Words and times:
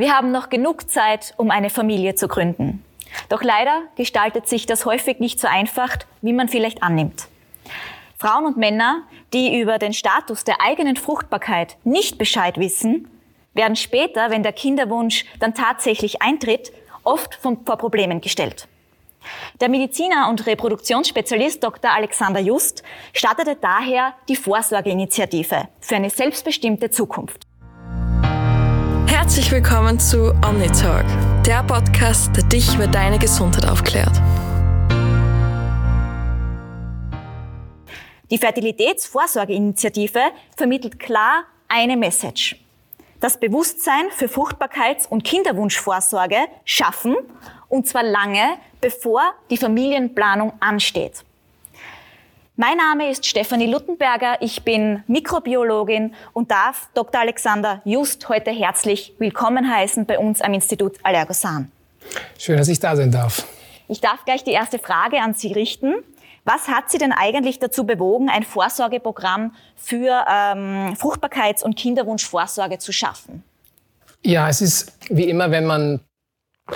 Wir 0.00 0.16
haben 0.16 0.30
noch 0.30 0.48
genug 0.48 0.90
Zeit, 0.90 1.34
um 1.36 1.50
eine 1.50 1.68
Familie 1.68 2.14
zu 2.14 2.26
gründen. 2.26 2.82
Doch 3.28 3.42
leider 3.42 3.82
gestaltet 3.96 4.48
sich 4.48 4.64
das 4.64 4.86
häufig 4.86 5.20
nicht 5.20 5.38
so 5.38 5.46
einfach, 5.46 5.94
wie 6.22 6.32
man 6.32 6.48
vielleicht 6.48 6.82
annimmt. 6.82 7.28
Frauen 8.16 8.46
und 8.46 8.56
Männer, 8.56 9.02
die 9.34 9.60
über 9.60 9.78
den 9.78 9.92
Status 9.92 10.42
der 10.44 10.62
eigenen 10.62 10.96
Fruchtbarkeit 10.96 11.76
nicht 11.84 12.16
Bescheid 12.16 12.56
wissen, 12.56 13.10
werden 13.52 13.76
später, 13.76 14.30
wenn 14.30 14.42
der 14.42 14.54
Kinderwunsch 14.54 15.26
dann 15.38 15.54
tatsächlich 15.54 16.22
eintritt, 16.22 16.72
oft 17.04 17.34
vor 17.34 17.76
Problemen 17.76 18.22
gestellt. 18.22 18.68
Der 19.60 19.68
Mediziner 19.68 20.30
und 20.30 20.46
Reproduktionsspezialist 20.46 21.62
Dr. 21.62 21.90
Alexander 21.90 22.40
Just 22.40 22.82
startete 23.12 23.54
daher 23.54 24.14
die 24.30 24.36
Vorsorgeinitiative 24.36 25.68
für 25.78 25.96
eine 25.96 26.08
selbstbestimmte 26.08 26.90
Zukunft. 26.90 27.49
Herzlich 29.10 29.50
willkommen 29.50 29.98
zu 29.98 30.30
OmniTalk, 30.46 31.04
der 31.44 31.64
Podcast, 31.64 32.30
der 32.36 32.44
dich 32.44 32.76
über 32.76 32.86
deine 32.86 33.18
Gesundheit 33.18 33.66
aufklärt. 33.68 34.16
Die 38.30 38.38
Fertilitätsvorsorgeinitiative 38.38 40.20
vermittelt 40.56 41.00
klar 41.00 41.42
eine 41.66 41.96
Message. 41.96 42.54
Das 43.18 43.40
Bewusstsein 43.40 44.12
für 44.12 44.26
Fruchtbarkeits- 44.26 45.08
und 45.08 45.24
Kinderwunschvorsorge 45.24 46.46
schaffen, 46.64 47.16
und 47.68 47.88
zwar 47.88 48.04
lange, 48.04 48.58
bevor 48.80 49.22
die 49.50 49.56
Familienplanung 49.56 50.52
ansteht. 50.60 51.24
Mein 52.60 52.76
Name 52.76 53.10
ist 53.10 53.24
Stefanie 53.24 53.68
Luttenberger, 53.68 54.36
ich 54.42 54.62
bin 54.64 55.02
Mikrobiologin 55.06 56.12
und 56.34 56.50
darf 56.50 56.90
Dr. 56.92 57.22
Alexander 57.22 57.80
Just 57.86 58.28
heute 58.28 58.50
herzlich 58.50 59.14
willkommen 59.16 59.74
heißen 59.74 60.04
bei 60.04 60.18
uns 60.18 60.42
am 60.42 60.52
Institut 60.52 60.98
Allergosan. 61.02 61.72
Schön, 62.38 62.58
dass 62.58 62.68
ich 62.68 62.78
da 62.78 62.94
sein 62.96 63.10
darf. 63.10 63.46
Ich 63.88 64.02
darf 64.02 64.26
gleich 64.26 64.44
die 64.44 64.50
erste 64.50 64.78
Frage 64.78 65.22
an 65.22 65.32
Sie 65.32 65.54
richten. 65.54 65.94
Was 66.44 66.68
hat 66.68 66.90
Sie 66.90 66.98
denn 66.98 67.12
eigentlich 67.12 67.60
dazu 67.60 67.86
bewogen, 67.86 68.28
ein 68.28 68.42
Vorsorgeprogramm 68.42 69.54
für 69.74 70.26
ähm, 70.30 70.94
Fruchtbarkeits- 71.00 71.64
und 71.64 71.76
Kinderwunschvorsorge 71.76 72.76
zu 72.76 72.92
schaffen? 72.92 73.42
Ja, 74.22 74.50
es 74.50 74.60
ist 74.60 74.92
wie 75.08 75.30
immer, 75.30 75.50
wenn 75.50 75.64
man 75.64 76.00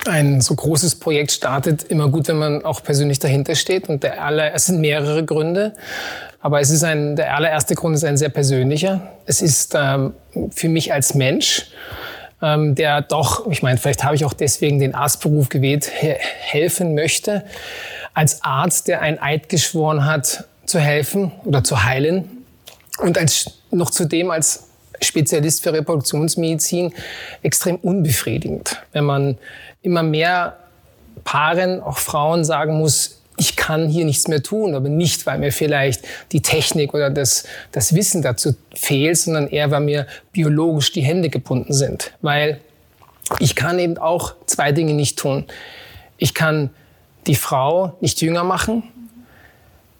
ein 0.07 0.41
so 0.41 0.55
großes 0.55 0.95
Projekt 0.95 1.31
startet, 1.31 1.83
immer 1.83 2.09
gut, 2.09 2.27
wenn 2.27 2.37
man 2.37 2.65
auch 2.65 2.83
persönlich 2.83 3.19
dahinter 3.19 3.55
steht. 3.55 3.89
Und 3.89 4.03
der 4.03 4.23
aller, 4.23 4.53
es 4.53 4.67
sind 4.67 4.79
mehrere 4.79 5.25
Gründe, 5.25 5.73
aber 6.41 6.59
es 6.59 6.69
ist 6.69 6.83
ein, 6.83 7.15
der 7.15 7.35
allererste 7.35 7.75
Grund 7.75 7.95
ist 7.95 8.03
ein 8.03 8.17
sehr 8.17 8.29
persönlicher. 8.29 9.01
Es 9.25 9.41
ist 9.41 9.73
ähm, 9.75 10.13
für 10.51 10.69
mich 10.69 10.93
als 10.93 11.15
Mensch, 11.15 11.67
ähm, 12.41 12.75
der 12.75 13.01
doch, 13.01 13.49
ich 13.49 13.63
meine, 13.63 13.77
vielleicht 13.77 14.03
habe 14.03 14.15
ich 14.15 14.25
auch 14.25 14.33
deswegen 14.33 14.79
den 14.79 14.93
Arztberuf 14.93 15.49
gewählt, 15.49 15.85
he 15.85 16.13
helfen 16.19 16.93
möchte. 16.93 17.43
Als 18.13 18.43
Arzt, 18.43 18.87
der 18.87 19.01
ein 19.01 19.19
Eid 19.19 19.49
geschworen 19.49 20.05
hat, 20.05 20.45
zu 20.65 20.79
helfen 20.79 21.31
oder 21.45 21.63
zu 21.63 21.83
heilen. 21.83 22.45
Und 22.99 23.17
als, 23.17 23.59
noch 23.71 23.89
zudem 23.89 24.31
als 24.31 24.67
Spezialist 25.01 25.63
für 25.63 25.73
Reproduktionsmedizin 25.73 26.93
extrem 27.41 27.77
unbefriedigend, 27.77 28.81
wenn 28.93 29.05
man 29.05 29.37
immer 29.85 30.03
mehr 30.03 30.57
Paaren, 31.23 31.81
auch 31.81 31.97
Frauen 31.97 32.43
sagen 32.43 32.77
muss, 32.77 33.21
ich 33.37 33.55
kann 33.55 33.89
hier 33.89 34.05
nichts 34.05 34.27
mehr 34.27 34.41
tun, 34.41 34.75
aber 34.75 34.89
nicht, 34.89 35.25
weil 35.25 35.39
mir 35.39 35.51
vielleicht 35.51 36.05
die 36.31 36.41
Technik 36.41 36.93
oder 36.93 37.09
das, 37.09 37.45
das 37.71 37.93
Wissen 37.93 38.21
dazu 38.21 38.55
fehlt, 38.73 39.17
sondern 39.17 39.47
eher, 39.47 39.71
weil 39.71 39.81
mir 39.81 40.07
biologisch 40.31 40.91
die 40.91 41.01
Hände 41.01 41.29
gebunden 41.29 41.73
sind. 41.73 42.11
Weil 42.21 42.61
ich 43.39 43.55
kann 43.55 43.79
eben 43.79 43.97
auch 43.97 44.35
zwei 44.45 44.71
Dinge 44.71 44.93
nicht 44.93 45.19
tun. 45.19 45.45
Ich 46.17 46.33
kann 46.33 46.69
die 47.27 47.35
Frau 47.35 47.97
nicht 47.99 48.21
jünger 48.21 48.43
machen. 48.43 48.83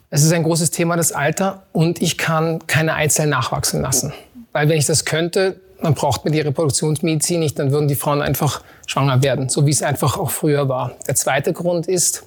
Es 0.09 0.23
ist 0.23 0.31
ein 0.31 0.43
großes 0.43 0.71
Thema, 0.71 0.95
das 0.95 1.11
Alter. 1.11 1.63
Und 1.73 2.01
ich 2.01 2.17
kann 2.17 2.65
keine 2.67 2.93
Eizellen 2.93 3.31
nachwachsen 3.31 3.81
lassen. 3.81 4.13
Weil 4.53 4.69
wenn 4.69 4.77
ich 4.77 4.85
das 4.85 5.03
könnte, 5.03 5.59
dann 5.81 5.93
braucht 5.93 6.23
man 6.25 6.33
die 6.33 6.41
Reproduktionsmedizin 6.41 7.39
nicht, 7.39 7.59
dann 7.59 7.71
würden 7.71 7.87
die 7.87 7.95
Frauen 7.95 8.21
einfach 8.21 8.61
schwanger 8.87 9.21
werden, 9.23 9.49
so 9.49 9.65
wie 9.65 9.71
es 9.71 9.81
einfach 9.81 10.17
auch 10.17 10.31
früher 10.31 10.69
war. 10.69 10.93
Der 11.07 11.15
zweite 11.15 11.53
Grund 11.53 11.87
ist, 11.87 12.23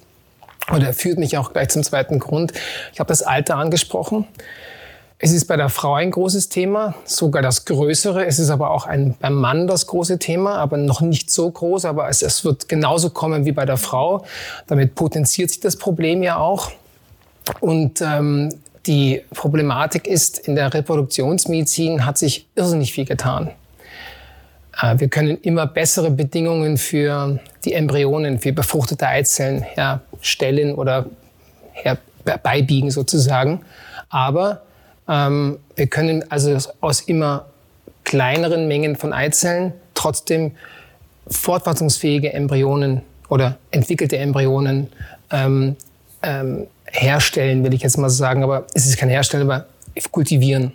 oder 0.73 0.93
führt 0.93 1.17
mich 1.17 1.37
auch 1.37 1.53
gleich 1.53 1.69
zum 1.69 1.83
zweiten 1.83 2.19
Grund, 2.19 2.53
ich 2.93 2.99
habe 2.99 3.07
das 3.07 3.21
Alter 3.21 3.55
angesprochen. 3.55 4.27
Es 5.21 5.33
ist 5.33 5.45
bei 5.45 5.57
der 5.57 5.67
Frau 5.67 5.95
ein 5.95 6.11
großes 6.11 6.47
Thema, 6.47 6.95
sogar 7.03 7.41
das 7.41 7.65
größere. 7.65 8.25
Es 8.25 8.39
ist 8.39 8.49
aber 8.49 8.71
auch 8.71 8.85
ein, 8.85 9.15
beim 9.19 9.33
Mann 9.33 9.67
das 9.67 9.85
große 9.85 10.17
Thema, 10.17 10.55
aber 10.55 10.77
noch 10.77 11.01
nicht 11.01 11.29
so 11.29 11.51
groß. 11.51 11.83
Aber 11.83 12.07
es, 12.07 12.21
es 12.21 12.45
wird 12.45 12.69
genauso 12.69 13.09
kommen 13.09 13.43
wie 13.43 13.51
bei 13.51 13.65
der 13.65 13.75
Frau. 13.75 14.23
Damit 14.67 14.95
potenziert 14.95 15.49
sich 15.49 15.59
das 15.59 15.75
Problem 15.75 16.23
ja 16.23 16.37
auch. 16.37 16.71
Und 17.59 17.99
ähm, 17.99 18.49
die 18.89 19.21
Problematik 19.35 20.07
ist, 20.07 20.39
in 20.39 20.55
der 20.55 20.73
Reproduktionsmedizin 20.73 22.07
hat 22.07 22.17
sich 22.17 22.47
irrsinnig 22.55 22.91
viel 22.91 23.05
getan. 23.05 23.51
Äh, 24.81 24.99
wir 24.99 25.09
können 25.09 25.37
immer 25.41 25.67
bessere 25.67 26.09
Bedingungen 26.09 26.77
für 26.77 27.39
die 27.63 27.73
Embryonen, 27.73 28.39
für 28.39 28.51
befruchtete 28.51 29.07
Eizellen 29.07 29.61
herstellen 29.61 30.73
oder 30.73 31.05
herbeibiegen 31.73 32.89
sozusagen. 32.89 33.61
Aber 34.09 34.63
ähm, 35.07 35.59
wir 35.75 35.85
können 35.85 36.25
also 36.31 36.57
aus 36.81 37.01
immer 37.01 37.45
kleineren 38.03 38.67
Mengen 38.67 38.95
von 38.95 39.13
Eizellen 39.13 39.73
trotzdem 39.93 40.53
fortpflanzungsfähige 41.27 42.33
Embryonen 42.33 43.03
oder 43.27 43.59
entwickelte 43.69 44.17
Embryonen 44.17 44.87
ähm, 45.29 45.75
ähm, 46.23 46.65
herstellen, 46.91 47.63
will 47.63 47.73
ich 47.73 47.81
jetzt 47.81 47.97
mal 47.97 48.09
sagen, 48.09 48.43
aber 48.43 48.65
es 48.73 48.85
ist 48.85 48.97
kein 48.97 49.09
Herstellen, 49.09 49.49
aber 49.49 49.65
kultivieren. 50.11 50.73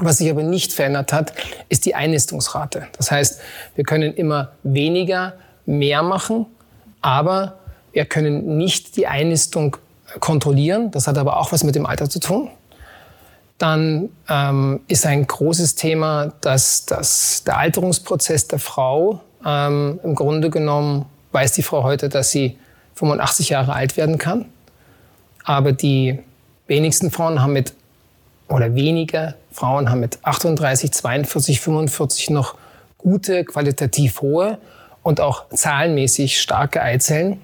Was 0.00 0.18
sich 0.18 0.30
aber 0.30 0.42
nicht 0.42 0.72
verändert 0.72 1.12
hat, 1.12 1.32
ist 1.68 1.86
die 1.86 1.94
Einnistungsrate. 1.94 2.88
Das 2.96 3.10
heißt, 3.10 3.40
wir 3.74 3.84
können 3.84 4.12
immer 4.14 4.52
weniger 4.62 5.34
mehr 5.64 6.02
machen, 6.02 6.46
aber 7.00 7.58
wir 7.92 8.04
können 8.04 8.58
nicht 8.58 8.96
die 8.96 9.06
Einnistung 9.06 9.76
kontrollieren. 10.20 10.90
Das 10.90 11.06
hat 11.06 11.16
aber 11.18 11.38
auch 11.38 11.52
was 11.52 11.64
mit 11.64 11.74
dem 11.74 11.86
Alter 11.86 12.08
zu 12.08 12.20
tun. 12.20 12.50
Dann 13.56 14.10
ähm, 14.28 14.80
ist 14.88 15.04
ein 15.04 15.26
großes 15.26 15.74
Thema, 15.74 16.32
dass, 16.42 16.86
dass 16.86 17.42
der 17.44 17.58
Alterungsprozess 17.58 18.46
der 18.46 18.58
Frau 18.58 19.20
ähm, 19.44 19.98
im 20.02 20.14
Grunde 20.14 20.50
genommen 20.50 21.06
weiß 21.32 21.52
die 21.52 21.62
Frau 21.62 21.82
heute, 21.82 22.08
dass 22.08 22.30
sie 22.30 22.56
85 22.94 23.48
Jahre 23.50 23.72
alt 23.72 23.96
werden 23.96 24.18
kann. 24.18 24.46
Aber 25.48 25.72
die 25.72 26.18
wenigsten 26.66 27.10
Frauen 27.10 27.40
haben 27.40 27.54
mit, 27.54 27.72
oder 28.48 28.74
weniger 28.74 29.34
Frauen 29.50 29.88
haben 29.88 30.00
mit 30.00 30.18
38, 30.22 30.92
42, 30.92 31.58
45 31.62 32.28
noch 32.28 32.56
gute, 32.98 33.46
qualitativ 33.46 34.20
hohe 34.20 34.58
und 35.02 35.22
auch 35.22 35.48
zahlenmäßig 35.48 36.38
starke 36.38 36.82
Eizellen, 36.82 37.40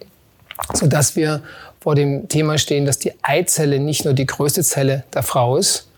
sodass 0.75 1.17
wir 1.17 1.41
vor 1.81 1.95
dem 1.95 2.29
Thema 2.29 2.59
stehen, 2.59 2.85
dass 2.85 2.99
die 2.99 3.13
Eizelle 3.23 3.81
nicht 3.81 4.05
nur 4.05 4.13
die 4.13 4.27
größte 4.27 4.63
Zelle 4.63 5.05
der 5.15 5.23
Frau 5.23 5.57
ist, 5.57 5.89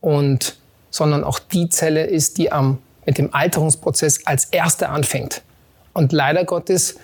und, 0.00 0.56
sondern 0.88 1.22
auch 1.22 1.38
die 1.38 1.68
Zelle 1.68 2.04
ist, 2.04 2.38
die 2.38 2.50
am, 2.50 2.78
mit 3.04 3.18
dem 3.18 3.34
Alterungsprozess 3.34 4.24
als 4.24 4.46
erste 4.46 4.88
anfängt. 4.88 5.42
Und 5.92 6.12
leider 6.12 6.46
Gottes 6.46 6.96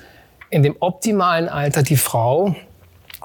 in 0.49 0.63
dem 0.63 0.75
optimalen 0.81 1.51
Alter 1.51 1.83
die 1.83 1.99
Frau 1.99 2.57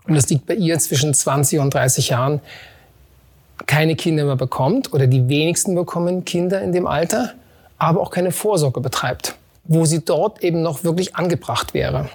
und 0.07 0.15
das 0.15 0.29
liegt 0.29 0.45
bei 0.45 0.55
ihr 0.55 0.77
zwischen 0.79 1.13
20 1.13 1.59
und 1.59 1.73
30 1.73 2.09
Jahren, 2.09 2.41
keine 3.65 3.95
Kinder 3.95 4.25
mehr 4.25 4.35
bekommt 4.35 4.93
oder 4.93 5.07
die 5.07 5.27
wenigsten 5.27 5.75
bekommen 5.75 6.25
Kinder 6.25 6.61
in 6.61 6.71
dem 6.71 6.87
Alter, 6.87 7.33
aber 7.77 8.01
auch 8.01 8.11
keine 8.11 8.31
Vorsorge 8.31 8.81
betreibt, 8.81 9.35
wo 9.63 9.85
sie 9.85 10.03
dort 10.03 10.43
eben 10.43 10.61
noch 10.61 10.83
wirklich 10.83 11.15
angebracht 11.15 11.73
wäre. 11.73 12.09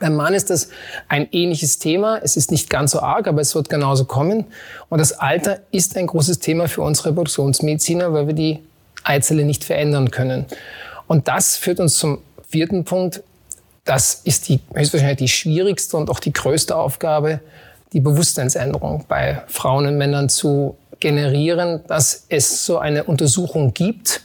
Beim 0.00 0.16
Mann 0.16 0.34
ist 0.34 0.50
das 0.50 0.68
ein 1.08 1.28
ähnliches 1.32 1.78
Thema. 1.78 2.20
Es 2.22 2.36
ist 2.36 2.50
nicht 2.50 2.68
ganz 2.68 2.90
so 2.90 3.00
arg, 3.00 3.26
aber 3.26 3.40
es 3.40 3.54
wird 3.54 3.70
genauso 3.70 4.04
kommen. 4.04 4.44
Und 4.90 4.98
das 4.98 5.12
Alter 5.12 5.60
ist 5.70 5.96
ein 5.96 6.06
großes 6.06 6.40
Thema 6.40 6.68
für 6.68 6.82
uns 6.82 7.06
Reproduktionsmediziner, 7.06 8.12
weil 8.12 8.26
wir 8.26 8.34
die 8.34 8.58
Eizelle 9.04 9.44
nicht 9.44 9.64
verändern 9.64 10.10
können. 10.10 10.44
Und 11.06 11.28
das 11.28 11.56
führt 11.56 11.80
uns 11.80 11.96
zum 11.96 12.18
vierten 12.46 12.84
Punkt. 12.84 13.22
Das 13.88 14.20
ist 14.24 14.50
die, 14.50 14.60
höchstwahrscheinlich 14.74 15.16
die 15.16 15.28
schwierigste 15.28 15.96
und 15.96 16.10
auch 16.10 16.20
die 16.20 16.34
größte 16.34 16.76
Aufgabe, 16.76 17.40
die 17.94 18.00
Bewusstseinsänderung 18.00 19.06
bei 19.08 19.42
Frauen 19.46 19.86
und 19.86 19.96
Männern 19.96 20.28
zu 20.28 20.76
generieren, 21.00 21.80
dass 21.86 22.26
es 22.28 22.66
so 22.66 22.76
eine 22.76 23.04
Untersuchung 23.04 23.72
gibt 23.72 24.20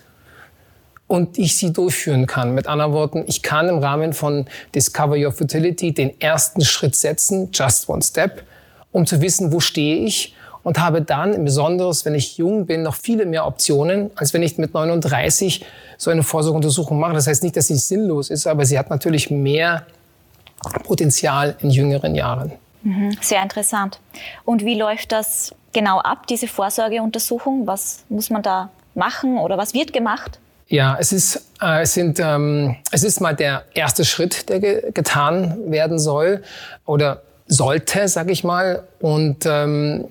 und 1.07 1.38
ich 1.38 1.56
sie 1.56 1.71
durchführen 1.71 2.27
kann. 2.27 2.54
Mit 2.54 2.68
anderen 2.68 2.92
Worten, 2.92 3.24
ich 3.25 3.42
kann 3.42 3.69
im 3.69 3.77
Rahmen 3.77 4.12
von 4.12 4.48
Discover 4.75 5.15
Your 5.15 5.31
Fertility 5.31 5.94
den 5.94 6.19
ersten 6.19 6.65
Schritt 6.65 6.98
setzen, 6.98 7.48
just 7.54 7.88
one 7.88 8.01
step, 8.01 8.44
um 8.92 9.06
zu 9.06 9.21
wissen, 9.21 9.54
wo 9.54 9.62
stehe 9.62 10.04
ich 10.06 10.36
und 10.63 10.80
habe 10.80 11.01
dann, 11.01 11.44
besonders 11.44 12.06
wenn 12.06 12.15
ich 12.15 12.38
jung 12.38 12.65
bin, 12.65 12.83
noch 12.83 12.95
viele 12.95 13.25
mehr 13.25 13.45
Optionen, 13.45 14.12
als 14.15 14.33
wenn 14.33 14.44
ich 14.44 14.57
mit 14.57 14.74
39 14.74 15.65
so 15.98 16.10
eine 16.10 16.24
Vorsorgeuntersuchung 16.24 17.00
mache. 17.00 17.13
Das 17.13 17.27
heißt 17.27 17.44
nicht, 17.44 17.56
dass 17.56 17.68
sie 17.68 17.75
sinnlos 17.75 18.30
ist, 18.30 18.48
aber 18.48 18.65
sie 18.65 18.80
hat 18.80 18.89
natürlich 18.89 19.30
mehr 19.30 19.86
Potenzial 20.83 21.56
in 21.60 21.69
jüngeren 21.69 22.15
Jahren. 22.15 22.54
Mhm, 22.83 23.18
sehr 23.21 23.42
interessant. 23.42 24.00
Und 24.45 24.63
wie 24.63 24.77
läuft 24.77 25.12
das 25.12 25.54
genau 25.74 26.00
ab, 26.00 26.27
diese 26.27 26.48
Vorsorgeuntersuchung? 26.48 27.68
Was 27.68 28.04
muss 28.10 28.30
man 28.30 28.44
da 28.44 28.69
machen 28.95 29.38
oder 29.38 29.57
was 29.57 29.74
wird 29.74 29.94
gemacht? 29.94 30.39
Ja, 30.68 30.98
es 31.00 31.12
ist, 31.12 31.45
äh, 31.62 31.81
es, 31.81 31.94
sind, 31.94 32.19
ähm, 32.19 32.77
es 32.92 33.04
ist 33.04 33.19
mal 33.19 33.36
der 33.36 33.65
erste 33.74 34.06
Schritt, 34.06 34.50
der 34.50 34.60
ge 34.60 34.92
getan 34.94 35.71
werden 35.71 36.00
soll 36.00 36.44
oder 36.86 37.21
sollte, 37.48 38.07
sag 38.07 38.30
ich 38.30 38.44
mal. 38.44 38.84
Und 39.00 39.45
ähm, 39.45 40.06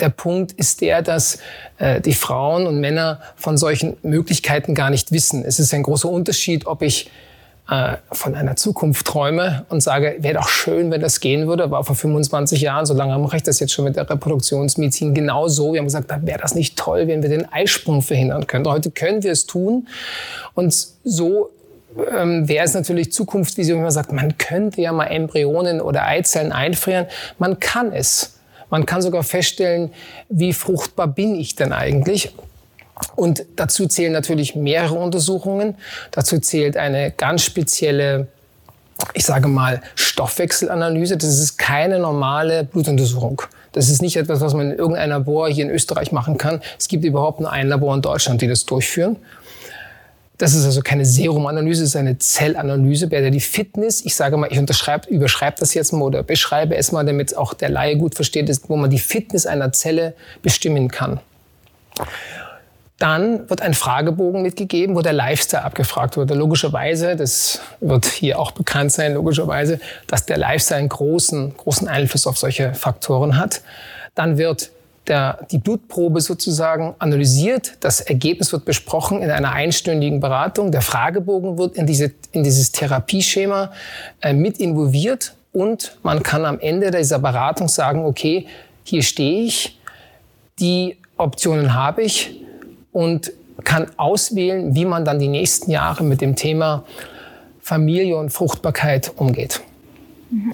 der 0.00 0.08
Punkt 0.08 0.52
ist 0.52 0.80
der, 0.80 1.02
dass 1.02 1.38
äh, 1.78 2.00
die 2.00 2.14
Frauen 2.14 2.66
und 2.66 2.80
Männer 2.80 3.20
von 3.36 3.56
solchen 3.58 3.96
Möglichkeiten 4.02 4.74
gar 4.74 4.90
nicht 4.90 5.12
wissen. 5.12 5.44
Es 5.44 5.58
ist 5.58 5.74
ein 5.74 5.82
großer 5.82 6.08
Unterschied, 6.08 6.66
ob 6.66 6.82
ich 6.82 7.10
äh, 7.68 7.96
von 8.12 8.34
einer 8.34 8.56
Zukunft 8.56 9.06
träume 9.06 9.64
und 9.70 9.82
sage, 9.82 10.16
wäre 10.18 10.34
doch 10.34 10.48
schön, 10.48 10.90
wenn 10.90 11.00
das 11.00 11.20
gehen 11.20 11.46
würde, 11.46 11.70
war 11.70 11.82
vor 11.82 11.96
25 11.96 12.60
Jahren, 12.60 12.84
so 12.84 12.92
lange 12.92 13.18
mache 13.18 13.36
ich 13.36 13.42
das 13.42 13.58
jetzt 13.58 13.72
schon 13.72 13.86
mit 13.86 13.96
der 13.96 14.08
Reproduktionsmedizin 14.08 15.14
genau 15.14 15.48
so. 15.48 15.72
Wir 15.72 15.78
haben 15.78 15.86
gesagt, 15.86 16.10
da 16.10 16.20
wäre 16.26 16.38
das 16.38 16.54
nicht 16.54 16.76
toll, 16.78 17.08
wenn 17.08 17.22
wir 17.22 17.30
den 17.30 17.50
Eisprung 17.50 18.02
verhindern 18.02 18.46
könnten. 18.46 18.68
Heute 18.70 18.90
können 18.90 19.22
wir 19.22 19.32
es 19.32 19.46
tun 19.46 19.88
und 20.54 20.74
so 21.04 21.50
ähm, 22.12 22.48
wäre 22.48 22.64
es 22.64 22.74
natürlich 22.74 23.12
Zukunftsvision, 23.12 23.78
wenn 23.78 23.84
man 23.84 23.92
sagt, 23.92 24.12
man 24.12 24.36
könnte 24.38 24.80
ja 24.80 24.92
mal 24.92 25.06
Embryonen 25.06 25.80
oder 25.80 26.06
Eizellen 26.06 26.52
einfrieren. 26.52 27.06
Man 27.38 27.60
kann 27.60 27.92
es. 27.92 28.38
Man 28.70 28.86
kann 28.86 29.02
sogar 29.02 29.22
feststellen, 29.22 29.92
wie 30.28 30.52
fruchtbar 30.52 31.06
bin 31.06 31.34
ich 31.36 31.54
denn 31.54 31.72
eigentlich? 31.72 32.34
Und 33.16 33.44
dazu 33.56 33.86
zählen 33.86 34.12
natürlich 34.12 34.54
mehrere 34.54 34.94
Untersuchungen. 34.94 35.76
Dazu 36.10 36.38
zählt 36.38 36.76
eine 36.76 37.10
ganz 37.10 37.42
spezielle, 37.42 38.28
ich 39.12 39.24
sage 39.24 39.48
mal, 39.48 39.82
Stoffwechselanalyse. 39.94 41.16
Das 41.16 41.38
ist 41.38 41.58
keine 41.58 41.98
normale 41.98 42.64
Blutuntersuchung. 42.64 43.42
Das 43.72 43.88
ist 43.88 44.02
nicht 44.02 44.16
etwas, 44.16 44.40
was 44.40 44.54
man 44.54 44.70
in 44.70 44.78
irgendeinem 44.78 45.10
Labor 45.10 45.48
hier 45.48 45.64
in 45.64 45.70
Österreich 45.70 46.12
machen 46.12 46.38
kann. 46.38 46.60
Es 46.78 46.86
gibt 46.86 47.04
überhaupt 47.04 47.40
nur 47.40 47.50
ein 47.50 47.68
Labor 47.68 47.94
in 47.94 48.02
Deutschland, 48.02 48.40
die 48.40 48.46
das 48.46 48.64
durchführen. 48.64 49.16
Das 50.36 50.52
ist 50.54 50.64
also 50.64 50.82
keine 50.82 51.04
Serumanalyse, 51.04 51.84
es 51.84 51.90
ist 51.90 51.96
eine 51.96 52.18
Zellanalyse, 52.18 53.06
bei 53.08 53.20
der 53.20 53.30
die 53.30 53.40
Fitness, 53.40 54.04
ich 54.04 54.16
sage 54.16 54.36
mal, 54.36 54.48
ich 54.50 54.58
unterschreibe, 54.58 55.08
überschreibe 55.08 55.58
das 55.60 55.74
jetzt 55.74 55.92
mal 55.92 56.02
oder 56.02 56.24
beschreibe 56.24 56.76
es 56.76 56.90
mal, 56.90 57.04
damit 57.04 57.36
auch 57.36 57.54
der 57.54 57.68
Laie 57.68 57.96
gut 57.96 58.16
versteht, 58.16 58.48
ist, 58.48 58.68
wo 58.68 58.76
man 58.76 58.90
die 58.90 58.98
Fitness 58.98 59.46
einer 59.46 59.72
Zelle 59.72 60.14
bestimmen 60.42 60.88
kann. 60.88 61.20
Dann 62.98 63.48
wird 63.50 63.60
ein 63.60 63.74
Fragebogen 63.74 64.42
mitgegeben, 64.42 64.96
wo 64.96 65.02
der 65.02 65.12
Lifestyle 65.12 65.64
abgefragt 65.64 66.16
wird. 66.16 66.30
Logischerweise, 66.30 67.16
das 67.16 67.60
wird 67.80 68.06
hier 68.06 68.38
auch 68.38 68.52
bekannt 68.52 68.92
sein, 68.92 69.14
logischerweise, 69.14 69.80
dass 70.06 70.26
der 70.26 70.38
Lifestyle 70.38 70.78
einen 70.78 70.88
großen, 70.88 71.56
großen 71.56 71.86
Einfluss 71.88 72.26
auf 72.26 72.38
solche 72.38 72.74
Faktoren 72.74 73.36
hat. 73.36 73.62
Dann 74.14 74.38
wird 74.38 74.70
der, 75.06 75.46
die 75.50 75.58
Blutprobe 75.58 76.20
sozusagen 76.20 76.94
analysiert. 76.98 77.76
Das 77.80 78.00
Ergebnis 78.00 78.52
wird 78.52 78.64
besprochen 78.64 79.22
in 79.22 79.30
einer 79.30 79.52
einstündigen 79.52 80.20
Beratung. 80.20 80.72
Der 80.72 80.82
Fragebogen 80.82 81.58
wird 81.58 81.76
in, 81.76 81.86
diese, 81.86 82.12
in 82.32 82.42
dieses 82.42 82.72
Therapieschema 82.72 83.72
äh, 84.22 84.32
mit 84.32 84.58
involviert 84.58 85.34
und 85.52 85.96
man 86.02 86.22
kann 86.22 86.44
am 86.44 86.58
Ende 86.58 86.90
dieser 86.90 87.18
Beratung 87.18 87.68
sagen, 87.68 88.04
okay, 88.04 88.46
hier 88.82 89.02
stehe 89.02 89.44
ich, 89.44 89.78
die 90.58 90.96
Optionen 91.16 91.74
habe 91.74 92.02
ich, 92.02 92.40
und 92.94 93.32
kann 93.64 93.90
auswählen, 93.96 94.74
wie 94.74 94.84
man 94.86 95.04
dann 95.04 95.18
die 95.18 95.28
nächsten 95.28 95.70
Jahre 95.70 96.04
mit 96.04 96.20
dem 96.20 96.36
Thema 96.36 96.84
Familie 97.60 98.16
und 98.16 98.30
Fruchtbarkeit 98.30 99.12
umgeht. 99.16 99.60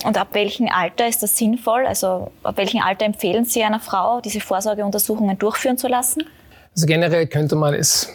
Und 0.05 0.19
ab 0.19 0.29
welchem 0.33 0.69
Alter 0.69 1.09
ist 1.09 1.23
das 1.23 1.37
sinnvoll? 1.37 1.87
Also 1.87 2.31
ab 2.43 2.57
welchem 2.57 2.81
Alter 2.81 3.07
empfehlen 3.07 3.45
Sie 3.45 3.63
einer 3.63 3.81
Frau, 3.81 4.21
diese 4.21 4.41
Vorsorgeuntersuchungen 4.41 5.39
durchführen 5.39 5.79
zu 5.79 5.89
lassen? 5.89 6.25
Also 6.75 6.87
generell 6.87 7.27
könnte 7.27 7.57
man 7.57 7.75
es 7.75 8.09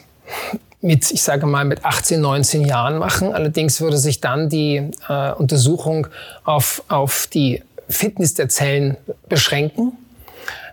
mit, 0.81 1.09
ich 1.11 1.23
sage 1.23 1.45
mal, 1.45 1.65
mit 1.65 1.83
18, 1.83 2.21
19 2.21 2.65
Jahren 2.65 2.97
machen. 2.99 3.33
Allerdings 3.33 3.81
würde 3.81 3.97
sich 3.97 4.21
dann 4.21 4.49
die 4.49 4.91
äh, 5.09 5.31
Untersuchung 5.33 6.07
auf, 6.43 6.83
auf 6.87 7.27
die 7.27 7.63
Fitness 7.89 8.35
der 8.35 8.49
Zellen 8.49 8.97
beschränken. 9.27 9.93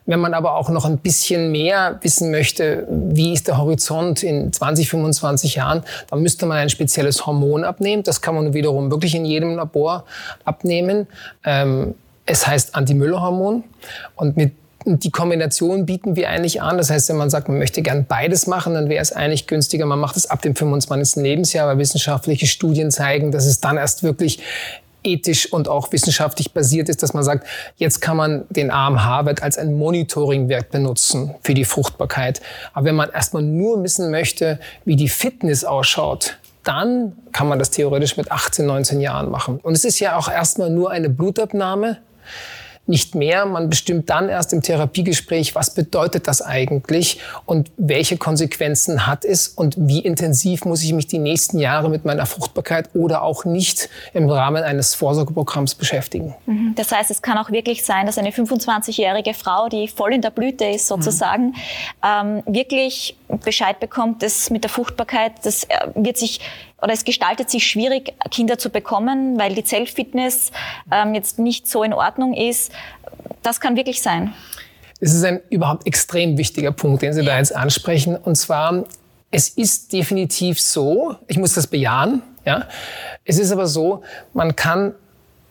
Wenn 0.06 0.20
man 0.20 0.34
aber 0.34 0.56
auch 0.56 0.68
noch 0.68 0.84
ein 0.84 0.98
bisschen 0.98 1.52
mehr 1.52 1.98
wissen 2.02 2.30
möchte, 2.30 2.86
wie 2.90 3.32
ist 3.32 3.48
der 3.48 3.58
Horizont 3.58 4.22
in 4.22 4.52
20, 4.52 4.88
25 4.88 5.54
Jahren, 5.54 5.82
dann 6.10 6.22
müsste 6.22 6.46
man 6.46 6.58
ein 6.58 6.70
spezielles 6.70 7.24
Hormon 7.26 7.64
abnehmen. 7.64 8.02
Das 8.02 8.20
kann 8.20 8.34
man 8.34 8.52
wiederum 8.52 8.90
wirklich 8.90 9.14
in 9.14 9.24
jedem 9.24 9.56
Labor 9.56 10.04
abnehmen. 10.44 11.06
Ähm, 11.44 11.94
es 12.26 12.46
heißt 12.46 12.74
Anti-Müller-Hormon. 12.74 13.64
Und 14.16 14.36
mit 14.36 14.52
die 14.84 15.10
Kombination 15.10 15.86
bieten 15.86 16.16
wir 16.16 16.28
eigentlich 16.28 16.60
an. 16.60 16.76
Das 16.76 16.90
heißt, 16.90 17.08
wenn 17.08 17.16
man 17.16 17.30
sagt, 17.30 17.48
man 17.48 17.58
möchte 17.58 17.82
gern 17.82 18.04
beides 18.04 18.46
machen, 18.46 18.74
dann 18.74 18.88
wäre 18.88 19.00
es 19.00 19.12
eigentlich 19.12 19.46
günstiger. 19.46 19.86
Man 19.86 19.98
macht 19.98 20.16
es 20.16 20.28
ab 20.28 20.42
dem 20.42 20.56
25. 20.56 21.22
Lebensjahr, 21.22 21.68
weil 21.68 21.78
wissenschaftliche 21.78 22.46
Studien 22.46 22.90
zeigen, 22.90 23.30
dass 23.30 23.46
es 23.46 23.60
dann 23.60 23.76
erst 23.76 24.02
wirklich 24.02 24.40
ethisch 25.04 25.52
und 25.52 25.68
auch 25.68 25.92
wissenschaftlich 25.92 26.52
basiert 26.52 26.88
ist, 26.88 27.02
dass 27.02 27.14
man 27.14 27.22
sagt, 27.22 27.46
jetzt 27.76 28.00
kann 28.00 28.16
man 28.16 28.44
den 28.50 28.70
AMH-Wert 28.70 29.42
als 29.42 29.58
ein 29.58 29.74
Monitoringwert 29.74 30.70
benutzen 30.70 31.34
für 31.42 31.54
die 31.54 31.64
Fruchtbarkeit. 31.64 32.40
Aber 32.72 32.86
wenn 32.86 32.96
man 32.96 33.10
erstmal 33.10 33.42
nur 33.42 33.82
wissen 33.82 34.10
möchte, 34.10 34.58
wie 34.84 34.96
die 34.96 35.08
Fitness 35.08 35.64
ausschaut, 35.64 36.38
dann 36.64 37.12
kann 37.32 37.48
man 37.48 37.58
das 37.58 37.70
theoretisch 37.70 38.16
mit 38.16 38.30
18, 38.30 38.66
19 38.66 39.00
Jahren 39.00 39.30
machen. 39.30 39.58
Und 39.62 39.74
es 39.74 39.84
ist 39.84 39.98
ja 39.98 40.16
auch 40.16 40.30
erstmal 40.30 40.70
nur 40.70 40.90
eine 40.90 41.08
Blutabnahme 41.08 41.98
nicht 42.92 43.14
mehr. 43.14 43.46
Man 43.46 43.70
bestimmt 43.70 44.10
dann 44.10 44.28
erst 44.28 44.52
im 44.52 44.62
Therapiegespräch, 44.62 45.54
was 45.54 45.74
bedeutet 45.74 46.28
das 46.28 46.42
eigentlich 46.42 47.18
und 47.46 47.72
welche 47.78 48.18
Konsequenzen 48.18 49.06
hat 49.06 49.24
es 49.24 49.48
und 49.48 49.74
wie 49.78 50.00
intensiv 50.00 50.66
muss 50.66 50.84
ich 50.84 50.92
mich 50.92 51.06
die 51.06 51.18
nächsten 51.18 51.58
Jahre 51.58 51.88
mit 51.88 52.04
meiner 52.04 52.26
Fruchtbarkeit 52.26 52.90
oder 52.94 53.22
auch 53.22 53.46
nicht 53.46 53.88
im 54.12 54.28
Rahmen 54.28 54.62
eines 54.62 54.94
Vorsorgeprogramms 54.94 55.74
beschäftigen. 55.74 56.34
Mhm. 56.44 56.74
Das 56.76 56.92
heißt, 56.92 57.10
es 57.10 57.22
kann 57.22 57.38
auch 57.38 57.50
wirklich 57.50 57.82
sein, 57.82 58.04
dass 58.04 58.18
eine 58.18 58.30
25-jährige 58.30 59.32
Frau, 59.32 59.70
die 59.70 59.88
voll 59.88 60.12
in 60.12 60.20
der 60.20 60.30
Blüte 60.30 60.66
ist 60.66 60.86
sozusagen, 60.86 61.46
mhm. 61.46 61.54
ähm, 62.04 62.42
wirklich 62.46 63.16
Bescheid 63.42 63.80
bekommt, 63.80 64.22
dass 64.22 64.50
mit 64.50 64.64
der 64.64 64.70
Fruchtbarkeit, 64.70 65.32
das 65.44 65.64
äh, 65.64 65.68
wird 65.94 66.18
sich 66.18 66.40
oder 66.82 66.92
es 66.92 67.04
gestaltet 67.04 67.48
sich 67.48 67.66
schwierig, 67.66 68.12
Kinder 68.30 68.58
zu 68.58 68.68
bekommen, 68.68 69.38
weil 69.38 69.54
die 69.54 69.64
Zellfitness 69.64 70.50
ähm, 70.90 71.14
jetzt 71.14 71.38
nicht 71.38 71.68
so 71.68 71.84
in 71.84 71.92
Ordnung 71.92 72.34
ist. 72.34 72.72
Das 73.42 73.60
kann 73.60 73.76
wirklich 73.76 74.02
sein. 74.02 74.34
Es 75.00 75.14
ist 75.14 75.24
ein 75.24 75.40
überhaupt 75.48 75.86
extrem 75.86 76.36
wichtiger 76.36 76.72
Punkt, 76.72 77.02
den 77.02 77.12
Sie 77.12 77.24
da 77.24 77.38
jetzt 77.38 77.54
ansprechen. 77.54 78.16
Und 78.16 78.36
zwar, 78.36 78.84
es 79.30 79.48
ist 79.48 79.92
definitiv 79.92 80.60
so, 80.60 81.16
ich 81.28 81.38
muss 81.38 81.54
das 81.54 81.68
bejahen, 81.68 82.22
ja. 82.44 82.66
Es 83.24 83.38
ist 83.38 83.52
aber 83.52 83.66
so, 83.66 84.02
man 84.32 84.56
kann, 84.56 84.94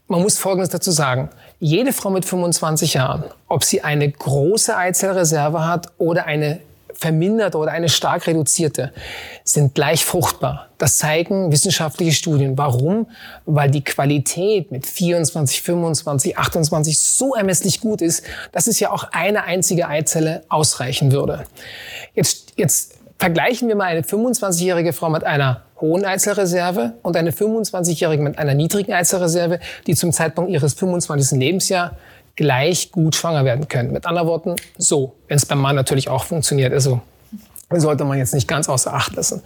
man 0.07 0.21
muss 0.21 0.37
Folgendes 0.37 0.69
dazu 0.69 0.91
sagen. 0.91 1.29
Jede 1.59 1.93
Frau 1.93 2.09
mit 2.09 2.25
25 2.25 2.95
Jahren, 2.95 3.23
ob 3.47 3.63
sie 3.63 3.81
eine 3.83 4.09
große 4.09 4.75
Eizellreserve 4.75 5.65
hat 5.65 5.87
oder 5.97 6.25
eine 6.25 6.59
verminderte 7.01 7.57
oder 7.57 7.71
eine 7.71 7.89
stark 7.89 8.27
reduzierte 8.27 8.93
sind 9.43 9.73
gleich 9.73 10.05
fruchtbar. 10.05 10.67
Das 10.77 10.99
zeigen 10.99 11.51
wissenschaftliche 11.51 12.11
Studien. 12.11 12.57
Warum? 12.59 13.07
Weil 13.47 13.71
die 13.71 13.83
Qualität 13.83 14.71
mit 14.71 14.85
24, 14.85 15.63
25, 15.63 16.37
28 16.37 16.97
so 16.99 17.33
ermesslich 17.33 17.81
gut 17.81 18.03
ist, 18.03 18.23
dass 18.51 18.67
es 18.67 18.79
ja 18.79 18.91
auch 18.91 19.05
eine 19.11 19.43
einzige 19.45 19.87
Eizelle 19.87 20.43
ausreichen 20.47 21.11
würde. 21.11 21.43
Jetzt, 22.13 22.53
jetzt 22.55 22.93
vergleichen 23.17 23.67
wir 23.67 23.75
mal 23.75 23.85
eine 23.85 24.01
25-jährige 24.01 24.93
Frau 24.93 25.09
mit 25.09 25.23
einer 25.23 25.63
hohen 25.79 26.05
Eizellreserve 26.05 26.93
und 27.01 27.17
eine 27.17 27.31
25-jährige 27.31 28.21
mit 28.21 28.37
einer 28.37 28.53
niedrigen 28.53 28.93
Eizellreserve, 28.93 29.59
die 29.87 29.95
zum 29.95 30.11
Zeitpunkt 30.11 30.51
ihres 30.51 30.75
25. 30.75 31.39
Lebensjahr 31.39 31.97
gleich 32.41 32.91
gut 32.91 33.15
schwanger 33.15 33.45
werden 33.45 33.67
können. 33.67 33.91
Mit 33.91 34.07
anderen 34.07 34.27
Worten, 34.27 34.55
so, 34.75 35.13
wenn 35.27 35.37
es 35.37 35.45
beim 35.45 35.59
Mann 35.59 35.75
natürlich 35.75 36.09
auch 36.09 36.23
funktioniert. 36.23 36.73
Also 36.73 36.99
sollte 37.69 38.03
man 38.03 38.17
jetzt 38.17 38.33
nicht 38.33 38.47
ganz 38.47 38.67
außer 38.67 38.91
Acht 38.91 39.15
lassen. 39.15 39.43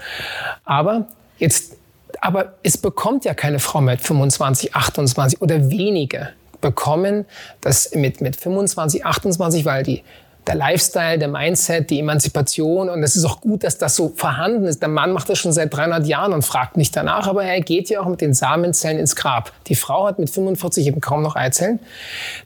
Aber 0.63 1.07
jetzt, 1.37 1.75
aber 2.21 2.53
es 2.63 2.77
bekommt 2.77 3.25
ja 3.25 3.33
keine 3.33 3.59
Frau 3.59 3.81
mit 3.81 3.99
25, 3.99 4.73
28 4.75 5.41
oder 5.41 5.69
wenige 5.69 6.29
bekommen 6.61 7.25
das 7.59 7.93
mit, 7.93 8.21
mit 8.21 8.37
25, 8.37 9.05
28, 9.05 9.65
weil 9.65 9.83
die 9.83 10.03
der 10.47 10.55
Lifestyle, 10.55 11.17
der 11.17 11.27
Mindset, 11.27 11.89
die 11.89 11.99
Emanzipation. 11.99 12.89
Und 12.89 13.03
es 13.03 13.15
ist 13.15 13.25
auch 13.25 13.41
gut, 13.41 13.63
dass 13.63 13.77
das 13.77 13.95
so 13.95 14.13
vorhanden 14.15 14.65
ist. 14.65 14.81
Der 14.81 14.89
Mann 14.89 15.11
macht 15.11 15.29
das 15.29 15.39
schon 15.39 15.51
seit 15.51 15.73
300 15.73 16.05
Jahren 16.05 16.33
und 16.33 16.43
fragt 16.43 16.77
nicht 16.77 16.95
danach, 16.95 17.27
aber 17.27 17.43
er 17.43 17.61
geht 17.61 17.89
ja 17.89 18.01
auch 18.01 18.07
mit 18.07 18.21
den 18.21 18.33
Samenzellen 18.33 18.99
ins 18.99 19.15
Grab. 19.15 19.51
Die 19.67 19.75
Frau 19.75 20.07
hat 20.07 20.19
mit 20.19 20.29
45 20.29 20.87
eben 20.87 21.01
kaum 21.01 21.21
noch 21.21 21.35
Eizellen. 21.35 21.79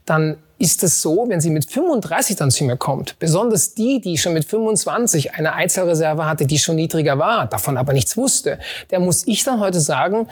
Dann 0.06 0.36
ist 0.58 0.82
es 0.82 1.00
so, 1.00 1.24
wenn 1.28 1.40
sie 1.40 1.50
mit 1.50 1.70
35 1.70 2.36
dann 2.36 2.50
zu 2.50 2.64
mir 2.64 2.76
kommt, 2.76 3.18
besonders 3.18 3.74
die, 3.74 4.00
die 4.00 4.18
schon 4.18 4.34
mit 4.34 4.44
25 4.44 5.34
eine 5.34 5.54
Eizellreserve 5.54 6.26
hatte, 6.26 6.46
die 6.46 6.58
schon 6.58 6.76
niedriger 6.76 7.18
war, 7.18 7.46
davon 7.46 7.78
aber 7.78 7.94
nichts 7.94 8.16
wusste, 8.18 8.58
der 8.90 9.00
muss 9.00 9.26
ich 9.26 9.42
dann 9.42 9.58
heute 9.58 9.80
sagen, 9.80 10.28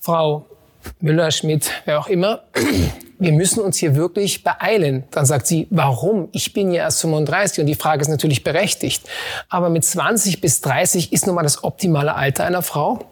Frau 0.00 0.46
Müller, 1.00 1.30
Schmidt, 1.30 1.70
wer 1.84 1.98
auch 1.98 2.08
immer, 2.08 2.42
wir 3.18 3.32
müssen 3.32 3.60
uns 3.60 3.76
hier 3.76 3.94
wirklich 3.94 4.42
beeilen. 4.42 5.04
Dann 5.10 5.26
sagt 5.26 5.46
sie, 5.46 5.66
warum? 5.70 6.28
Ich 6.32 6.52
bin 6.52 6.70
ja 6.70 6.82
erst 6.84 7.02
35 7.02 7.60
und 7.60 7.66
die 7.66 7.74
Frage 7.74 8.00
ist 8.00 8.08
natürlich 8.08 8.42
berechtigt. 8.42 9.02
Aber 9.48 9.68
mit 9.68 9.84
20 9.84 10.40
bis 10.40 10.60
30 10.62 11.12
ist 11.12 11.26
nun 11.26 11.36
mal 11.36 11.42
das 11.42 11.62
optimale 11.62 12.14
Alter 12.14 12.44
einer 12.44 12.62
Frau. 12.62 13.04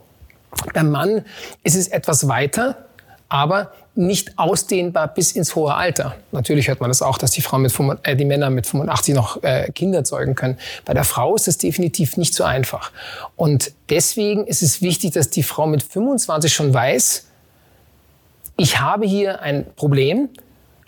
Beim 0.73 0.91
Mann 0.91 1.25
ist 1.63 1.77
es 1.77 1.89
etwas 1.89 2.27
weiter, 2.27 2.87
aber 3.29 3.73
nicht 3.95 4.39
ausdehnbar 4.39 5.09
bis 5.09 5.33
ins 5.33 5.55
hohe 5.57 5.75
Alter. 5.75 6.15
Natürlich 6.33 6.69
hört 6.69 6.81
man 6.81 6.89
das 6.89 7.03
auch, 7.03 7.19
dass 7.19 7.33
die, 7.33 7.43
Frau 7.43 7.59
mit, 7.59 7.75
äh, 8.05 8.17
die 8.17 8.25
Männer 8.25 8.49
mit 8.49 8.67
85 8.67 9.15
noch 9.15 9.43
äh, 9.43 9.71
Kinder 9.73 10.05
zeugen 10.05 10.35
können. 10.35 10.57
Bei 10.85 10.95
der 10.95 11.05
Frau 11.05 11.35
ist 11.35 11.49
es 11.49 11.59
definitiv 11.59 12.17
nicht 12.17 12.33
so 12.33 12.45
einfach. 12.45 12.93
Und 13.37 13.73
deswegen 13.91 14.47
ist 14.47 14.63
es 14.63 14.81
wichtig, 14.81 15.13
dass 15.13 15.31
die 15.31 15.43
Frau 15.43 15.67
mit 15.67 15.83
25 15.83 16.53
schon 16.53 16.73
weiß, 16.73 17.28
ich 18.59 18.81
habe 18.81 19.07
hier 19.07 19.41
ein 19.41 19.65
Problem, 19.77 20.29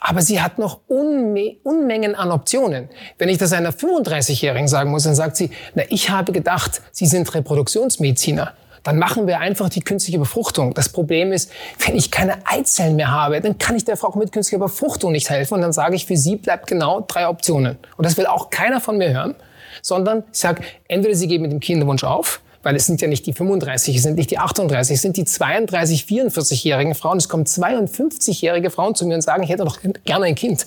aber 0.00 0.22
sie 0.22 0.42
hat 0.42 0.58
noch 0.58 0.80
Unme 0.88 1.56
Unmengen 1.62 2.14
an 2.14 2.32
Optionen. 2.32 2.88
Wenn 3.16 3.28
ich 3.28 3.38
das 3.38 3.52
einer 3.52 3.70
35-Jährigen 3.70 4.66
sagen 4.66 4.90
muss, 4.90 5.04
dann 5.04 5.14
sagt 5.14 5.36
sie, 5.36 5.50
na, 5.74 5.84
ich 5.88 6.10
habe 6.10 6.32
gedacht, 6.32 6.82
Sie 6.90 7.06
sind 7.06 7.32
Reproduktionsmediziner. 7.32 8.54
Dann 8.82 8.98
machen 8.98 9.26
wir 9.26 9.38
einfach 9.38 9.68
die 9.68 9.80
künstliche 9.80 10.18
Befruchtung. 10.18 10.74
Das 10.74 10.88
Problem 10.88 11.32
ist, 11.32 11.52
wenn 11.86 11.94
ich 11.94 12.10
keine 12.10 12.38
Eizellen 12.46 12.96
mehr 12.96 13.10
habe, 13.10 13.40
dann 13.40 13.58
kann 13.58 13.76
ich 13.76 13.84
der 13.84 13.96
Frau 13.96 14.10
mit 14.18 14.32
künstlicher 14.32 14.58
Befruchtung 14.58 15.12
nicht 15.12 15.30
helfen. 15.30 15.54
Und 15.54 15.60
dann 15.60 15.72
sage 15.72 15.94
ich, 15.94 16.06
für 16.06 16.16
sie 16.16 16.36
bleibt 16.36 16.66
genau 16.66 17.02
drei 17.06 17.28
Optionen. 17.28 17.78
Und 17.96 18.06
das 18.06 18.16
will 18.16 18.26
auch 18.26 18.50
keiner 18.50 18.80
von 18.80 18.96
mir 18.96 19.12
hören, 19.12 19.36
sondern 19.82 20.24
ich 20.32 20.38
sage, 20.38 20.62
entweder 20.88 21.14
sie 21.14 21.28
geben 21.28 21.42
mit 21.42 21.52
dem 21.52 21.60
Kinderwunsch 21.60 22.04
auf, 22.04 22.40
weil 22.62 22.76
es 22.76 22.86
sind 22.86 23.00
ja 23.00 23.08
nicht 23.08 23.26
die 23.26 23.32
35, 23.32 23.96
es 23.96 24.02
sind 24.02 24.16
nicht 24.16 24.30
die 24.30 24.38
38, 24.38 24.94
es 24.94 25.02
sind 25.02 25.16
die 25.16 25.24
32, 25.24 26.04
44-jährigen 26.04 26.94
Frauen. 26.94 27.18
Es 27.18 27.28
kommen 27.28 27.44
52-jährige 27.44 28.70
Frauen 28.70 28.94
zu 28.94 29.06
mir 29.06 29.14
und 29.14 29.22
sagen, 29.22 29.42
ich 29.42 29.50
hätte 29.50 29.64
doch 29.64 29.78
gerne 30.04 30.26
ein 30.26 30.34
Kind. 30.34 30.66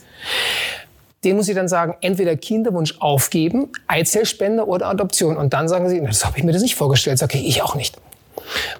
Den 1.23 1.37
muss 1.37 1.47
ich 1.47 1.55
dann 1.55 1.67
sagen, 1.67 1.95
entweder 2.01 2.35
Kinderwunsch 2.35 2.95
aufgeben, 2.99 3.69
Eizellspende 3.87 4.65
oder 4.67 4.87
Adoption. 4.87 5.37
Und 5.37 5.53
dann 5.53 5.69
sagen 5.69 5.87
sie, 5.87 6.01
das 6.01 6.25
habe 6.25 6.37
ich 6.37 6.43
mir 6.43 6.51
das 6.51 6.61
nicht 6.61 6.75
vorgestellt. 6.75 7.17
Sag 7.17 7.33
ich, 7.35 7.47
ich 7.47 7.61
auch 7.61 7.75
nicht. 7.75 7.97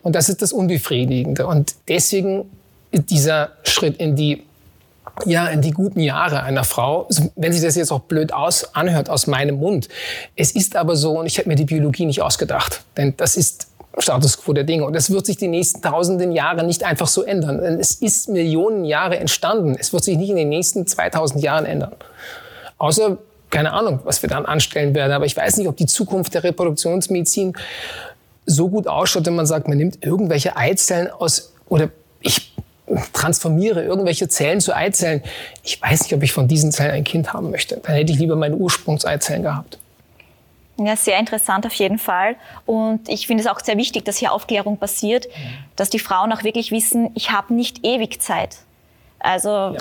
Und 0.01 0.15
das 0.15 0.27
ist 0.27 0.41
das 0.41 0.51
Unbefriedigende. 0.51 1.47
Und 1.47 1.75
deswegen 1.87 2.49
dieser 2.91 3.51
Schritt 3.63 3.97
in 3.97 4.15
die 4.15 4.43
ja, 5.25 5.47
in 5.47 5.61
die 5.61 5.71
guten 5.71 5.99
Jahre 5.99 6.43
einer 6.43 6.63
Frau, 6.63 7.07
wenn 7.35 7.53
sich 7.53 7.61
das 7.61 7.75
jetzt 7.75 7.91
auch 7.91 8.01
blöd 8.01 8.33
aus, 8.33 8.73
anhört 8.75 9.09
aus 9.09 9.27
meinem 9.27 9.57
Mund. 9.57 9.87
Es 10.35 10.51
ist 10.51 10.75
aber 10.75 10.95
so, 10.95 11.19
und 11.19 11.25
ich 11.25 11.37
habe 11.37 11.49
mir 11.49 11.55
die 11.55 11.65
Biologie 11.65 12.05
nicht 12.05 12.21
ausgedacht, 12.21 12.83
denn 12.97 13.15
das 13.17 13.37
ist 13.37 13.67
Status 13.99 14.41
quo 14.41 14.53
der 14.53 14.63
Dinge. 14.63 14.85
Und 14.85 14.93
das 14.93 15.11
wird 15.11 15.25
sich 15.25 15.37
die 15.37 15.47
nächsten 15.47 15.81
tausenden 15.81 16.31
Jahre 16.31 16.63
nicht 16.65 16.83
einfach 16.83 17.07
so 17.07 17.23
ändern. 17.23 17.61
Denn 17.61 17.79
es 17.79 17.93
ist 17.93 18.29
Millionen 18.29 18.85
Jahre 18.85 19.17
entstanden. 19.19 19.75
Es 19.79 19.93
wird 19.93 20.03
sich 20.03 20.17
nicht 20.17 20.29
in 20.29 20.35
den 20.35 20.49
nächsten 20.49 20.87
2000 20.87 21.43
Jahren 21.43 21.65
ändern. 21.65 21.93
Außer, 22.79 23.17
keine 23.49 23.71
Ahnung, 23.71 23.99
was 24.03 24.21
wir 24.23 24.29
dann 24.29 24.45
anstellen 24.45 24.95
werden. 24.95 25.11
Aber 25.11 25.25
ich 25.25 25.37
weiß 25.37 25.57
nicht, 25.57 25.67
ob 25.67 25.77
die 25.77 25.85
Zukunft 25.85 26.33
der 26.33 26.43
Reproduktionsmedizin 26.43 27.53
so 28.45 28.67
gut 28.67 28.87
ausschaut, 28.87 29.25
wenn 29.25 29.35
man 29.35 29.45
sagt, 29.45 29.67
man 29.67 29.77
nimmt 29.77 30.03
irgendwelche 30.03 30.57
Eizellen 30.57 31.09
aus, 31.11 31.53
oder 31.69 31.89
ich 32.19 32.52
transformiere 33.13 33.83
irgendwelche 33.83 34.27
Zellen 34.27 34.59
zu 34.59 34.75
Eizellen. 34.75 35.23
Ich 35.63 35.81
weiß 35.81 36.03
nicht, 36.03 36.13
ob 36.13 36.23
ich 36.23 36.33
von 36.33 36.47
diesen 36.47 36.71
Zellen 36.71 36.91
ein 36.91 37.03
Kind 37.03 37.33
haben 37.33 37.51
möchte. 37.51 37.77
Dann 37.77 37.95
hätte 37.95 38.11
ich 38.11 38.19
lieber 38.19 38.35
meine 38.35 38.55
Ursprungseizellen 38.55 39.43
gehabt. 39.43 39.77
Ja, 40.77 40.95
sehr 40.95 41.19
interessant 41.19 41.65
auf 41.65 41.73
jeden 41.75 41.99
Fall. 41.99 42.35
Und 42.65 43.07
ich 43.07 43.27
finde 43.27 43.43
es 43.43 43.49
auch 43.49 43.59
sehr 43.59 43.77
wichtig, 43.77 44.05
dass 44.05 44.17
hier 44.17 44.31
Aufklärung 44.31 44.77
passiert, 44.77 45.27
dass 45.75 45.89
die 45.89 45.99
Frauen 45.99 46.31
auch 46.33 46.43
wirklich 46.43 46.71
wissen, 46.71 47.11
ich 47.13 47.31
habe 47.31 47.53
nicht 47.53 47.85
ewig 47.85 48.21
Zeit. 48.21 48.57
Also 49.19 49.49
ja. 49.49 49.77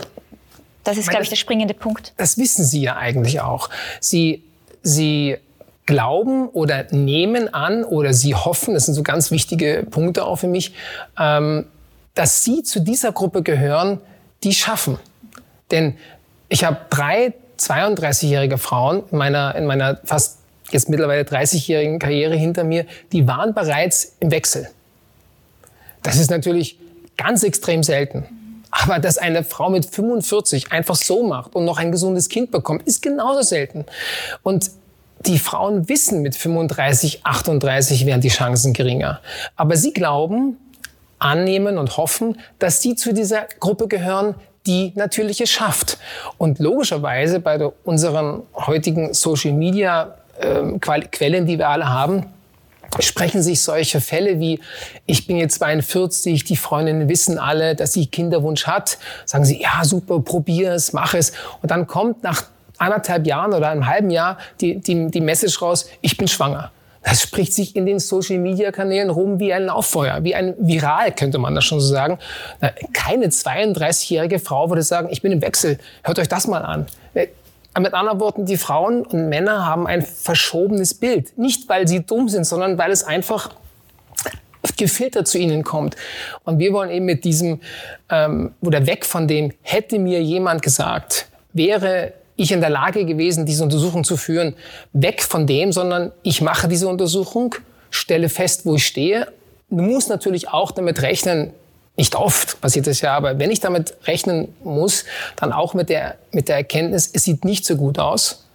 das 0.85 0.99
ist, 0.99 1.09
glaube 1.09 1.25
ich, 1.25 1.31
der 1.31 1.37
springende 1.37 1.75
Punkt. 1.75 2.13
Das 2.19 2.37
wissen 2.37 2.65
Sie 2.65 2.83
ja 2.83 2.97
eigentlich 2.97 3.41
auch. 3.41 3.71
Sie, 4.01 4.43
Sie 4.83 5.39
glauben 5.87 6.49
oder 6.49 6.87
nehmen 6.91 7.53
an 7.53 7.85
oder 7.85 8.13
Sie 8.13 8.35
hoffen, 8.35 8.75
das 8.75 8.87
sind 8.87 8.95
so 8.95 9.03
ganz 9.03 9.31
wichtige 9.31 9.87
Punkte 9.91 10.25
auch 10.25 10.37
für 10.37 10.47
mich, 10.47 10.75
ähm, 11.19 11.67
dass 12.15 12.45
Sie 12.45 12.63
zu 12.63 12.81
dieser 12.81 13.13
Gruppe 13.13 13.43
gehören, 13.43 14.01
die 14.45 14.53
schaffen. 14.53 14.99
Denn 15.71 15.97
ich 16.49 16.65
habe 16.65 16.79
drei 16.91 17.35
32-jährige 17.59 18.59
Frauen 18.59 19.05
in 19.11 19.19
meiner, 19.19 19.55
in 19.55 19.67
meiner 19.67 20.01
fast 20.05 20.39
jetzt 20.71 20.89
mittlerweile 20.89 21.23
30-jährigen 21.23 21.99
Karriere 21.99 22.35
hinter 22.35 22.65
mir, 22.65 22.87
die 23.13 23.27
waren 23.27 23.55
bereits 23.55 24.17
im 24.21 24.31
Wechsel. 24.31 24.69
Das 26.03 26.17
ist 26.17 26.31
natürlich 26.31 26.79
ganz 27.17 27.43
extrem 27.43 27.83
selten. 27.83 28.27
Aber 28.71 28.99
dass 28.99 29.19
eine 29.19 29.45
Frau 29.45 29.69
mit 29.69 29.85
45 29.85 30.73
einfach 30.73 30.97
so 30.97 31.27
macht 31.27 31.55
und 31.55 31.67
noch 31.67 31.79
ein 31.79 31.93
gesundes 31.93 32.31
Kind 32.31 32.51
bekommt, 32.51 32.87
ist 32.87 33.03
genauso 33.03 33.43
selten. 33.43 33.85
Und 34.43 34.71
die 35.27 35.39
Frauen 35.39 35.89
wissen, 35.89 36.23
mit 36.23 36.35
35, 36.35 37.25
38 37.25 38.07
wären 38.07 38.23
die 38.23 38.29
Chancen 38.29 38.73
geringer. 38.73 39.21
Aber 39.57 39.77
sie 39.77 39.93
glauben, 39.93 40.57
annehmen 41.23 41.79
und 41.79 41.97
hoffen, 41.97 42.39
dass 42.59 42.83
sie 42.83 42.95
zu 42.95 43.15
dieser 43.15 43.47
Gruppe 43.61 43.89
gehören, 43.89 44.35
die 44.67 44.93
natürlich 44.95 45.41
es 45.41 45.51
schafft. 45.51 45.99
Und 46.39 46.59
logischerweise 46.59 47.41
bei 47.41 47.59
unseren 47.85 48.43
heutigen 48.55 49.15
Social 49.15 49.53
Media 49.53 50.17
äh, 50.41 50.79
Quellen, 50.79 51.47
die 51.47 51.59
wir 51.59 51.69
alle 51.69 51.89
haben, 51.89 52.27
sprechen 53.01 53.43
sich 53.43 53.63
solche 53.63 54.01
Fälle 54.01 54.39
wie, 54.39 54.61
ich 55.07 55.27
bin 55.27 55.37
jetzt 55.37 55.59
42, 55.59 56.45
die 56.45 56.57
Freundinnen 56.57 57.09
wissen 57.09 57.39
alle, 57.39 57.75
dass 57.75 57.95
sie 57.95 58.07
Kinderwunsch 58.07 58.67
hat. 58.67 58.99
Sagen 59.25 59.45
sie, 59.45 59.63
ja, 59.63 59.85
super, 59.85 60.21
probier 60.21 60.73
es, 60.73 60.93
mach 60.93 61.15
es. 61.15 61.33
Und 61.63 61.71
dann 61.71 61.87
kommt 61.87 62.23
nach 62.23 62.45
anderthalb 62.79 63.27
Jahren 63.27 63.55
oder 63.55 63.71
einem 63.71 63.87
halben 63.87 64.11
Jahr 64.11 64.39
die, 64.61 64.79
die, 64.79 65.11
die 65.11 65.21
Message 65.21 65.63
raus, 65.63 65.89
ich 66.01 66.17
bin 66.17 66.29
schwanger. 66.29 66.71
Das 67.03 67.23
spricht 67.23 67.53
sich 67.53 67.75
in 67.75 67.87
den 67.87 67.99
Social-Media-Kanälen 67.99 69.11
rum 69.11 69.41
wie 69.41 69.53
ein 69.53 69.65
Lauffeuer, 69.65 70.23
wie 70.23 70.35
ein 70.35 70.55
Viral, 70.59 71.13
könnte 71.13 71.39
man 71.39 71.55
das 71.55 71.65
schon 71.65 71.81
so 71.81 71.87
sagen. 71.87 72.19
Keine 72.93 73.27
32-jährige 73.27 74.39
Frau 74.39 74.69
würde 74.69 74.83
sagen, 74.83 75.09
ich 75.11 75.21
bin 75.21 75.33
im 75.33 75.43
Wechsel. 75.43 75.79
Hört 76.05 76.19
euch 76.19 76.29
das 76.29 76.47
mal 76.47 76.63
an. 76.63 76.87
Äh, 77.15 77.29
mit 77.81 77.95
anderen 77.95 78.21
Worten, 78.21 78.45
die 78.45 78.57
Frauen 78.57 79.05
und 79.05 79.29
Männer 79.29 79.67
haben 79.67 79.87
ein 79.87 80.03
verschobenes 80.03 80.95
Bild. 80.95 81.37
Nicht, 81.39 81.69
weil 81.69 81.89
sie 81.89 82.05
dumm 82.05 82.29
sind, 82.29 82.45
sondern 82.45 82.79
weil 82.79 82.91
es 82.91 83.03
einfach 83.03 83.51
gefiltert 84.77 85.27
zu 85.27 85.39
ihnen 85.39 85.65
kommt. 85.65 85.97
Und 86.45 86.59
wir 86.59 86.73
wollen 86.73 86.91
eben 86.91 87.07
mit 87.07 87.25
diesem, 87.25 87.61
ähm, 88.11 88.55
oder 88.61 88.87
weg 88.87 89.05
von 89.05 89.27
dem, 89.27 89.53
hätte 89.63 89.99
mir 89.99 90.23
jemand 90.23 90.63
gesagt, 90.63 91.27
wäre 91.53 92.13
ich 92.37 92.53
in 92.53 92.61
der 92.61 92.71
Lage 92.71 93.05
gewesen, 93.05 93.47
diese 93.47 93.63
Untersuchung 93.63 94.05
zu 94.05 94.17
führen, 94.17 94.55
weg 94.93 95.23
von 95.23 95.47
dem, 95.47 95.73
sondern 95.73 96.13
ich 96.23 96.41
mache 96.41 96.69
diese 96.69 96.89
Untersuchung, 96.89 97.55
stelle 97.91 98.29
fest, 98.29 98.65
wo 98.65 98.77
ich 98.77 98.87
stehe. 98.87 99.29
Du 99.71 99.83
musst 99.83 100.09
natürlich 100.09 100.49
auch 100.49 100.71
damit 100.71 101.03
rechnen, 101.03 101.53
nicht 101.97 102.15
oft 102.15 102.61
passiert 102.61 102.87
das 102.87 103.03
ja, 103.03 103.15
aber 103.15 103.39
wenn 103.39 103.51
ich 103.51 103.61
damit 103.61 103.95
rechnen 104.07 104.49
muss, 104.65 105.05
dann 105.37 105.53
auch 105.53 105.75
mit 105.75 105.91
der, 105.91 106.17
mit 106.31 106.49
der 106.49 106.57
Erkenntnis, 106.57 107.11
es 107.13 107.25
sieht 107.25 107.45
nicht 107.45 107.67
so 107.67 107.77
gut 107.77 107.99
aus, 107.99 108.47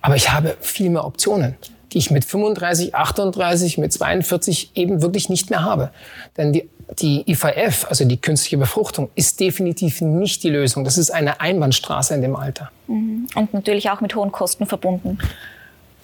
aber 0.00 0.14
ich 0.14 0.30
habe 0.30 0.56
viel 0.60 0.90
mehr 0.90 1.04
Optionen 1.04 1.56
die 1.92 1.98
ich 1.98 2.10
mit 2.10 2.24
35, 2.24 2.94
38, 2.94 3.78
mit 3.78 3.92
42 3.92 4.70
eben 4.74 5.02
wirklich 5.02 5.28
nicht 5.28 5.50
mehr 5.50 5.62
habe. 5.62 5.90
Denn 6.36 6.52
die, 6.52 6.68
die 6.98 7.30
IVF, 7.30 7.86
also 7.88 8.04
die 8.04 8.20
künstliche 8.20 8.58
Befruchtung, 8.58 9.10
ist 9.14 9.40
definitiv 9.40 10.00
nicht 10.00 10.42
die 10.42 10.50
Lösung. 10.50 10.84
Das 10.84 10.98
ist 10.98 11.10
eine 11.10 11.40
Einbahnstraße 11.40 12.14
in 12.14 12.22
dem 12.22 12.36
Alter. 12.36 12.70
Mhm. 12.86 13.26
Und 13.34 13.54
natürlich 13.54 13.90
auch 13.90 14.00
mit 14.00 14.14
hohen 14.14 14.32
Kosten 14.32 14.66
verbunden. 14.66 15.18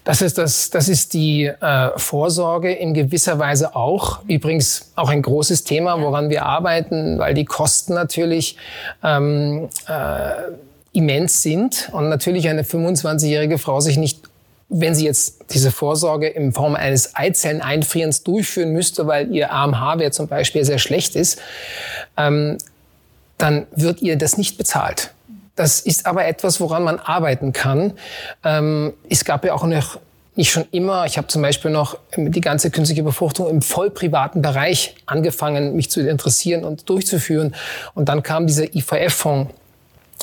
Das 0.04 0.23
ist, 0.23 0.38
das, 0.38 0.71
das 0.71 0.88
ist 0.88 1.12
die 1.12 1.45
äh, 1.45 1.90
Vorsorge 1.97 2.73
in 2.73 2.95
gewisser 2.95 3.38
Weise 3.38 3.76
auch. 3.76 4.21
Übrigens 4.26 4.92
auch 4.97 5.11
ein 5.11 5.21
großes 5.21 5.64
Thema, 5.64 6.00
woran 6.00 6.30
wir 6.30 6.47
arbeiten, 6.47 7.18
weil 7.18 7.35
die 7.35 7.45
Kosten 7.45 7.92
natürlich 7.92 8.57
ähm, 9.04 9.68
äh, 9.87 10.30
immens 10.92 11.42
sind 11.42 11.90
und 11.92 12.09
natürlich 12.09 12.49
eine 12.49 12.62
25-jährige 12.62 13.59
Frau 13.59 13.80
sich 13.80 13.99
nicht 13.99 14.27
wenn 14.68 14.94
sie 14.94 15.06
jetzt 15.06 15.44
diese 15.50 15.70
Vorsorge 15.70 16.28
in 16.28 16.52
Form 16.52 16.75
eines 16.75 17.16
Eizelleneinfrierens 17.16 18.22
durchführen 18.22 18.72
müsste, 18.72 19.06
weil 19.06 19.32
ihr 19.32 19.52
AMH-Wert 19.52 20.14
zum 20.14 20.28
Beispiel 20.28 20.64
sehr 20.64 20.78
schlecht 20.78 21.16
ist, 21.16 21.40
ähm, 22.16 22.58
dann 23.38 23.66
wird 23.75 24.02
ihr 24.02 24.16
das 24.18 24.37
nicht 24.37 24.58
bezahlt. 24.58 25.12
Das 25.56 25.80
ist 25.80 26.06
aber 26.06 26.26
etwas, 26.26 26.60
woran 26.60 26.84
man 26.84 26.98
arbeiten 26.98 27.52
kann. 27.52 27.94
Ähm, 28.44 28.92
es 29.08 29.25
gab 29.25 29.44
ja 29.44 29.54
auch 29.54 29.64
noch 29.64 29.98
nicht 30.37 30.52
schon 30.52 30.66
immer, 30.70 31.04
ich 31.04 31.18
habe 31.18 31.26
zum 31.26 31.42
Beispiel 31.42 31.72
noch 31.72 31.98
die 32.16 32.40
ganze 32.40 32.70
künstliche 32.70 33.02
Befruchtung 33.02 33.48
im 33.50 33.60
voll 33.60 33.90
privaten 33.90 34.40
Bereich 34.40 34.94
angefangen, 35.04 35.75
mich 35.75 35.90
zu 35.90 36.00
interessieren 36.08 36.62
und 36.62 36.88
durchzuführen. 36.88 37.56
Und 37.94 38.08
dann 38.08 38.22
kam 38.22 38.46
dieser 38.46 38.72
IVF-Fonds. 38.72 39.52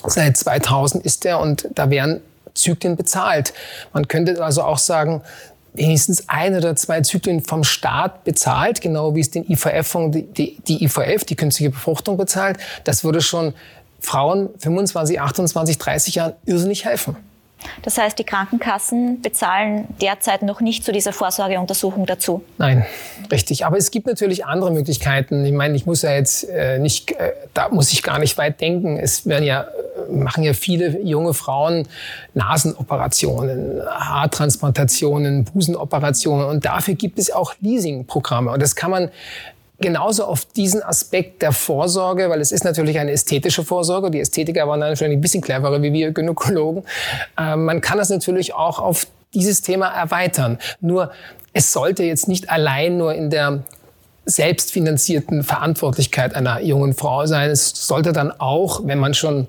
Seit 0.08 0.38
2000 0.38 1.06
ist 1.06 1.26
der 1.26 1.40
und 1.40 1.68
da 1.76 1.90
werden 1.90 2.22
Zyklen 2.56 2.96
bezahlt. 2.96 3.54
Man 3.94 4.08
könnte 4.08 4.44
also 4.44 4.64
auch 4.64 4.78
sagen, 4.78 5.22
wenigstens 5.74 6.30
ein 6.30 6.56
oder 6.56 6.76
zwei 6.76 7.02
Zyklen 7.02 7.42
vom 7.42 7.64
Staat 7.64 8.24
bezahlt, 8.24 8.82
genau 8.82 9.14
wie 9.16 9.20
es 9.20 9.32
den 9.32 9.50
IVF-Fonds, 9.50 10.18
die, 10.34 10.58
die 10.68 10.84
IVF, 10.84 11.26
die 11.26 11.36
künstliche 11.36 11.72
Befruchtung 11.72 12.18
bezahlt. 12.18 12.58
Das 12.86 13.04
würde 13.04 13.22
schon 13.22 13.54
Frauen 14.00 14.50
25, 14.60 15.20
28, 15.20 15.78
30 15.78 16.16
Jahren 16.16 16.34
irrsinnig 16.46 16.86
helfen. 16.86 17.18
Das 17.82 17.98
heißt, 17.98 18.20
die 18.20 18.24
Krankenkassen 18.24 19.22
bezahlen 19.22 19.88
derzeit 20.02 20.44
noch 20.44 20.62
nicht 20.62 20.84
zu 20.84 20.92
dieser 20.92 21.14
Vorsorgeuntersuchung 21.14 22.06
dazu. 22.06 22.44
Nein, 22.58 22.86
richtig. 23.32 23.66
Aber 23.66 23.78
es 23.78 23.92
gibt 23.92 24.08
natürlich 24.08 24.46
andere 24.46 24.72
Möglichkeiten. 24.72 25.44
Ich 25.46 25.54
meine, 25.54 25.76
ich 25.76 25.86
muss 25.86 26.04
ja 26.04 26.14
jetzt 26.14 26.48
äh, 26.50 26.80
nicht, 26.80 27.12
äh, 27.14 27.32
da 27.54 27.70
muss 27.70 27.92
ich 27.92 28.04
gar 28.04 28.20
nicht 28.20 28.38
weit 28.38 28.62
denken. 28.62 28.98
Es 28.98 29.26
werden 29.26 29.46
ja 29.46 29.62
äh, 29.62 29.68
machen 30.12 30.44
ja 30.44 30.54
viele 30.54 31.02
junge 31.02 31.34
Frauen 31.34 31.88
Nasenoperationen, 32.34 33.82
Haartransplantationen, 33.88 35.46
Busenoperationen 35.46 36.48
und 36.48 36.66
dafür 36.66 36.96
gibt 36.96 37.20
es 37.20 37.32
auch 37.32 37.54
Leasingprogramme 37.62 38.52
und 38.52 38.62
das 38.62 38.76
kann 38.76 38.92
man 38.92 39.10
genauso 39.80 40.26
auf 40.26 40.46
diesen 40.46 40.82
Aspekt 40.84 41.42
der 41.42 41.52
Vorsorge, 41.52 42.30
weil 42.30 42.42
es 42.42 42.52
ist 42.52 42.64
natürlich 42.64 42.98
eine 42.98 43.12
ästhetische 43.12 43.64
Vorsorge. 43.64 44.10
Die 44.10 44.20
Ästhetiker 44.20 44.68
waren 44.68 44.80
natürlich 44.80 45.14
ein 45.14 45.22
bisschen 45.22 45.42
cleverer 45.42 45.82
wie 45.82 45.92
wir 45.92 46.12
Gynäkologen. 46.12 46.84
Äh, 47.38 47.56
man 47.56 47.82
kann 47.82 47.98
das 47.98 48.10
natürlich 48.10 48.54
auch 48.54 48.80
auf 48.80 49.08
dieses 49.34 49.62
Thema 49.62 49.88
erweitern. 49.88 50.60
Nur 50.80 51.12
es 51.54 51.72
sollte 51.72 52.04
jetzt 52.04 52.28
nicht 52.28 52.50
allein 52.50 52.98
nur 52.98 53.14
in 53.14 53.30
der 53.30 53.64
selbstfinanzierten 54.26 55.44
Verantwortlichkeit 55.44 56.34
einer 56.36 56.62
jungen 56.62 56.94
Frau 56.94 57.26
sein. 57.28 57.52
Es 57.52 57.70
sollte 57.88 58.12
dann 58.12 58.32
auch, 58.32 58.82
wenn 58.86 58.98
man 58.98 59.14
schon 59.14 59.48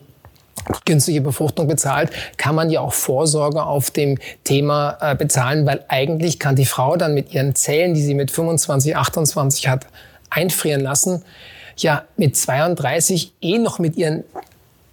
günstige 0.84 1.20
Befruchtung 1.20 1.66
bezahlt, 1.66 2.10
kann 2.36 2.54
man 2.54 2.70
ja 2.70 2.80
auch 2.80 2.92
Vorsorge 2.92 3.62
auf 3.62 3.90
dem 3.90 4.18
Thema 4.44 4.96
äh, 5.00 5.14
bezahlen, 5.14 5.66
weil 5.66 5.84
eigentlich 5.88 6.38
kann 6.38 6.56
die 6.56 6.66
Frau 6.66 6.96
dann 6.96 7.14
mit 7.14 7.32
ihren 7.32 7.54
Zellen, 7.54 7.94
die 7.94 8.02
sie 8.02 8.14
mit 8.14 8.30
25, 8.30 8.96
28 8.96 9.68
hat, 9.68 9.86
einfrieren 10.30 10.80
lassen, 10.80 11.22
ja 11.76 12.04
mit 12.16 12.36
32 12.36 13.32
eh 13.40 13.58
noch 13.58 13.78
mit 13.78 13.96
ihren 13.96 14.24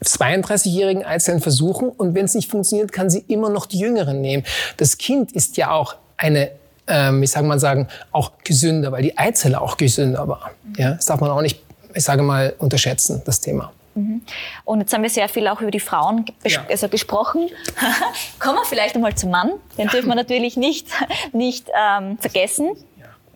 32-jährigen 0.03 1.05
Eizellen 1.05 1.39
versuchen 1.39 1.89
und 1.89 2.13
wenn 2.13 2.25
es 2.25 2.35
nicht 2.35 2.51
funktioniert, 2.51 2.91
kann 2.91 3.09
sie 3.09 3.23
immer 3.27 3.49
noch 3.49 3.65
die 3.65 3.79
jüngeren 3.79 4.19
nehmen. 4.21 4.43
Das 4.77 4.97
Kind 4.97 5.31
ist 5.31 5.55
ja 5.57 5.71
auch 5.71 5.95
eine 6.17 6.51
ähm, 6.87 7.23
ich 7.23 7.31
sage 7.31 7.47
mal 7.47 7.59
sagen, 7.59 7.87
auch 8.11 8.33
gesünder, 8.43 8.91
weil 8.91 9.03
die 9.03 9.17
Eizelle 9.17 9.61
auch 9.61 9.77
gesünder 9.77 10.27
war. 10.27 10.51
Ja, 10.77 10.91
das 10.91 11.05
darf 11.05 11.19
man 11.21 11.29
auch 11.31 11.41
nicht, 11.41 11.61
ich 11.93 12.03
sage 12.03 12.23
mal, 12.23 12.53
unterschätzen, 12.59 13.21
das 13.25 13.39
Thema. 13.39 13.71
Mhm. 13.95 14.21
Und 14.65 14.79
jetzt 14.81 14.93
haben 14.93 15.03
wir 15.03 15.09
sehr 15.09 15.29
viel 15.29 15.47
auch 15.47 15.61
über 15.61 15.71
die 15.71 15.79
Frauen 15.79 16.25
ja. 16.45 16.65
also 16.69 16.87
gesprochen. 16.89 17.49
Kommen 18.39 18.57
wir 18.57 18.65
vielleicht 18.65 18.95
einmal 18.95 19.15
zum 19.15 19.31
Mann. 19.31 19.51
Den 19.77 19.87
dürfen 19.87 20.07
wir 20.07 20.15
natürlich 20.23 20.57
nicht, 20.57 20.87
nicht 21.31 21.67
ähm, 21.69 22.17
vergessen. 22.17 22.71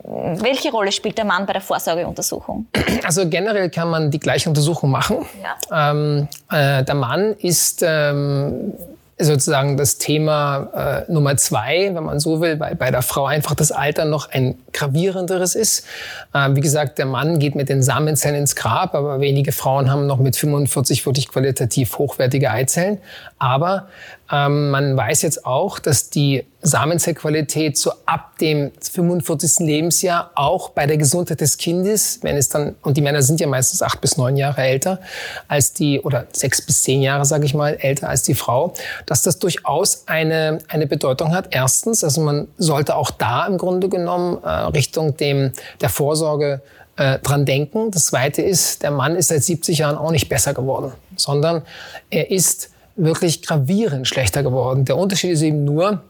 Welche 0.10 0.72
Rolle 0.72 0.94
spielt 0.94 1.18
der 1.18 1.26
Mann 1.26 1.46
bei 1.46 1.52
der 1.52 1.62
Vorsorgeuntersuchung? 1.62 2.66
Also 3.04 3.28
generell 3.28 3.70
kann 3.70 3.90
man 3.90 4.10
die 4.10 4.20
gleiche 4.20 4.48
Untersuchung 4.48 4.90
machen. 4.90 5.26
Ja. 5.70 5.92
Ähm, 5.92 6.30
äh, 6.50 6.84
der 6.86 6.96
Mann 6.96 7.34
ist 7.34 7.84
ähm, 7.86 8.74
sozusagen 9.20 9.78
das 9.78 9.98
Thema 9.98 11.06
äh, 11.08 11.12
Nummer 11.12 11.38
zwei, 11.38 11.92
wenn 11.94 12.04
man 12.04 12.20
so 12.20 12.40
will, 12.40 12.60
weil 12.60 12.76
bei 12.76 12.92
der 12.92 13.02
Frau 13.02 13.26
einfach 13.26 13.56
das 13.56 13.72
Alter 13.72 14.06
noch 14.06 14.30
ein 14.32 14.56
gravierenderes 14.74 15.56
ist. 15.56 15.86
Äh, 16.34 16.50
wie 16.54 16.62
gesagt, 16.62 17.00
der 17.00 17.08
Mann 17.08 17.40
geht 17.40 17.56
mit 17.56 17.68
den 17.68 17.82
Samenzellen 17.82 18.36
ins 18.36 18.56
Grab, 18.56 18.94
aber 18.94 19.20
wenige 19.20 19.52
Frauen 19.52 19.90
haben 19.90 20.06
noch 20.06 20.20
mit 20.20 20.36
45 20.36 21.06
wirklich 21.06 21.30
qualitativ 21.30 21.98
hochwertige 21.98 22.52
Eizellen. 22.52 23.00
Aber 23.40 23.88
ähm, 24.32 24.72
man 24.72 24.98
weiß 24.98 25.22
jetzt 25.22 25.46
auch, 25.46 25.80
dass 25.80 26.10
die 26.10 26.44
Samenzellqualität 26.62 27.78
so 27.78 27.92
ab 28.06 28.38
dem 28.40 28.72
45. 28.82 29.66
Lebensjahr 29.66 30.32
auch 30.36 30.70
bei 30.70 30.86
der 30.86 30.98
Gesundheit 30.98 31.40
des 31.40 31.58
Kindes, 31.58 32.20
wenn 32.24 32.36
es 32.36 32.50
dann, 32.50 32.76
und 32.82 32.98
die 32.98 33.02
Männer 33.02 33.22
sind 33.22 33.40
ja 33.40 33.48
meistens 33.48 33.82
acht 33.82 34.02
bis 34.02 34.18
neun 34.18 34.36
Jahre 34.36 34.62
älter 34.62 35.00
als 35.48 35.74
die, 35.74 36.02
oder 36.02 36.28
sechs 36.34 36.62
bis 36.62 36.84
zehn 36.84 37.02
Jahre, 37.02 37.26
sage 37.26 37.46
ich 37.46 37.54
mal, 37.54 37.78
älter 37.80 38.10
als 38.10 38.24
die 38.24 38.36
Frau, 38.36 38.74
dass 39.06 39.22
das 39.22 39.40
durchaus 39.40 40.04
eine, 40.08 40.60
eine 40.68 40.88
Bedeutung 40.88 41.34
hat. 41.34 41.48
Erstens, 41.52 42.04
also 42.04 42.22
man 42.22 42.48
sollte 42.58 42.96
auch 42.96 43.12
da 43.12 43.46
im 43.48 43.58
Grunde 43.58 43.88
genommen 43.88 44.44
äh, 44.44 44.50
Richtung 44.50 45.16
dem, 45.16 45.54
der 45.80 45.90
Vorsorge 45.90 46.62
äh, 46.98 47.20
dran 47.20 47.46
denken. 47.46 47.92
Das 47.92 48.08
zweite 48.08 48.42
ist, 48.42 48.84
der 48.84 48.92
Mann 48.92 49.16
ist 49.16 49.30
seit 49.30 49.44
70 49.44 49.78
Jahren 49.78 49.98
auch 49.98 50.12
nicht 50.12 50.28
besser 50.28 50.54
geworden, 50.54 50.92
sondern 51.16 51.62
er 52.10 52.30
ist 52.30 52.72
wirklich 52.98 53.42
gravierend 53.42 54.08
schlechter 54.08 54.44
geworden. 54.44 54.86
Der 54.86 54.98
Unterschied 54.98 55.32
ist 55.32 55.42
eben 55.42 55.64
nur, 55.64 56.02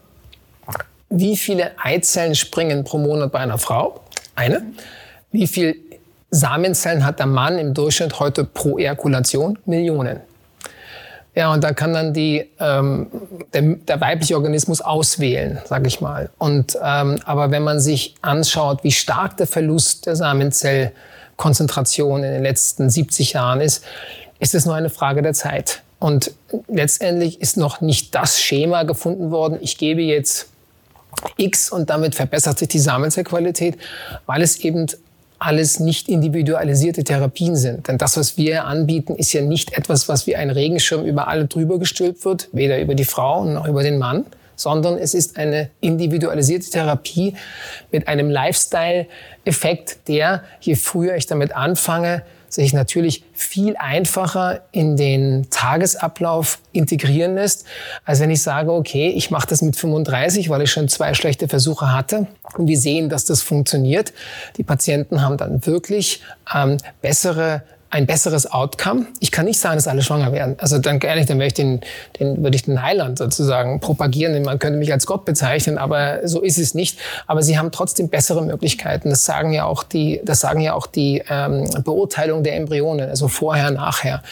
wie 1.10 1.36
viele 1.36 1.72
Eizellen 1.78 2.34
springen 2.34 2.84
pro 2.84 2.98
Monat 2.98 3.32
bei 3.32 3.38
einer 3.38 3.58
Frau? 3.58 4.00
Eine. 4.34 4.62
Wie 5.30 5.46
viel 5.46 5.76
Samenzellen 6.30 7.04
hat 7.04 7.18
der 7.18 7.26
Mann 7.26 7.58
im 7.58 7.74
Durchschnitt 7.74 8.20
heute 8.20 8.44
pro 8.44 8.78
Ejakulation? 8.78 9.58
Millionen. 9.64 10.20
Ja, 11.34 11.52
und 11.52 11.62
da 11.62 11.72
kann 11.72 11.92
dann 11.92 12.12
die, 12.12 12.50
ähm, 12.58 13.06
der, 13.54 13.62
der 13.62 14.00
weibliche 14.00 14.34
Organismus 14.34 14.80
auswählen, 14.80 15.60
sage 15.66 15.86
ich 15.86 16.00
mal. 16.00 16.30
Und, 16.38 16.76
ähm, 16.82 17.20
aber 17.24 17.52
wenn 17.52 17.62
man 17.62 17.80
sich 17.80 18.16
anschaut, 18.22 18.82
wie 18.82 18.90
stark 18.90 19.36
der 19.36 19.46
Verlust 19.46 20.06
der 20.06 20.16
Samenzellkonzentration 20.16 22.24
in 22.24 22.32
den 22.32 22.42
letzten 22.42 22.90
70 22.90 23.34
Jahren 23.34 23.60
ist, 23.60 23.84
ist 24.40 24.54
es 24.54 24.66
nur 24.66 24.74
eine 24.74 24.90
Frage 24.90 25.22
der 25.22 25.34
Zeit. 25.34 25.82
Und 25.98 26.32
letztendlich 26.68 27.40
ist 27.40 27.56
noch 27.56 27.80
nicht 27.80 28.14
das 28.14 28.40
Schema 28.40 28.84
gefunden 28.84 29.30
worden, 29.30 29.58
ich 29.60 29.78
gebe 29.78 30.02
jetzt 30.02 30.48
X 31.36 31.70
und 31.70 31.90
damit 31.90 32.14
verbessert 32.14 32.58
sich 32.58 32.68
die 32.68 32.78
Samenzellqualität, 32.78 33.76
weil 34.26 34.42
es 34.42 34.58
eben 34.58 34.86
alles 35.40 35.78
nicht 35.80 36.08
individualisierte 36.08 37.04
Therapien 37.04 37.56
sind. 37.56 37.88
Denn 37.88 37.98
das, 37.98 38.16
was 38.16 38.36
wir 38.36 38.64
anbieten, 38.64 39.14
ist 39.14 39.32
ja 39.32 39.40
nicht 39.40 39.72
etwas, 39.76 40.08
was 40.08 40.26
wie 40.26 40.36
ein 40.36 40.50
Regenschirm 40.50 41.04
über 41.04 41.28
alle 41.28 41.46
drüber 41.46 41.78
gestülpt 41.78 42.24
wird, 42.24 42.48
weder 42.52 42.80
über 42.80 42.94
die 42.94 43.04
Frau 43.04 43.44
noch 43.44 43.66
über 43.66 43.82
den 43.82 43.98
Mann, 43.98 44.26
sondern 44.56 44.98
es 44.98 45.14
ist 45.14 45.36
eine 45.36 45.70
individualisierte 45.80 46.70
Therapie 46.70 47.34
mit 47.92 48.08
einem 48.08 48.30
Lifestyle-Effekt, 48.30 50.08
der, 50.08 50.42
je 50.60 50.74
früher 50.74 51.14
ich 51.14 51.26
damit 51.26 51.54
anfange, 51.54 52.22
sich 52.48 52.72
natürlich 52.72 53.24
viel 53.32 53.76
einfacher 53.76 54.62
in 54.72 54.96
den 54.96 55.48
Tagesablauf 55.50 56.58
integrieren 56.72 57.34
lässt, 57.34 57.64
als 58.04 58.20
wenn 58.20 58.30
ich 58.30 58.42
sage, 58.42 58.72
okay, 58.72 59.10
ich 59.10 59.30
mache 59.30 59.46
das 59.48 59.62
mit 59.62 59.76
35, 59.76 60.48
weil 60.50 60.62
ich 60.62 60.70
schon 60.70 60.88
zwei 60.88 61.14
schlechte 61.14 61.48
Versuche 61.48 61.92
hatte 61.92 62.26
und 62.56 62.66
wir 62.66 62.78
sehen, 62.78 63.08
dass 63.08 63.24
das 63.24 63.42
funktioniert. 63.42 64.12
Die 64.56 64.64
Patienten 64.64 65.22
haben 65.22 65.36
dann 65.36 65.64
wirklich 65.66 66.22
ähm, 66.54 66.78
bessere 67.02 67.62
ein 67.90 68.06
besseres 68.06 68.50
Outcome. 68.50 69.06
Ich 69.20 69.32
kann 69.32 69.46
nicht 69.46 69.58
sagen, 69.58 69.76
dass 69.76 69.88
alle 69.88 70.02
schwanger 70.02 70.32
werden. 70.32 70.56
Also 70.58 70.78
dann 70.78 71.00
ehrlich, 71.00 71.26
dann 71.26 71.38
würde 71.38 71.46
ich 71.46 71.54
den, 71.54 71.80
den, 72.20 72.42
würde 72.42 72.54
ich 72.54 72.64
den 72.64 72.82
Heiland 72.82 73.18
sozusagen 73.18 73.80
propagieren. 73.80 74.42
Man 74.42 74.58
könnte 74.58 74.78
mich 74.78 74.92
als 74.92 75.06
Gott 75.06 75.24
bezeichnen, 75.24 75.78
aber 75.78 76.26
so 76.28 76.42
ist 76.42 76.58
es 76.58 76.74
nicht. 76.74 76.98
Aber 77.26 77.42
sie 77.42 77.58
haben 77.58 77.72
trotzdem 77.72 78.08
bessere 78.08 78.42
Möglichkeiten. 78.42 79.10
Das 79.10 79.24
sagen 79.24 79.52
ja 79.52 79.64
auch 79.64 79.82
die, 79.82 80.20
das 80.24 80.40
sagen 80.40 80.60
ja 80.60 80.74
auch 80.74 80.86
die 80.86 81.22
ähm, 81.30 81.68
Beurteilung 81.84 82.42
der 82.42 82.56
Embryonen, 82.56 83.08
also 83.08 83.28
vorher, 83.28 83.70
nachher. 83.70 84.22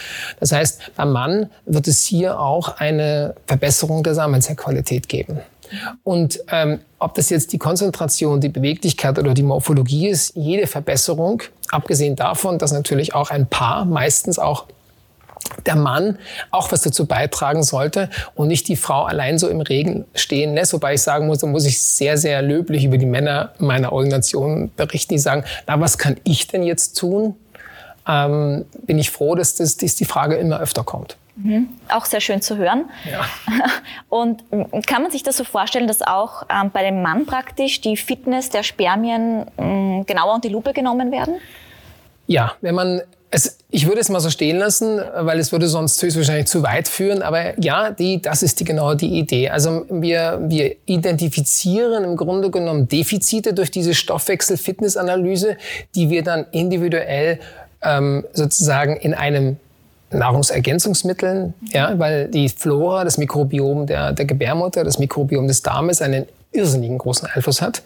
Das 0.41 0.53
heißt, 0.53 0.93
beim 0.97 1.13
Mann 1.13 1.51
wird 1.65 1.89
es 1.89 2.03
hier 2.03 2.39
auch 2.39 2.77
eine 2.77 3.35
Verbesserung 3.47 4.03
der 4.03 4.15
Samenzellqualität 4.15 5.09
geben. 5.09 5.41
Und 6.05 6.41
ähm, 6.51 6.81
ob 6.99 7.15
das 7.15 7.31
jetzt 7.31 7.53
die 7.53 7.59
Konzentration, 7.59 8.41
die 8.41 8.49
Beweglichkeit 8.49 9.19
oder 9.19 9.35
die 9.35 9.43
Morphologie 9.43 10.09
ist, 10.09 10.35
jede 10.37 10.67
Verbesserung, 10.67 11.43
abgesehen 11.71 12.17
davon, 12.17 12.59
dass 12.59 12.73
natürlich 12.73 13.15
auch 13.15 13.31
ein 13.31 13.47
Paar, 13.47 13.85
meistens 13.85 14.39
auch 14.39 14.67
der 15.65 15.77
Mann 15.77 16.19
auch 16.51 16.73
was 16.73 16.83
dazu 16.83 17.07
beitragen 17.07 17.63
sollte 17.63 18.11
und 18.35 18.49
nicht 18.49 18.69
die 18.69 18.77
Frau 18.77 19.05
allein 19.05 19.39
so 19.39 19.49
im 19.49 19.61
Regen 19.61 20.05
stehen 20.15 20.55
lässt. 20.55 20.73
Wobei 20.73 20.95
ich 20.95 21.03
sagen 21.03 21.27
muss, 21.27 21.39
da 21.39 21.47
muss 21.47 21.67
ich 21.67 21.81
sehr, 21.81 22.19
sehr 22.19 22.43
löblich 22.43 22.85
über 22.85 22.99
die 22.99 23.07
Männer 23.07 23.53
meiner 23.59 23.93
Organisation 23.93 24.71
berichten, 24.77 25.15
die 25.15 25.19
sagen, 25.19 25.45
na, 25.67 25.81
was 25.81 25.99
kann 25.99 26.17
ich 26.25 26.49
denn 26.49 26.63
jetzt 26.63 26.99
tun? 26.99 27.37
Ähm, 28.09 28.65
bin 28.87 28.99
ich 28.99 29.11
froh, 29.11 29.35
dass, 29.35 29.57
das, 29.57 29.77
dass 29.77 29.95
die 29.95 30.05
Frage 30.05 30.37
immer 30.37 30.61
öfter 30.61 30.85
kommt. 30.85 31.17
Mhm. 31.37 31.69
Auch 31.89 32.07
sehr 32.07 32.21
schön 32.21 32.41
zu 32.41 32.57
hören. 32.57 32.87
Ja. 33.11 33.27
Und 34.09 34.43
kann 34.87 35.03
man 35.03 35.11
sich 35.11 35.23
das 35.23 35.37
so 35.37 35.45
vorstellen, 35.45 35.87
dass 35.87 36.03
auch 36.03 36.45
ähm, 36.51 36.71
bei 36.73 36.83
dem 36.83 37.03
Mann 37.03 37.27
praktisch 37.27 37.81
die 37.81 37.97
Fitness 37.97 38.49
der 38.49 38.63
Spermien 38.63 39.47
ähm, 39.59 40.07
genauer 40.07 40.35
unter 40.35 40.49
die 40.49 40.55
Lupe 40.55 40.73
genommen 40.73 41.13
werden? 41.13 41.37
Ja, 42.27 42.55
wenn 42.61 42.75
man 42.75 43.03
es, 43.31 43.59
ich 43.71 43.87
würde 43.87 44.01
es 44.01 44.09
mal 44.09 44.21
so 44.21 44.31
stehen 44.31 44.57
lassen, 44.57 45.01
weil 45.15 45.39
es 45.39 45.53
würde 45.53 45.69
sonst 45.69 46.03
höchstwahrscheinlich 46.03 46.47
zu 46.47 46.63
weit 46.63 46.89
führen. 46.89 47.23
Aber 47.23 47.59
ja, 47.61 47.91
die, 47.91 48.23
das 48.23 48.43
ist 48.43 48.61
die, 48.61 48.65
genau 48.65 48.95
die 48.95 49.19
Idee. 49.19 49.51
Also 49.51 49.85
wir, 49.91 50.41
wir 50.45 50.77
identifizieren 50.87 52.05
im 52.05 52.17
Grunde 52.17 52.51
genommen 52.51 52.89
Defizite 52.89 53.53
durch 53.53 53.71
diese 53.71 53.95
Stoffwechsel-Fitness-Analyse, 53.95 55.57
die 55.95 56.09
wir 56.09 56.23
dann 56.23 56.47
individuell 56.53 57.41
ähm, 57.83 58.25
sozusagen 58.33 58.97
in 58.97 59.13
einem 59.13 59.59
Nahrungsergänzungsmitteln, 60.11 61.55
ja, 61.73 61.99
weil 61.99 62.29
die 62.29 62.49
Flora, 62.49 63.05
das 63.05 63.19
Mikrobiom 63.19 63.87
der, 63.87 64.13
der 64.13 64.25
Gebärmutter, 64.25 64.85
das 64.85 64.99
Mikrobiom 64.99 65.49
des 65.49 65.63
Darmes 65.63 66.01
einen 66.01 66.27
irrsinnigen 66.53 66.99
großen 66.99 67.29
Einfluss 67.29 67.61
hat. 67.61 67.83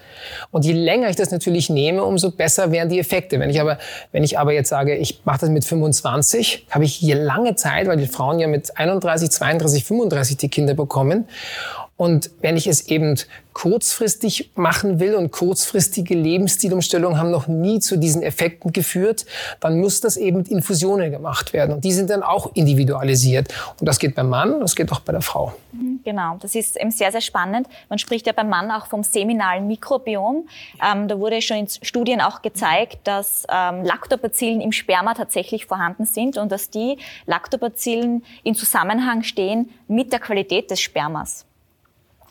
Und 0.50 0.64
je 0.64 0.72
länger 0.72 1.10
ich 1.10 1.16
das 1.16 1.30
natürlich 1.30 1.70
nehme, 1.70 2.04
umso 2.04 2.30
besser 2.30 2.70
wären 2.70 2.88
die 2.88 2.98
Effekte. 2.98 3.40
Wenn 3.40 3.50
ich 3.50 3.60
aber, 3.60 3.78
wenn 4.12 4.22
ich 4.22 4.38
aber 4.38 4.52
jetzt 4.52 4.68
sage, 4.68 4.96
ich 4.96 5.22
mache 5.24 5.40
das 5.40 5.50
mit 5.50 5.64
25, 5.64 6.66
habe 6.70 6.84
ich 6.84 6.94
hier 6.94 7.16
lange 7.16 7.56
Zeit, 7.56 7.88
weil 7.88 7.96
die 7.96 8.06
Frauen 8.06 8.38
ja 8.38 8.46
mit 8.46 8.76
31, 8.76 9.30
32, 9.30 9.84
35 9.84 10.36
die 10.36 10.48
Kinder 10.48 10.74
bekommen. 10.74 11.26
Und 12.00 12.30
wenn 12.40 12.56
ich 12.56 12.66
es 12.66 12.88
eben 12.88 13.14
kurzfristig 13.52 14.52
machen 14.54 15.00
will 15.00 15.14
und 15.14 15.32
kurzfristige 15.32 16.14
Lebensstilumstellungen 16.14 17.18
haben 17.18 17.30
noch 17.30 17.46
nie 17.46 17.78
zu 17.78 17.98
diesen 17.98 18.22
Effekten 18.22 18.72
geführt, 18.72 19.26
dann 19.60 19.78
muss 19.78 20.00
das 20.00 20.16
eben 20.16 20.38
mit 20.38 20.48
Infusionen 20.48 21.10
gemacht 21.10 21.52
werden. 21.52 21.74
Und 21.74 21.84
die 21.84 21.92
sind 21.92 22.08
dann 22.08 22.22
auch 22.22 22.52
individualisiert. 22.54 23.52
Und 23.78 23.86
das 23.86 23.98
geht 23.98 24.14
beim 24.14 24.30
Mann, 24.30 24.60
das 24.60 24.76
geht 24.76 24.90
auch 24.90 25.00
bei 25.00 25.12
der 25.12 25.20
Frau. 25.20 25.52
Mhm, 25.72 26.00
genau, 26.02 26.38
das 26.40 26.54
ist 26.54 26.80
eben 26.80 26.90
sehr, 26.90 27.12
sehr 27.12 27.20
spannend. 27.20 27.66
Man 27.90 27.98
spricht 27.98 28.26
ja 28.26 28.32
beim 28.32 28.48
Mann 28.48 28.70
auch 28.70 28.86
vom 28.86 29.02
seminalen 29.02 29.66
Mikrobiom. 29.66 30.48
Ähm, 30.82 31.06
da 31.06 31.18
wurde 31.18 31.42
schon 31.42 31.58
in 31.58 31.68
Studien 31.68 32.22
auch 32.22 32.40
gezeigt, 32.40 33.00
dass 33.04 33.44
ähm, 33.52 33.84
Lactobacillen 33.84 34.62
im 34.62 34.72
Sperma 34.72 35.12
tatsächlich 35.12 35.66
vorhanden 35.66 36.06
sind 36.06 36.38
und 36.38 36.50
dass 36.50 36.70
die 36.70 36.96
Lactobacillen 37.26 38.24
in 38.42 38.54
Zusammenhang 38.54 39.22
stehen 39.22 39.68
mit 39.86 40.14
der 40.14 40.20
Qualität 40.20 40.70
des 40.70 40.80
Spermas. 40.80 41.44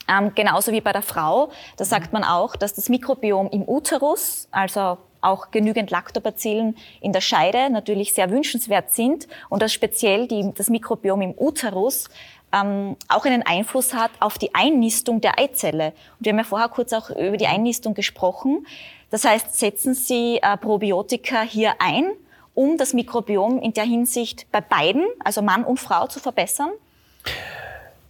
Ähm, 0.10 0.34
genauso 0.34 0.72
wie 0.72 0.82
bei 0.82 0.91
der 0.91 1.02
Frau. 1.02 1.52
Da 1.78 1.86
sagt 1.86 2.13
man 2.13 2.24
auch, 2.24 2.56
dass 2.56 2.74
das 2.74 2.89
Mikrobiom 2.89 3.50
im 3.52 3.67
Uterus, 3.67 4.48
also 4.52 4.98
auch 5.22 5.52
genügend 5.52 5.91
Lactobacillen 5.91 6.78
in 7.02 7.12
der 7.12 7.22
Scheide 7.22 7.69
natürlich 7.69 8.13
sehr 8.13 8.30
wünschenswert 8.30 8.91
sind 8.91 9.28
und 9.50 9.62
dass 9.62 9.74
speziell 9.74 10.28
die, 10.28 10.54
das 10.56 10.69
Mikrobiom 10.69 11.22
im 11.22 11.34
Uterus 11.38 12.10
ähm, 12.54 12.95
auch 13.10 13.26
einen 13.26 13.43
Einfluss 13.43 13.93
hat 13.93 14.12
auf 14.19 14.38
die 14.38 14.56
Einnistung 14.56 15.22
der 15.22 15.38
Eizelle. 15.38 15.93
Und 16.17 16.26
wir 16.26 16.32
haben 16.32 16.39
ja 16.39 16.43
vorher 16.45 16.69
kurz 16.69 16.93
auch 16.93 17.10
über 17.10 17.38
die 17.38 17.48
Einnistung 17.48 17.93
gesprochen. 17.93 18.65
Das 19.12 19.26
heißt, 19.26 19.58
setzen 19.58 19.93
Sie 19.93 20.39
äh, 20.41 20.58
Probiotika 20.58 21.41
hier 21.41 21.74
ein, 21.80 22.12
um 22.56 22.78
das 22.78 22.93
Mikrobiom 22.93 23.60
in 23.60 23.74
der 23.74 23.84
Hinsicht 23.84 24.48
bei 24.52 24.62
beiden, 24.62 25.06
also 25.24 25.41
Mann 25.41 25.63
und 25.63 25.80
Frau, 25.80 26.08
zu 26.08 26.19
verbessern? 26.19 26.72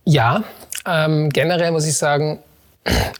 Ja, 0.05 0.43
ähm, 0.85 1.29
generell 1.29 1.71
muss 1.71 1.85
ich 1.85 1.97
sagen, 1.97 2.39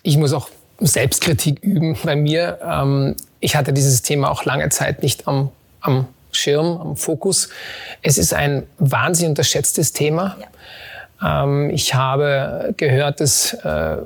ich 0.04 0.18
muss 0.18 0.34
auch 0.34 0.50
Selbstkritik 0.80 1.60
üben 1.62 1.98
bei 2.04 2.16
mir. 2.16 2.60
Ähm, 2.64 3.16
ich 3.40 3.56
hatte 3.56 3.74
dieses 3.74 4.02
Thema 4.02 4.30
auch 4.32 4.46
lange 4.46 4.70
Zeit 4.70 5.04
nicht 5.04 5.28
am, 5.28 5.50
am 5.82 6.08
Schirm, 6.32 6.78
am 6.78 6.96
Fokus. 6.96 7.50
Es 8.02 8.18
ist 8.18 8.34
ein 8.34 8.64
wahnsinnig 8.78 9.30
unterschätztes 9.30 9.94
Thema. 9.94 10.38
Ja. 10.40 11.44
Ähm, 11.44 11.70
ich 11.70 11.94
habe 11.94 12.74
gehört, 12.78 13.20
dass 13.20 13.54
äh, 13.54 13.98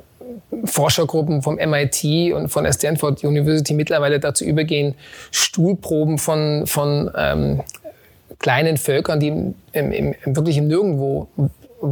Forschergruppen 0.64 1.42
vom 1.42 1.56
MIT 1.56 2.32
und 2.34 2.48
von 2.48 2.64
der 2.64 2.72
Stanford 2.72 3.22
University 3.24 3.74
mittlerweile 3.74 4.20
dazu 4.20 4.44
übergehen, 4.44 4.94
Stuhlproben 5.30 6.18
von, 6.18 6.66
von 6.66 7.10
ähm, 7.16 7.62
kleinen 8.38 8.76
Völkern, 8.76 9.20
die 9.20 9.28
im, 9.28 9.54
im, 9.72 9.92
im, 9.92 10.14
wirklich 10.36 10.56
im 10.56 10.68
Nirgendwo 10.68 11.28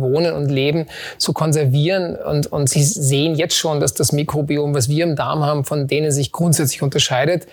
wohnen 0.01 0.35
und 0.35 0.49
leben, 0.49 0.87
zu 1.19 1.33
konservieren. 1.33 2.17
Und, 2.17 2.47
und 2.51 2.69
sie 2.69 2.83
sehen 2.83 3.35
jetzt 3.35 3.57
schon, 3.57 3.81
dass 3.81 3.95
das 3.95 4.13
Mikrobiom, 4.13 4.75
was 4.75 4.89
wir 4.89 5.05
im 5.05 5.17
Darm 5.17 5.45
haben, 5.45 5.65
von 5.65 5.87
denen 5.87 6.11
sich 6.11 6.33
grundsätzlich 6.33 6.83
unterscheidet. 6.83 7.47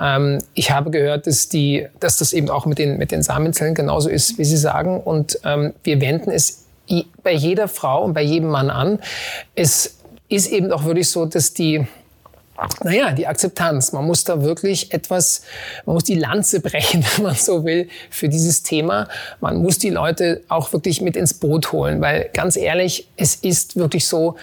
Ähm, 0.00 0.38
ich 0.54 0.70
habe 0.70 0.90
gehört, 0.90 1.26
dass, 1.26 1.48
die, 1.48 1.86
dass 1.98 2.18
das 2.18 2.32
eben 2.32 2.50
auch 2.50 2.66
mit 2.66 2.78
den, 2.78 2.98
mit 2.98 3.12
den 3.12 3.22
Samenzellen 3.22 3.74
genauso 3.74 4.08
ist, 4.08 4.38
wie 4.38 4.44
Sie 4.44 4.56
sagen. 4.56 5.00
Und 5.00 5.38
ähm, 5.44 5.74
wir 5.82 6.00
wenden 6.00 6.30
es 6.30 6.64
bei 7.22 7.32
jeder 7.32 7.68
Frau 7.68 8.04
und 8.04 8.14
bei 8.14 8.22
jedem 8.22 8.48
Mann 8.48 8.70
an. 8.70 8.98
Es 9.54 9.96
ist 10.28 10.50
eben 10.50 10.72
auch 10.72 10.84
wirklich 10.84 11.08
so, 11.08 11.24
dass 11.26 11.54
die 11.54 11.86
naja, 12.82 13.12
die 13.12 13.26
Akzeptanz. 13.26 13.92
Man 13.92 14.04
muss 14.04 14.24
da 14.24 14.42
wirklich 14.42 14.92
etwas, 14.92 15.42
man 15.86 15.94
muss 15.94 16.04
die 16.04 16.14
Lanze 16.14 16.60
brechen, 16.60 17.04
wenn 17.16 17.24
man 17.24 17.34
so 17.34 17.64
will, 17.64 17.88
für 18.10 18.28
dieses 18.28 18.62
Thema. 18.62 19.08
Man 19.40 19.56
muss 19.56 19.78
die 19.78 19.90
Leute 19.90 20.42
auch 20.48 20.72
wirklich 20.72 21.00
mit 21.00 21.16
ins 21.16 21.34
Boot 21.34 21.72
holen, 21.72 22.00
weil 22.00 22.30
ganz 22.32 22.56
ehrlich, 22.56 23.08
es 23.16 23.36
ist 23.36 23.76
wirklich 23.76 24.06
so, 24.06 24.36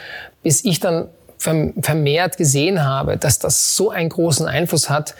bis 0.43 0.63
ich 0.63 0.79
dann 0.79 1.09
vermehrt 1.37 2.37
gesehen 2.37 2.83
habe, 2.83 3.17
dass 3.17 3.37
das 3.37 3.75
so 3.75 3.91
einen 3.91 4.09
großen 4.09 4.47
Einfluss 4.47 4.89
hat, 4.89 5.13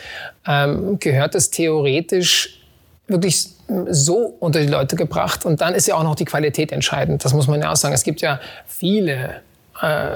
ähm, 0.48 1.00
gehört 1.00 1.36
es 1.36 1.52
theoretisch 1.52 2.60
wirklich 3.08 3.50
so 3.90 4.36
unter 4.40 4.60
die 4.60 4.68
Leute 4.68 4.96
gebracht. 4.96 5.46
Und 5.46 5.62
dann 5.62 5.74
ist 5.74 5.88
ja 5.88 5.96
auch 5.96 6.04
noch 6.04 6.16
die 6.16 6.26
Qualität 6.26 6.72
entscheidend. 6.72 7.24
Das 7.24 7.34
muss 7.34 7.48
man 7.48 7.62
ja 7.62 7.72
auch 7.72 7.76
sagen. 7.76 7.94
Es 7.94 8.04
gibt 8.04 8.22
ja 8.22 8.40
viele, 8.66 9.42
äh, 9.82 10.16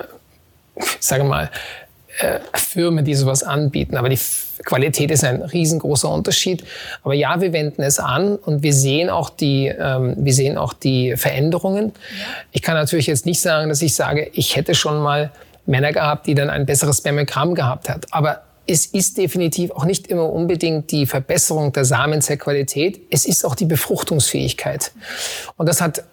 ich 0.76 0.86
sage 1.00 1.24
mal, 1.24 1.50
äh, 2.20 2.40
Firmen, 2.54 3.06
die 3.06 3.16
sowas 3.16 3.44
anbieten. 3.44 3.98
Aber 3.98 4.10
die 4.10 4.20
Qualität 4.66 5.12
ist 5.12 5.24
ein 5.24 5.42
riesengroßer 5.42 6.10
Unterschied. 6.10 6.64
Aber 7.04 7.14
ja, 7.14 7.42
wir 7.42 7.54
wenden 7.54 7.82
es 7.82 8.00
an 8.00 8.36
und 8.36 8.64
wir 8.64 8.74
sehen 8.74 9.10
auch 9.10 9.30
die, 9.30 9.68
ähm, 9.68 10.16
wir 10.18 10.34
sehen 10.34 10.58
auch 10.58 10.74
die 10.74 11.16
Veränderungen. 11.18 11.94
Ja. 11.96 12.26
Ich 12.52 12.62
kann 12.62 12.76
natürlich 12.76 13.08
jetzt 13.08 13.26
nicht 13.26 13.42
sagen, 13.42 13.70
dass 13.70 13.82
ich 13.82 13.96
sage, 13.96 14.30
ich 14.34 14.56
hätte 14.56 14.76
schon 14.76 15.02
mal 15.02 15.32
Männer 15.66 15.94
gehabt, 15.94 16.28
die 16.28 16.36
dann 16.36 16.50
ein 16.50 16.66
besseres 16.66 16.98
Spermogramm 16.98 17.56
gehabt 17.56 17.90
hat. 17.90 18.06
Aber 18.12 18.44
es 18.68 18.86
ist 18.86 19.18
definitiv 19.18 19.72
auch 19.72 19.86
nicht 19.86 20.08
immer 20.08 20.30
unbedingt 20.30 20.92
die 20.92 21.06
Verbesserung 21.06 21.74
der 21.74 21.86
Samenzellqualität. 21.86 23.02
Es 23.10 23.26
ist 23.26 23.46
auch 23.46 23.56
die 23.56 23.66
Befruchtungsfähigkeit. 23.66 24.92
Und 25.58 25.68
das 25.68 25.82
hat 25.82 26.04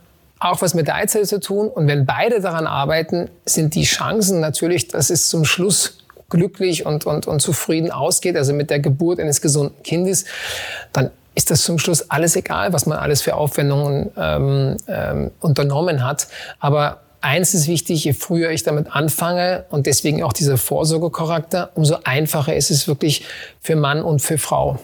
auch 0.40 0.62
was 0.62 0.74
mit 0.74 0.86
der 0.86 0.96
Eizelle 0.96 1.26
zu 1.26 1.40
tun. 1.40 1.68
Und 1.68 1.86
wenn 1.88 2.06
beide 2.06 2.40
daran 2.40 2.66
arbeiten, 2.66 3.30
sind 3.44 3.74
die 3.74 3.84
Chancen 3.84 4.40
natürlich, 4.40 4.88
dass 4.88 5.10
es 5.10 5.28
zum 5.28 5.44
Schluss 5.44 5.98
glücklich 6.30 6.84
und, 6.86 7.06
und, 7.06 7.26
und 7.26 7.40
zufrieden 7.40 7.90
ausgeht, 7.90 8.36
also 8.36 8.52
mit 8.52 8.70
der 8.70 8.80
Geburt 8.80 9.18
eines 9.18 9.40
gesunden 9.40 9.82
Kindes, 9.82 10.26
dann 10.92 11.10
ist 11.34 11.50
das 11.50 11.62
zum 11.62 11.78
Schluss 11.78 12.10
alles 12.10 12.36
egal, 12.36 12.72
was 12.72 12.86
man 12.86 12.98
alles 12.98 13.22
für 13.22 13.36
Aufwendungen 13.36 14.10
ähm, 14.16 14.76
ähm, 14.88 15.30
unternommen 15.40 16.04
hat. 16.04 16.26
Aber 16.58 17.00
eins 17.20 17.54
ist 17.54 17.68
wichtig, 17.68 18.04
je 18.04 18.12
früher 18.12 18.50
ich 18.50 18.64
damit 18.64 18.94
anfange 18.94 19.64
und 19.70 19.86
deswegen 19.86 20.22
auch 20.22 20.32
dieser 20.32 20.58
Vorsorgecharakter, 20.58 21.70
umso 21.74 21.96
einfacher 22.04 22.56
ist 22.56 22.70
es 22.70 22.88
wirklich 22.88 23.24
für 23.60 23.76
Mann 23.76 24.02
und 24.02 24.20
für 24.20 24.36
Frau. 24.36 24.78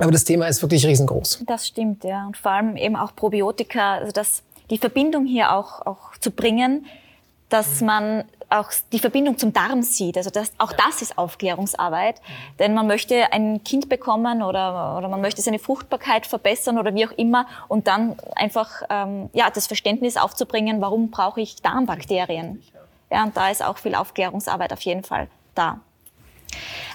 Aber 0.00 0.10
das 0.10 0.24
Thema 0.24 0.46
ist 0.46 0.62
wirklich 0.62 0.86
riesengroß. 0.86 1.44
Das 1.46 1.66
stimmt, 1.66 2.04
ja. 2.04 2.26
Und 2.26 2.36
vor 2.36 2.52
allem 2.52 2.76
eben 2.76 2.96
auch 2.96 3.14
Probiotika, 3.16 3.94
also 3.96 4.12
das 4.12 4.42
die 4.70 4.78
Verbindung 4.78 5.26
hier 5.26 5.52
auch, 5.52 5.84
auch 5.86 6.16
zu 6.18 6.30
bringen, 6.30 6.86
dass 7.48 7.80
man 7.80 8.24
auch 8.50 8.70
die 8.92 8.98
Verbindung 8.98 9.36
zum 9.36 9.52
Darm 9.52 9.82
sieht. 9.82 10.16
Also 10.16 10.30
das, 10.30 10.52
auch 10.58 10.72
das 10.72 11.02
ist 11.02 11.18
Aufklärungsarbeit. 11.18 12.20
Denn 12.58 12.74
man 12.74 12.86
möchte 12.86 13.32
ein 13.32 13.62
Kind 13.62 13.88
bekommen 13.88 14.42
oder, 14.42 14.96
oder 14.96 15.08
man 15.08 15.20
möchte 15.20 15.42
seine 15.42 15.58
Fruchtbarkeit 15.58 16.26
verbessern 16.26 16.78
oder 16.78 16.94
wie 16.94 17.06
auch 17.06 17.12
immer 17.12 17.46
und 17.68 17.86
dann 17.86 18.16
einfach 18.36 18.82
ähm, 18.88 19.28
ja, 19.32 19.50
das 19.50 19.66
Verständnis 19.66 20.16
aufzubringen, 20.16 20.80
warum 20.80 21.10
brauche 21.10 21.40
ich 21.40 21.60
Darmbakterien. 21.62 22.62
Ja, 23.10 23.24
und 23.24 23.36
da 23.36 23.50
ist 23.50 23.64
auch 23.64 23.78
viel 23.78 23.94
Aufklärungsarbeit 23.94 24.72
auf 24.72 24.80
jeden 24.82 25.04
Fall 25.04 25.28
da. 25.54 25.80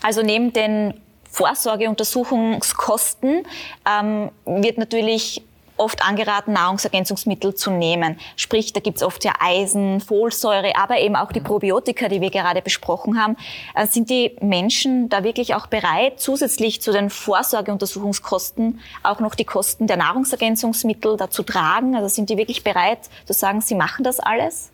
Also 0.02 0.24
neben 0.24 0.54
den 0.54 1.00
Vorsorgeuntersuchungskosten 1.30 3.46
ähm, 3.88 4.32
wird 4.46 4.78
natürlich 4.78 5.44
oft 5.78 6.04
angeraten, 6.04 6.54
Nahrungsergänzungsmittel 6.54 7.56
zu 7.56 7.72
nehmen. 7.72 8.18
Sprich, 8.36 8.74
da 8.74 8.80
gibt's 8.80 9.04
oft 9.04 9.24
ja 9.24 9.34
Eisen, 9.40 10.02
Folsäure, 10.02 10.76
aber 10.76 11.00
eben 11.00 11.16
auch 11.16 11.32
die 11.32 11.40
Probiotika, 11.40 12.10
die 12.10 12.22
wir 12.22 12.30
gerade 12.30 12.62
besprochen 12.62 13.22
haben. 13.22 13.36
Äh, 13.76 13.88
sind 13.88 14.10
die 14.10 14.36
Menschen 14.42 15.10
da 15.10 15.24
wirklich 15.24 15.56
auch 15.56 15.68
bereit, 15.68 16.20
zusätzlich 16.20 16.82
zu 16.82 16.92
den 16.92 17.10
Vorsorgeuntersuchungskosten 17.10 18.80
auch 19.04 19.20
noch 19.20 19.36
die 19.36 19.46
Kosten 19.46 19.88
der 19.88 19.98
Nahrungsergänzungsmittel 19.98 21.18
da 21.18 21.30
zu 21.30 21.44
tragen? 21.44 21.96
Also 21.96 22.08
sind 22.08 22.30
die 22.30 22.38
wirklich 22.38 22.64
bereit 22.64 23.00
zu 23.26 23.34
sagen, 23.34 23.62
sie 23.62 23.76
machen 23.76 24.04
das 24.04 24.20
alles? 24.20 24.70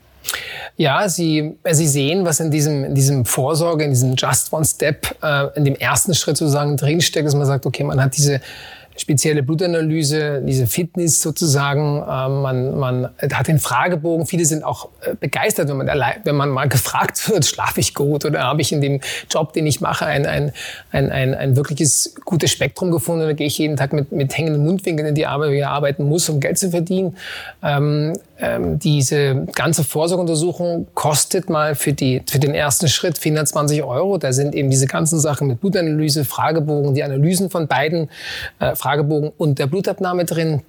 Ja, 0.75 1.09
Sie, 1.09 1.57
Sie 1.71 1.87
sehen, 1.87 2.25
was 2.25 2.39
in 2.39 2.51
diesem, 2.51 2.83
in 2.83 2.95
diesem 2.95 3.25
Vorsorge, 3.25 3.83
in 3.83 3.91
diesem 3.91 4.15
Just 4.15 4.53
One 4.53 4.65
Step, 4.65 5.15
äh, 5.23 5.47
in 5.55 5.65
dem 5.65 5.75
ersten 5.75 6.13
Schritt 6.13 6.37
sozusagen 6.37 6.77
drinsteckt, 6.77 7.25
dass 7.25 7.35
man 7.35 7.45
sagt, 7.45 7.65
okay, 7.65 7.83
man 7.83 8.01
hat 8.01 8.15
diese 8.15 8.41
spezielle 8.99 9.43
Blutanalyse, 9.43 10.41
diese 10.45 10.67
Fitness 10.67 11.21
sozusagen. 11.21 11.97
Ähm, 11.97 12.41
man, 12.41 12.79
man 12.79 13.09
hat 13.33 13.47
den 13.47 13.59
Fragebogen. 13.59 14.25
Viele 14.25 14.45
sind 14.45 14.63
auch 14.63 14.89
äh, 15.01 15.15
begeistert, 15.15 15.69
wenn 15.69 15.77
man, 15.77 15.89
allein, 15.89 16.15
wenn 16.23 16.35
man 16.35 16.49
mal 16.49 16.67
gefragt 16.67 17.29
wird, 17.29 17.45
schlafe 17.45 17.79
ich 17.79 17.93
gut 17.93 18.25
oder 18.25 18.41
habe 18.41 18.61
ich 18.61 18.71
in 18.71 18.81
dem 18.81 18.99
Job, 19.29 19.53
den 19.53 19.65
ich 19.67 19.81
mache, 19.81 20.05
ein, 20.05 20.25
ein, 20.25 20.51
ein, 20.91 21.11
ein, 21.11 21.33
ein 21.33 21.55
wirkliches 21.55 22.15
gutes 22.25 22.51
Spektrum 22.51 22.91
gefunden 22.91 23.23
oder 23.23 23.33
gehe 23.33 23.47
ich 23.47 23.57
jeden 23.57 23.77
Tag 23.77 23.93
mit, 23.93 24.11
mit 24.11 24.37
hängenden 24.37 24.65
Mundwinkeln 24.65 25.07
in 25.07 25.15
die 25.15 25.25
Arbeit, 25.25 25.51
wie 25.51 25.57
ich 25.57 25.65
arbeiten 25.65 26.03
muss, 26.03 26.29
um 26.29 26.39
Geld 26.39 26.57
zu 26.57 26.69
verdienen. 26.71 27.15
Ähm, 27.63 28.13
ähm, 28.39 28.79
diese 28.79 29.47
ganze 29.53 29.83
Vorsorgeuntersuchung 29.83 30.87
kostet 30.93 31.49
mal 31.49 31.75
für, 31.75 31.93
die, 31.93 32.21
für 32.29 32.39
den 32.39 32.53
ersten 32.53 32.87
Schritt 32.87 33.17
420 33.17 33.83
Euro. 33.83 34.17
Da 34.17 34.31
sind 34.31 34.55
eben 34.55 34.69
diese 34.69 34.87
ganzen 34.87 35.19
Sachen 35.19 35.47
mit 35.47 35.59
Blutanalyse, 35.59 36.23
Fragebogen, 36.23 36.93
die 36.93 37.03
Analysen 37.03 37.49
von 37.49 37.67
beiden 37.67 38.09
äh, 38.59 38.75
Fragebogen 38.75 39.31
und 39.37 39.59
der 39.59 39.67
Blutabnahme 39.67 40.25
drin 40.25 40.61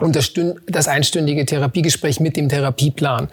und 0.00 0.16
das, 0.16 0.32
das 0.66 0.86
einstündige 0.86 1.46
Therapiegespräch 1.46 2.20
mit 2.20 2.36
dem 2.36 2.48
Therapieplan. 2.48 3.28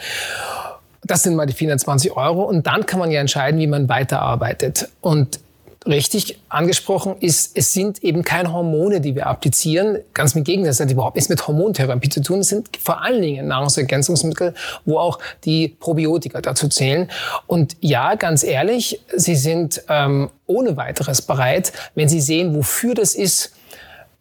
Das 1.04 1.24
sind 1.24 1.36
mal 1.36 1.46
die 1.46 1.54
420 1.54 2.14
Euro 2.18 2.44
und 2.44 2.66
dann 2.66 2.86
kann 2.86 3.00
man 3.00 3.12
ja 3.12 3.20
entscheiden, 3.20 3.60
wie 3.60 3.68
man 3.68 3.90
weiterarbeitet. 3.90 4.90
Und 5.02 5.40
richtig 5.86 6.40
angesprochen 6.50 7.16
ist, 7.20 7.52
es 7.56 7.74
sind 7.74 8.04
eben 8.04 8.24
keine 8.24 8.52
Hormone, 8.52 9.02
die 9.02 9.16
wir 9.16 9.28
applizieren. 9.28 10.00
Ganz 10.14 10.36
im 10.36 10.44
Gegenteil, 10.44 10.72
das 10.72 10.80
hat 10.80 10.92
überhaupt 10.92 11.16
nichts 11.16 11.30
mit 11.30 11.48
Hormontherapie 11.48 12.10
zu 12.10 12.22
tun. 12.22 12.40
Es 12.40 12.50
sind 12.50 12.70
vor 12.82 13.04
allen 13.04 13.22
Dingen 13.22 13.48
Nahrungsergänzungsmittel, 13.48 14.54
wo 14.86 14.98
auch 14.98 15.20
die 15.44 15.70
Probiotika 15.70 16.42
dazu 16.42 16.68
zählen. 16.68 17.10
Und 17.48 17.78
ja, 17.82 18.16
ganz 18.16 18.44
ehrlich, 18.44 19.02
sie 19.16 19.36
sind 19.36 19.84
ähm, 19.90 20.30
ohne 20.48 20.76
weiteres 20.78 21.22
bereit, 21.22 21.72
wenn 21.94 22.10
sie 22.10 22.22
sehen, 22.22 22.56
wofür 22.56 22.96
das 22.96 23.14
ist, 23.14 23.52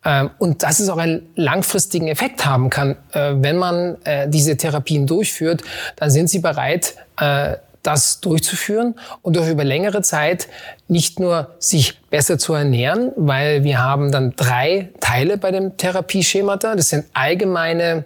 ähm, 0.05 0.31
und 0.38 0.62
dass 0.62 0.81
es 0.81 0.88
auch 0.88 0.98
einen 0.98 1.31
langfristigen 1.35 2.09
Effekt 2.09 2.44
haben 2.44 2.68
kann, 2.68 2.96
äh, 3.12 3.35
wenn 3.37 3.57
man 3.57 3.96
äh, 4.05 4.29
diese 4.29 4.57
Therapien 4.57 5.07
durchführt, 5.07 5.62
dann 5.96 6.11
sind 6.11 6.29
sie 6.29 6.40
bereit, 6.40 6.94
äh, 7.18 7.57
das 7.84 8.20
durchzuführen 8.20 8.96
und 9.22 9.38
auch 9.38 9.46
über 9.46 9.62
längere 9.62 10.02
Zeit 10.02 10.48
nicht 10.88 11.20
nur 11.20 11.54
sich 11.60 12.00
besser 12.10 12.38
zu 12.38 12.54
ernähren, 12.54 13.12
weil 13.16 13.62
wir 13.62 13.78
haben 13.78 14.10
dann 14.10 14.34
drei 14.34 14.90
Teile 15.00 15.38
bei 15.38 15.52
dem 15.52 15.76
Therapieschemata. 15.76 16.74
Das 16.74 16.88
sind 16.88 17.04
allgemeine, 17.12 18.04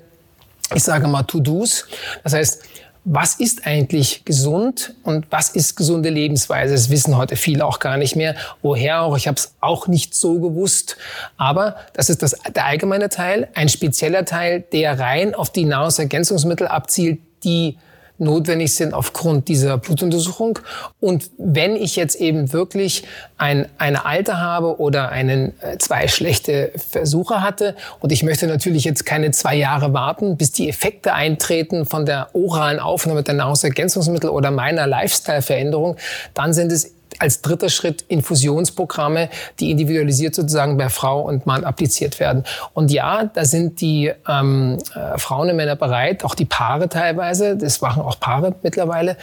ich 0.75 0.83
sage 0.83 1.09
mal, 1.09 1.23
To-Dos. 1.23 1.87
Das 2.23 2.35
heißt, 2.35 2.63
was 3.11 3.37
ist 3.37 3.67
eigentlich 3.67 4.25
gesund 4.27 4.95
und 5.03 5.27
was 5.31 5.49
ist 5.51 5.77
gesunde 5.77 6.11
Lebensweise? 6.11 6.75
Das 6.75 6.91
wissen 6.91 7.17
heute 7.17 7.37
viele 7.37 7.65
auch 7.65 7.79
gar 7.79 7.97
nicht 7.97 8.17
mehr. 8.17 8.35
Woher 8.61 9.01
auch? 9.01 9.17
Ich 9.17 9.27
habe 9.27 9.37
es 9.37 9.55
auch 9.61 9.87
nicht 9.87 10.15
so 10.15 10.41
gewusst. 10.41 10.99
Aber 11.39 11.77
das 11.95 12.11
ist 12.11 12.23
das, 12.23 12.37
der 12.55 12.67
allgemeine 12.67 13.09
Teil. 13.09 13.49
Ein 13.55 13.71
spezieller 13.71 14.27
Teil, 14.27 14.61
der 14.73 14.99
rein 14.99 15.35
auf 15.35 15.51
die 15.51 15.65
Nahrungsergänzungsmittel 15.65 16.67
abzielt, 16.67 17.21
die 17.45 17.79
notwendig 18.19 18.75
sind 18.75 18.95
aufgrund 18.95 19.49
dieser 19.49 19.79
Blutuntersuchung. 19.79 20.59
Und 21.01 21.31
wenn 21.39 21.77
ich 21.77 21.97
jetzt 21.97 22.17
eben 22.17 22.53
wirklich 22.53 23.05
ein, 23.37 23.69
eine 23.79 24.05
Alte 24.05 24.39
habe 24.39 24.81
oder 24.81 25.11
einen, 25.11 25.55
äh, 25.61 25.79
zwei 25.79 26.09
schlechte 26.09 26.73
Versuche 26.77 27.43
hatte 27.43 27.77
und 28.01 28.13
ich 28.13 28.23
möchte 28.23 28.47
natürlich 28.47 28.85
jetzt 28.85 29.07
keine 29.07 29.31
zwei 29.31 29.55
Jahre 29.55 29.93
warten, 29.93 30.37
bis 30.37 30.53
die 30.53 30.69
Effekte 30.69 31.15
eintreten 31.15 31.87
von 31.87 32.07
der 32.07 32.35
oralen 32.35 32.81
Aufnahme 32.81 33.23
der 33.23 33.35
Nahrungsergänzungsmittel 33.35 34.31
oder 34.31 34.51
meiner 34.51 34.87
Lifestyle-Veränderung, 34.87 35.97
dann 36.35 36.53
sind 36.53 36.73
es 36.73 36.93
als 37.19 37.43
dritter 37.43 37.69
Schritt 37.69 38.05
Infusionsprogramme, 38.09 39.29
die 39.61 39.71
individualisiert 39.71 40.35
sozusagen 40.35 40.77
bei 40.77 40.89
Frau 40.89 41.23
und 41.23 41.47
Mann 41.47 41.65
appliziert 41.65 42.21
werden. 42.21 42.45
Und 42.75 42.91
ja, 42.91 43.25
da 43.25 43.45
sind 43.45 43.81
die 43.81 44.13
ähm, 44.29 44.79
äh, 44.95 45.19
Frauen 45.19 45.51
und 45.51 45.57
Männer 45.57 45.77
bereit, 45.77 46.25
auch 46.25 46.35
die 46.35 46.45
Paare 46.45 46.89
teilweise, 46.89 47.57
das 47.57 47.81
machen 47.81 48.03
auch 48.03 48.21
Paare 48.21 48.55
mittlerweile, 48.63 49.17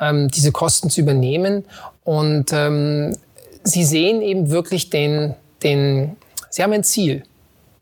ähm, 0.00 0.28
diese 0.28 0.52
Kosten 0.52 0.90
zu 0.90 1.00
übernehmen. 1.00 1.64
Und 2.04 2.52
ähm, 2.52 3.16
sie 3.64 3.84
sehen 3.84 4.22
eben 4.22 4.50
wirklich 4.50 4.90
den, 4.90 5.34
den, 5.62 6.16
sie 6.50 6.62
haben 6.62 6.72
ein 6.72 6.84
Ziel. 6.84 7.22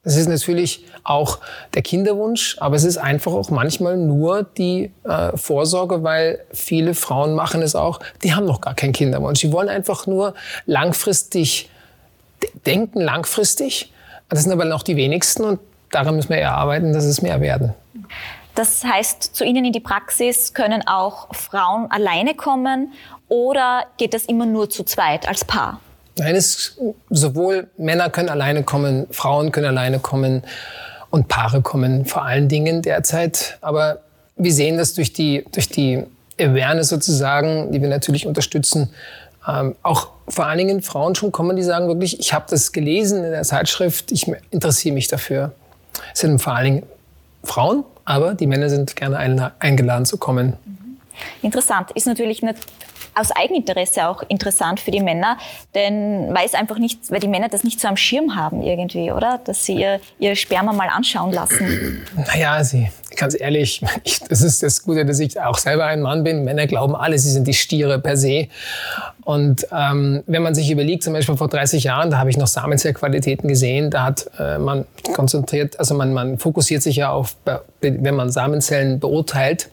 Das 0.03 0.17
ist 0.17 0.29
natürlich 0.29 0.87
auch 1.05 1.39
der 1.75 1.83
Kinderwunsch, 1.83 2.57
aber 2.59 2.75
es 2.75 2.85
ist 2.85 2.97
einfach 2.97 3.33
auch 3.33 3.51
manchmal 3.51 3.99
nur 3.99 4.45
die 4.45 4.93
äh, 5.05 5.37
Vorsorge, 5.37 6.03
weil 6.03 6.41
viele 6.53 6.95
Frauen 6.95 7.35
machen 7.35 7.61
es 7.61 7.75
auch, 7.75 8.01
die 8.23 8.33
haben 8.35 8.47
noch 8.47 8.63
gar 8.63 8.75
keinen 8.75 8.95
Kinderwunsch. 8.95 9.41
Sie 9.41 9.53
wollen 9.53 9.69
einfach 9.69 10.07
nur 10.07 10.33
langfristig 10.65 11.69
denken, 12.65 13.01
langfristig. 13.01 13.93
Das 14.31 14.43
sind 14.43 14.53
aber 14.53 14.65
noch 14.65 14.83
die 14.83 14.97
wenigsten 14.97 15.45
und 15.45 15.61
daran 15.91 16.17
müssen 16.17 16.31
wir 16.31 16.39
eher 16.39 16.55
arbeiten, 16.55 16.95
dass 16.95 17.05
es 17.05 17.21
mehr 17.21 17.43
werden. 17.43 17.75
Das 18.55 18.83
heißt, 18.83 19.37
zu 19.37 19.45
Ihnen 19.45 19.67
in 19.67 19.73
die 19.73 19.81
Praxis 19.81 20.55
können 20.55 20.87
auch 20.87 21.35
Frauen 21.35 21.91
alleine 21.91 22.35
kommen 22.35 22.95
oder 23.29 23.85
geht 23.99 24.15
das 24.15 24.25
immer 24.25 24.47
nur 24.47 24.71
zu 24.71 24.83
zweit 24.85 25.29
als 25.29 25.45
Paar? 25.45 25.81
Nein, 26.19 26.35
es, 26.37 26.79
sowohl 27.09 27.69
Männer 27.79 28.11
können 28.11 28.29
alleine 28.29 28.63
kommen, 28.63 29.07
Frauen 29.11 29.53
können 29.53 29.67
alleine 29.67 30.01
kommen 30.01 30.43
und 31.11 31.29
Paare 31.29 31.63
kommen 31.63 32.07
vor 32.07 32.25
allen 32.25 32.49
Dingen 32.49 32.83
derzeit. 32.83 33.59
Aber 33.61 34.01
wir 34.37 34.53
sehen 34.53 34.77
das 34.77 34.95
durch 34.95 35.13
die, 35.13 35.45
durch 35.53 35.69
die 35.69 36.05
Awareness 36.39 36.89
sozusagen, 36.89 37.73
die 37.73 37.81
wir 37.81 37.89
natürlich 37.89 38.27
unterstützen, 38.27 38.91
ähm, 39.47 39.75
auch 39.83 40.09
vor 40.29 40.47
allen 40.47 40.59
Dingen 40.59 40.83
Frauen 40.83 41.15
schon 41.15 41.33
kommen, 41.33 41.57
die 41.57 41.63
sagen 41.63 41.89
wirklich, 41.89 42.21
ich 42.21 42.33
habe 42.33 42.47
das 42.49 42.73
gelesen 42.73 43.25
in 43.25 43.31
der 43.31 43.43
Zeitschrift, 43.43 44.13
ich 44.13 44.31
interessiere 44.51 44.95
mich 44.95 45.09
dafür. 45.09 45.53
Es 46.13 46.21
sind 46.21 46.41
vor 46.41 46.55
allen 46.55 46.65
Dingen 46.65 46.83
Frauen, 47.43 47.85
aber 48.05 48.35
die 48.35 48.47
Männer 48.47 48.69
sind 48.69 48.97
gerne 48.97 49.53
eingeladen 49.59 50.05
zu 50.05 50.19
kommen. 50.19 50.55
Interessant. 51.43 51.91
Ist 51.93 52.07
natürlich 52.07 52.43
nicht 52.43 52.59
aus 53.21 53.31
Eigeninteresse 53.31 54.07
auch 54.07 54.23
interessant 54.29 54.81
für 54.81 54.91
die 54.91 55.01
Männer, 55.01 55.39
denn 55.75 56.35
weil 56.35 56.51
einfach 56.55 56.79
nicht, 56.79 57.11
weil 57.11 57.21
die 57.21 57.29
Männer 57.29 57.49
das 57.49 57.65
nicht 57.65 57.81
so 57.81 57.89
am 57.89 57.97
Schirm 57.97 58.37
haben 58.37 58.63
irgendwie, 58.63 59.13
oder? 59.13 59.41
Dass 59.45 59.65
sie 59.65 59.75
ihr, 59.75 60.01
ihr 60.19 60.35
Sperma 60.35 60.73
mal 60.73 60.89
anschauen 60.89 61.33
lassen. 61.33 62.05
Naja, 62.17 62.63
sie, 62.65 62.91
ganz 63.17 63.39
ehrlich, 63.39 63.83
ich, 64.05 64.21
das 64.21 64.43
ist 64.43 64.63
das 64.63 64.83
Gute, 64.83 65.05
dass 65.05 65.19
ich 65.19 65.41
auch 65.41 65.59
selber 65.59 65.87
ein 65.87 66.01
Mann 66.01 66.25
bin. 66.25 66.45
Männer 66.45 66.67
glauben 66.67 66.95
alle, 66.95 67.19
sie 67.19 67.31
sind 67.31 67.47
die 67.47 67.55
Stiere 67.55 67.99
per 67.99 68.17
se. 68.17 68.49
Und 69.23 69.67
ähm, 69.73 70.23
wenn 70.27 70.43
man 70.43 70.55
sich 70.55 70.71
überlegt, 70.71 71.05
zum 71.05 71.13
Beispiel 71.13 71.37
vor 71.37 71.49
30 71.49 71.85
Jahren, 71.85 72.11
da 72.11 72.19
habe 72.19 72.31
ich 72.31 72.37
noch 72.37 72.47
Samenzellqualitäten 72.47 73.49
gesehen, 73.49 73.91
da 73.91 74.05
hat 74.05 74.31
äh, 74.39 74.59
man 74.59 74.87
konzentriert, 75.15 75.79
also 75.79 75.95
man, 75.95 76.13
man 76.13 76.39
fokussiert 76.39 76.83
sich 76.83 76.97
ja 76.97 77.11
auf, 77.11 77.37
wenn 77.81 78.15
man 78.15 78.31
Samenzellen 78.31 78.99
beurteilt, 78.99 79.69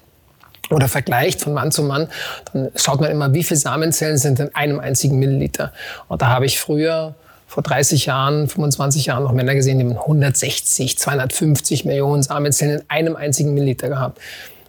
oder 0.69 0.87
vergleicht 0.87 1.41
von 1.41 1.53
Mann 1.53 1.71
zu 1.71 1.83
Mann, 1.83 2.07
dann 2.53 2.69
schaut 2.75 3.01
man 3.01 3.11
immer, 3.11 3.33
wie 3.33 3.43
viele 3.43 3.59
Samenzellen 3.59 4.17
sind 4.17 4.39
in 4.39 4.53
einem 4.55 4.79
einzigen 4.79 5.19
Milliliter. 5.19 5.71
Und 6.07 6.21
da 6.21 6.27
habe 6.27 6.45
ich 6.45 6.59
früher 6.59 7.15
vor 7.47 7.63
30 7.63 8.05
Jahren, 8.05 8.47
25 8.47 9.05
Jahren 9.05 9.23
noch 9.23 9.31
Männer 9.31 9.55
gesehen, 9.55 9.79
die 9.79 9.85
haben 9.85 9.97
160, 9.97 10.97
250 10.97 11.85
Millionen 11.85 12.21
Samenzellen 12.21 12.79
in 12.79 12.89
einem 12.89 13.15
einzigen 13.15 13.53
Milliliter 13.53 13.87
gehabt. 13.87 14.19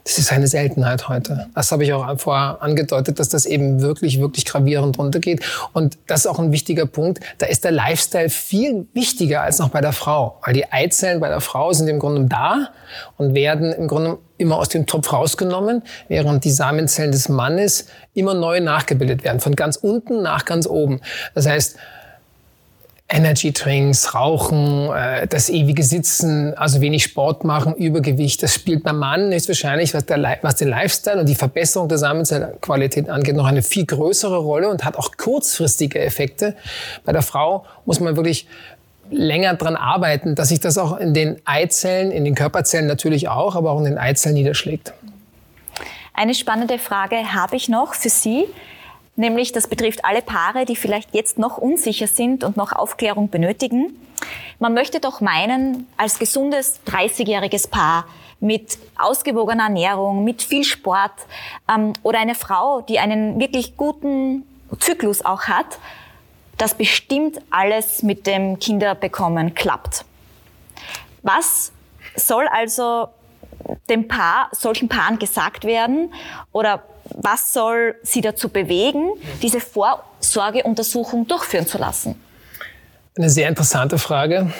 Das 0.09 0.17
ist 0.17 0.33
eine 0.33 0.47
Seltenheit 0.47 1.11
heute. 1.11 1.49
Das 1.55 1.71
habe 1.71 1.85
ich 1.85 1.93
auch 1.93 2.19
vorher 2.19 2.63
angedeutet, 2.63 3.21
dass 3.21 3.29
das 3.29 3.45
eben 3.45 3.83
wirklich, 3.83 4.19
wirklich 4.19 4.47
gravierend 4.47 4.99
runtergeht. 4.99 5.45
Und 5.75 5.99
das 6.07 6.21
ist 6.21 6.27
auch 6.29 6.39
ein 6.39 6.51
wichtiger 6.51 6.87
Punkt. 6.87 7.21
Da 7.37 7.45
ist 7.45 7.63
der 7.63 7.73
Lifestyle 7.73 8.31
viel 8.31 8.87
wichtiger 8.95 9.43
als 9.43 9.59
noch 9.59 9.69
bei 9.69 9.83
der 9.83 9.93
Frau. 9.93 10.41
Weil 10.43 10.55
die 10.55 10.73
Eizellen 10.73 11.21
bei 11.21 11.29
der 11.29 11.43
Frau 11.43 11.75
sind 11.75 11.89
im 11.89 11.99
Grunde 11.99 12.25
da 12.25 12.71
und 13.19 13.35
werden 13.35 13.71
im 13.75 13.87
Grunde 13.87 14.17
immer 14.39 14.57
aus 14.57 14.71
dem 14.71 14.87
Topf 14.87 15.13
rausgenommen, 15.13 15.83
während 16.09 16.43
die 16.43 16.53
Samenzellen 16.53 17.13
des 17.13 17.29
Mannes 17.29 17.89
immer 18.15 18.33
neu 18.33 18.61
nachgebildet 18.61 19.25
werden. 19.25 19.41
Von 19.41 19.57
ganz 19.57 19.77
unten 19.77 20.23
nach 20.23 20.47
ganz 20.47 20.67
oben. 20.67 21.03
Das 21.35 21.47
heißt, 21.47 21.77
Energy 23.11 23.53
Drinks, 23.53 24.15
Rauchen, 24.15 24.91
äh, 24.93 25.27
das 25.27 25.49
ewige 25.49 25.83
Sitzen, 25.83 26.53
also 26.59 26.83
wenig 26.83 27.05
Sport 27.05 27.43
machen, 27.43 27.75
Übergewicht, 27.75 28.43
das 28.43 28.55
spielt 28.55 28.83
beim 28.83 28.99
Mann 28.99 29.33
ist 29.33 29.49
wahrscheinlich, 29.49 29.95
was, 29.95 30.05
der, 30.05 30.39
was 30.43 30.57
den 30.57 30.69
Lifestyle 30.69 31.21
und 31.21 31.27
die 31.27 31.35
Verbesserung 31.35 31.89
der 31.89 31.97
Samenzellqualität 31.97 33.09
angeht, 33.09 33.35
noch 33.35 33.47
eine 33.47 33.63
viel 33.63 33.87
größere 33.87 34.37
Rolle 34.37 34.69
und 34.69 34.85
hat 34.85 34.97
auch 34.97 35.17
kurzfristige 35.17 36.01
Effekte. 36.01 36.55
Bei 37.05 37.13
der 37.13 37.23
Frau 37.23 37.65
muss 37.87 37.99
man 37.99 38.17
wirklich 38.17 38.47
länger 39.11 39.55
dran 39.55 39.77
arbeiten, 39.77 40.35
dass 40.35 40.49
sich 40.49 40.61
das 40.61 40.77
auch 40.77 40.99
in 40.99 41.15
den 41.15 41.41
Eizellen, 41.47 42.11
in 42.11 42.27
den 42.27 42.35
Körperzellen 42.35 42.87
natürlich 42.87 43.29
auch, 43.29 43.57
aber 43.57 43.71
auch 43.71 43.79
in 43.79 43.87
den 43.87 43.97
Eizellen 43.99 44.35
niederschlägt. 44.35 44.93
Eine 46.13 46.35
spannende 46.35 46.79
Frage 46.79 47.33
habe 47.33 47.57
ich 47.57 47.71
noch 47.71 47.95
für 47.95 48.11
Sie. 48.11 48.45
Nämlich, 49.19 49.51
das 49.51 49.67
betrifft 49.67 50.05
alle 50.05 50.23
Paare, 50.23 50.65
die 50.65 50.77
vielleicht 50.77 51.13
jetzt 51.13 51.41
noch 51.41 51.59
unsicher 51.59 52.07
sind 52.07 52.45
und 52.45 52.57
noch 52.57 52.71
Aufklärung 52.71 53.31
benötigen. 53.31 53.97
Man 54.61 54.75
möchte 54.75 55.01
doch 55.01 55.21
meinen, 55.21 55.89
als 55.97 56.21
gesundes 56.21 56.79
30-jähriges 56.87 57.69
Paar 57.69 58.05
mit 58.39 58.79
ausgewogener 58.97 59.65
Ernährung, 59.65 60.23
mit 60.23 60.41
viel 60.41 60.63
Sport 60.63 61.11
ähm, 61.69 61.95
oder 62.05 62.21
eine 62.21 62.37
Frau, 62.37 62.83
die 62.83 63.01
einen 63.01 63.41
wirklich 63.41 63.77
guten 63.77 64.47
Zyklus 64.79 65.25
auch 65.25 65.49
hat, 65.49 65.81
dass 66.57 66.75
bestimmt 66.75 67.41
alles 67.51 68.05
mit 68.05 68.25
dem 68.25 68.61
Kinderbekommen 68.61 69.53
klappt. 69.55 70.05
Was 71.25 71.73
soll 72.15 72.47
also 72.47 73.09
dem 73.91 74.07
Paar, 74.07 74.49
solchen 74.53 74.89
Paaren 74.89 75.19
gesagt 75.19 75.65
werden 75.65 76.15
oder 76.53 76.85
was 77.15 77.53
soll 77.53 77.97
sie 78.03 78.21
dazu 78.21 78.49
bewegen, 78.49 79.11
diese 79.43 79.61
Vorsorgeuntersuchung 79.61 81.27
durchführen 81.27 81.67
zu 81.67 81.79
lassen? 81.79 82.21
Eine 83.17 83.31
sehr 83.31 83.49
interessante 83.49 83.99
Frage. 83.99 84.53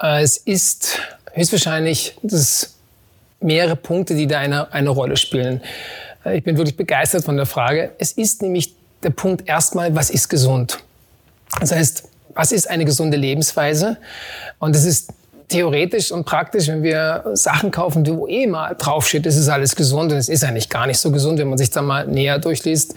Äh, 0.00 0.22
es 0.22 0.36
ist 0.36 1.00
höchstwahrscheinlich 1.32 2.16
das 2.22 2.74
mehrere 3.40 3.76
Punkte, 3.76 4.14
die 4.14 4.26
da 4.26 4.38
eine, 4.38 4.72
eine 4.72 4.90
Rolle 4.90 5.16
spielen. 5.16 5.62
Äh, 6.24 6.38
ich 6.38 6.44
bin 6.44 6.56
wirklich 6.56 6.76
begeistert 6.76 7.24
von 7.24 7.36
der 7.36 7.46
Frage. 7.46 7.92
Es 7.98 8.12
ist 8.12 8.42
nämlich 8.42 8.74
der 9.02 9.10
Punkt 9.10 9.48
erstmal, 9.48 9.94
was 9.94 10.10
ist 10.10 10.28
gesund? 10.28 10.78
Das 11.60 11.72
heißt, 11.72 12.04
was 12.34 12.52
ist 12.52 12.68
eine 12.68 12.84
gesunde 12.84 13.16
Lebensweise? 13.16 13.96
Und 14.58 14.76
es 14.76 14.84
ist 14.84 15.12
theoretisch 15.48 16.12
und 16.12 16.24
praktisch, 16.24 16.68
wenn 16.68 16.82
wir 16.82 17.24
Sachen 17.34 17.70
kaufen, 17.70 18.06
wo 18.06 18.26
eh 18.26 18.46
mal 18.46 18.74
draufsteht, 18.74 19.26
es 19.26 19.36
ist 19.36 19.48
alles 19.48 19.74
gesund 19.74 20.12
und 20.12 20.18
es 20.18 20.28
ist 20.28 20.44
eigentlich 20.44 20.68
gar 20.68 20.86
nicht 20.86 20.98
so 20.98 21.10
gesund, 21.10 21.38
wenn 21.38 21.48
man 21.48 21.58
sich 21.58 21.70
da 21.70 21.82
mal 21.82 22.06
näher 22.06 22.38
durchliest. 22.38 22.94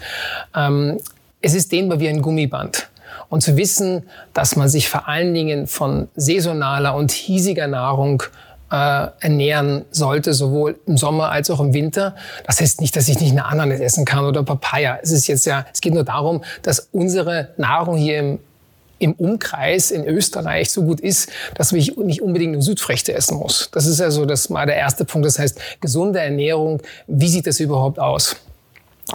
Ähm, 0.54 0.98
es 1.40 1.54
ist 1.54 1.72
dehnbar 1.72 2.00
wie 2.00 2.08
ein 2.08 2.22
Gummiband. 2.22 2.88
Und 3.28 3.42
zu 3.42 3.56
wissen, 3.56 4.04
dass 4.34 4.56
man 4.56 4.68
sich 4.68 4.88
vor 4.88 5.08
allen 5.08 5.32
Dingen 5.32 5.66
von 5.66 6.08
saisonaler 6.14 6.94
und 6.94 7.10
hiesiger 7.12 7.66
Nahrung 7.66 8.22
äh, 8.70 9.06
ernähren 9.20 9.84
sollte, 9.90 10.34
sowohl 10.34 10.78
im 10.86 10.96
Sommer 10.96 11.30
als 11.30 11.50
auch 11.50 11.60
im 11.60 11.74
Winter. 11.74 12.14
Das 12.46 12.60
heißt 12.60 12.80
nicht, 12.80 12.96
dass 12.96 13.08
ich 13.08 13.20
nicht 13.20 13.32
eine 13.32 13.44
Ananas 13.44 13.80
essen 13.80 14.04
kann 14.04 14.24
oder 14.24 14.42
Papaya. 14.42 14.98
Es 15.02 15.10
ist 15.12 15.26
jetzt 15.28 15.46
ja, 15.46 15.66
es 15.72 15.80
geht 15.80 15.94
nur 15.94 16.04
darum, 16.04 16.42
dass 16.62 16.88
unsere 16.92 17.48
Nahrung 17.56 17.96
hier 17.96 18.18
im 18.18 18.38
im 19.02 19.12
Umkreis 19.14 19.90
in 19.90 20.06
Österreich 20.06 20.70
so 20.70 20.82
gut 20.84 21.00
ist, 21.00 21.28
dass 21.56 21.72
ich 21.72 21.96
nicht 21.96 22.22
unbedingt 22.22 22.52
nur 22.52 22.62
Südfrüchte 22.62 23.12
essen 23.12 23.36
muss. 23.36 23.68
Das 23.72 23.86
ist 23.86 24.00
also 24.00 24.24
das 24.24 24.48
mal 24.48 24.66
der 24.66 24.76
erste 24.76 25.04
Punkt. 25.04 25.26
Das 25.26 25.38
heißt, 25.38 25.58
gesunde 25.80 26.20
Ernährung, 26.20 26.80
wie 27.06 27.28
sieht 27.28 27.46
das 27.46 27.60
überhaupt 27.60 27.98
aus? 27.98 28.36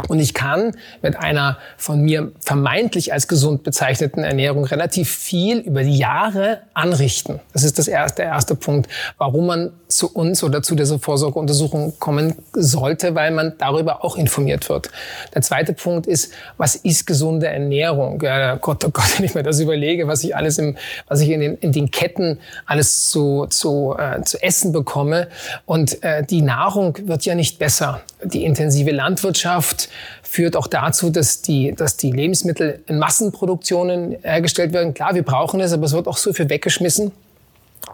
Und 0.08 0.20
ich 0.20 0.34
kann 0.34 0.76
mit 1.02 1.18
einer 1.18 1.58
von 1.78 2.02
mir 2.02 2.32
vermeintlich 2.40 3.14
als 3.14 3.28
gesund 3.28 3.64
bezeichneten 3.64 4.24
Ernährung 4.24 4.66
relativ 4.66 5.10
viel 5.10 5.60
über 5.60 5.84
die 5.84 5.98
Jahre 5.98 6.62
anrichten. 6.74 7.40
Das 7.54 7.64
ist 7.64 7.78
das 7.80 7.88
erste, 7.88 8.22
der 8.22 8.32
erste 8.32 8.56
Punkt, 8.56 8.90
warum 9.18 9.48
man 9.48 9.72
zu 9.88 10.12
uns 10.14 10.44
oder 10.44 10.62
zu 10.62 10.76
dieser 10.76 11.00
Vorsorgeuntersuchung 11.00 11.94
kommen 12.00 12.36
sollte, 12.54 13.16
weil 13.16 13.32
man 13.32 13.54
darüber 13.58 14.04
auch 14.04 14.18
informiert 14.18 14.68
wird. 14.70 14.90
Der 15.34 15.42
zweite 15.42 15.74
Punkt 15.74 16.08
ist, 16.08 16.34
was 16.58 16.76
ist 16.76 17.08
gesunde 17.08 17.48
Ernährung? 17.48 18.22
Ja, 18.22 18.56
Gott, 18.56 18.84
oh 18.86 18.90
Gott, 18.90 19.06
wenn 19.18 19.26
ich 19.26 19.36
mir 19.36 19.44
das 19.44 19.60
überlege, 19.60 20.08
was 20.08 20.24
ich 20.24 20.36
alles 20.36 20.58
im, 20.58 20.78
was 21.08 21.22
ich 21.22 21.30
in 21.30 21.40
den, 21.40 21.56
in 21.58 21.72
den 21.72 21.92
Ketten 21.92 22.40
alles 22.66 23.10
zu, 23.10 23.48
zu, 23.50 23.96
äh, 23.98 24.22
zu 24.24 24.42
essen 24.42 24.72
bekomme. 24.72 25.28
Und 25.66 26.04
äh, 26.04 26.24
die 26.24 26.42
Nahrung 26.42 26.98
wird 27.04 27.26
ja 27.26 27.36
nicht 27.36 27.60
besser. 27.60 28.02
Die 28.24 28.46
intensive 28.46 28.92
Landwirtschaft, 28.92 29.90
führt 30.30 30.56
auch 30.56 30.68
dazu, 30.68 31.10
dass 31.10 31.42
die, 31.42 31.74
dass 31.74 31.98
die 31.98 32.12
Lebensmittel 32.12 32.84
in 32.88 33.00
Massenproduktionen 33.00 34.18
hergestellt 34.22 34.74
werden. 34.74 34.94
Klar, 34.94 35.16
wir 35.16 35.24
brauchen 35.24 35.60
es, 35.62 35.72
aber 35.72 35.86
es 35.86 35.94
wird 35.94 36.08
auch 36.08 36.18
so 36.18 36.34
viel 36.34 36.50
weggeschmissen. 36.50 37.12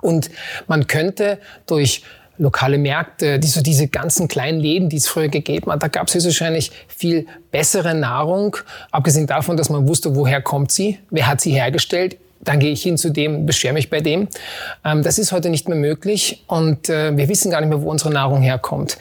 Und 0.01 0.29
man 0.67 0.87
könnte 0.87 1.37
durch 1.67 2.03
lokale 2.39 2.79
Märkte, 2.79 3.37
die, 3.37 3.47
so 3.47 3.61
diese 3.61 3.87
ganzen 3.87 4.27
kleinen 4.27 4.59
Läden, 4.59 4.89
die 4.89 4.97
es 4.97 5.07
früher 5.07 5.29
gegeben 5.29 5.71
hat, 5.71 5.83
da 5.83 5.87
gab 5.87 6.07
es 6.07 6.25
wahrscheinlich 6.25 6.71
viel 6.87 7.27
bessere 7.51 7.93
Nahrung, 7.93 8.57
abgesehen 8.91 9.27
davon, 9.27 9.55
dass 9.55 9.69
man 9.69 9.87
wusste, 9.87 10.15
woher 10.15 10.41
kommt 10.41 10.71
sie, 10.71 10.97
wer 11.11 11.27
hat 11.27 11.41
sie 11.41 11.51
hergestellt, 11.51 12.17
dann 12.43 12.59
gehe 12.59 12.71
ich 12.71 12.83
hin 12.83 12.97
zu 12.97 13.09
dem, 13.09 13.45
beschwere 13.45 13.73
mich 13.73 13.89
bei 13.89 14.01
dem. 14.01 14.27
Ähm, 14.83 15.03
das 15.03 15.17
ist 15.17 15.31
heute 15.31 15.49
nicht 15.49 15.67
mehr 15.67 15.77
möglich 15.77 16.43
und 16.47 16.89
äh, 16.89 17.15
wir 17.15 17.29
wissen 17.29 17.51
gar 17.51 17.61
nicht 17.61 17.69
mehr, 17.69 17.81
wo 17.81 17.89
unsere 17.89 18.11
Nahrung 18.11 18.41
herkommt. 18.41 18.97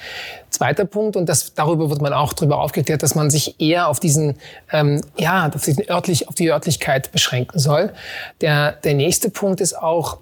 Zweiter 0.51 0.85
Punkt, 0.85 1.17
und 1.17 1.29
das, 1.29 1.55
darüber 1.55 1.89
wird 1.89 2.03
man 2.03 2.13
auch 2.13 2.35
darüber 2.35 2.61
aufgeklärt, 2.61 3.03
dass 3.03 3.15
man 3.15 3.31
sich 3.31 3.61
eher 3.61 3.89
auf 3.89 4.01
diesen, 4.01 4.37
ähm, 4.71 5.01
ja, 5.17 5.51
auf, 5.55 5.63
diesen 5.63 5.89
örtlich, 5.89 6.29
auf 6.29 6.35
die 6.35 6.51
Örtlichkeit 6.51 7.11
beschränken 7.11 7.59
soll. 7.59 7.93
Der, 8.41 8.73
der 8.73 8.95
nächste 8.95 9.31
Punkt 9.31 9.61
ist 9.61 9.77
auch, 9.77 10.19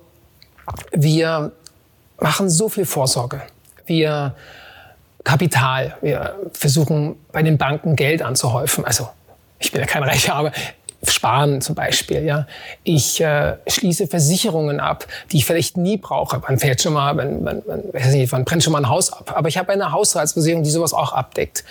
wir 0.93 1.53
machen 2.21 2.49
so 2.49 2.69
viel 2.69 2.85
Vorsorge. 2.85 3.43
Wir 3.87 4.35
Kapital, 5.25 5.97
wir 6.01 6.37
versuchen 6.53 7.17
bei 7.33 7.43
den 7.43 7.59
Banken 7.59 7.97
Geld 7.97 8.23
anzuhäufen. 8.23 8.85
Also 8.85 9.09
ich 9.59 9.73
bin 9.73 9.81
ja 9.81 9.87
kein 9.87 10.03
Reicher, 10.03 10.35
aber 10.35 10.53
Sparen 11.07 11.63
zum 11.63 11.75
Beispiel, 11.75 12.25
ja. 12.25 12.47
Ich 12.85 13.21
äh, 13.21 13.57
schließe 13.67 14.07
Versicherungen 14.07 14.81
ab, 14.81 15.07
die 15.33 15.39
ich 15.39 15.47
vielleicht 15.47 15.77
nie 15.77 15.97
brauche. 15.97 16.39
Man 16.41 16.59
fährt 16.59 16.83
schon 16.83 16.93
mal, 16.93 17.15
man, 17.15 17.43
man, 17.43 17.63
man, 17.67 17.83
weiß 17.93 18.13
nicht, 18.13 18.31
man 18.33 18.45
brennt 18.45 18.63
schon 18.63 18.73
mal 18.73 18.81
ein 18.81 18.89
Haus 18.89 19.13
ab. 19.13 19.33
Aber 19.35 19.49
ich 19.49 19.57
habe 19.57 19.73
eine 19.73 19.93
Haushaltsversicherung, 19.93 20.63
die 20.63 20.71
sowas 20.71 20.93
auch 20.93 21.13
abdeckt. 21.13 21.65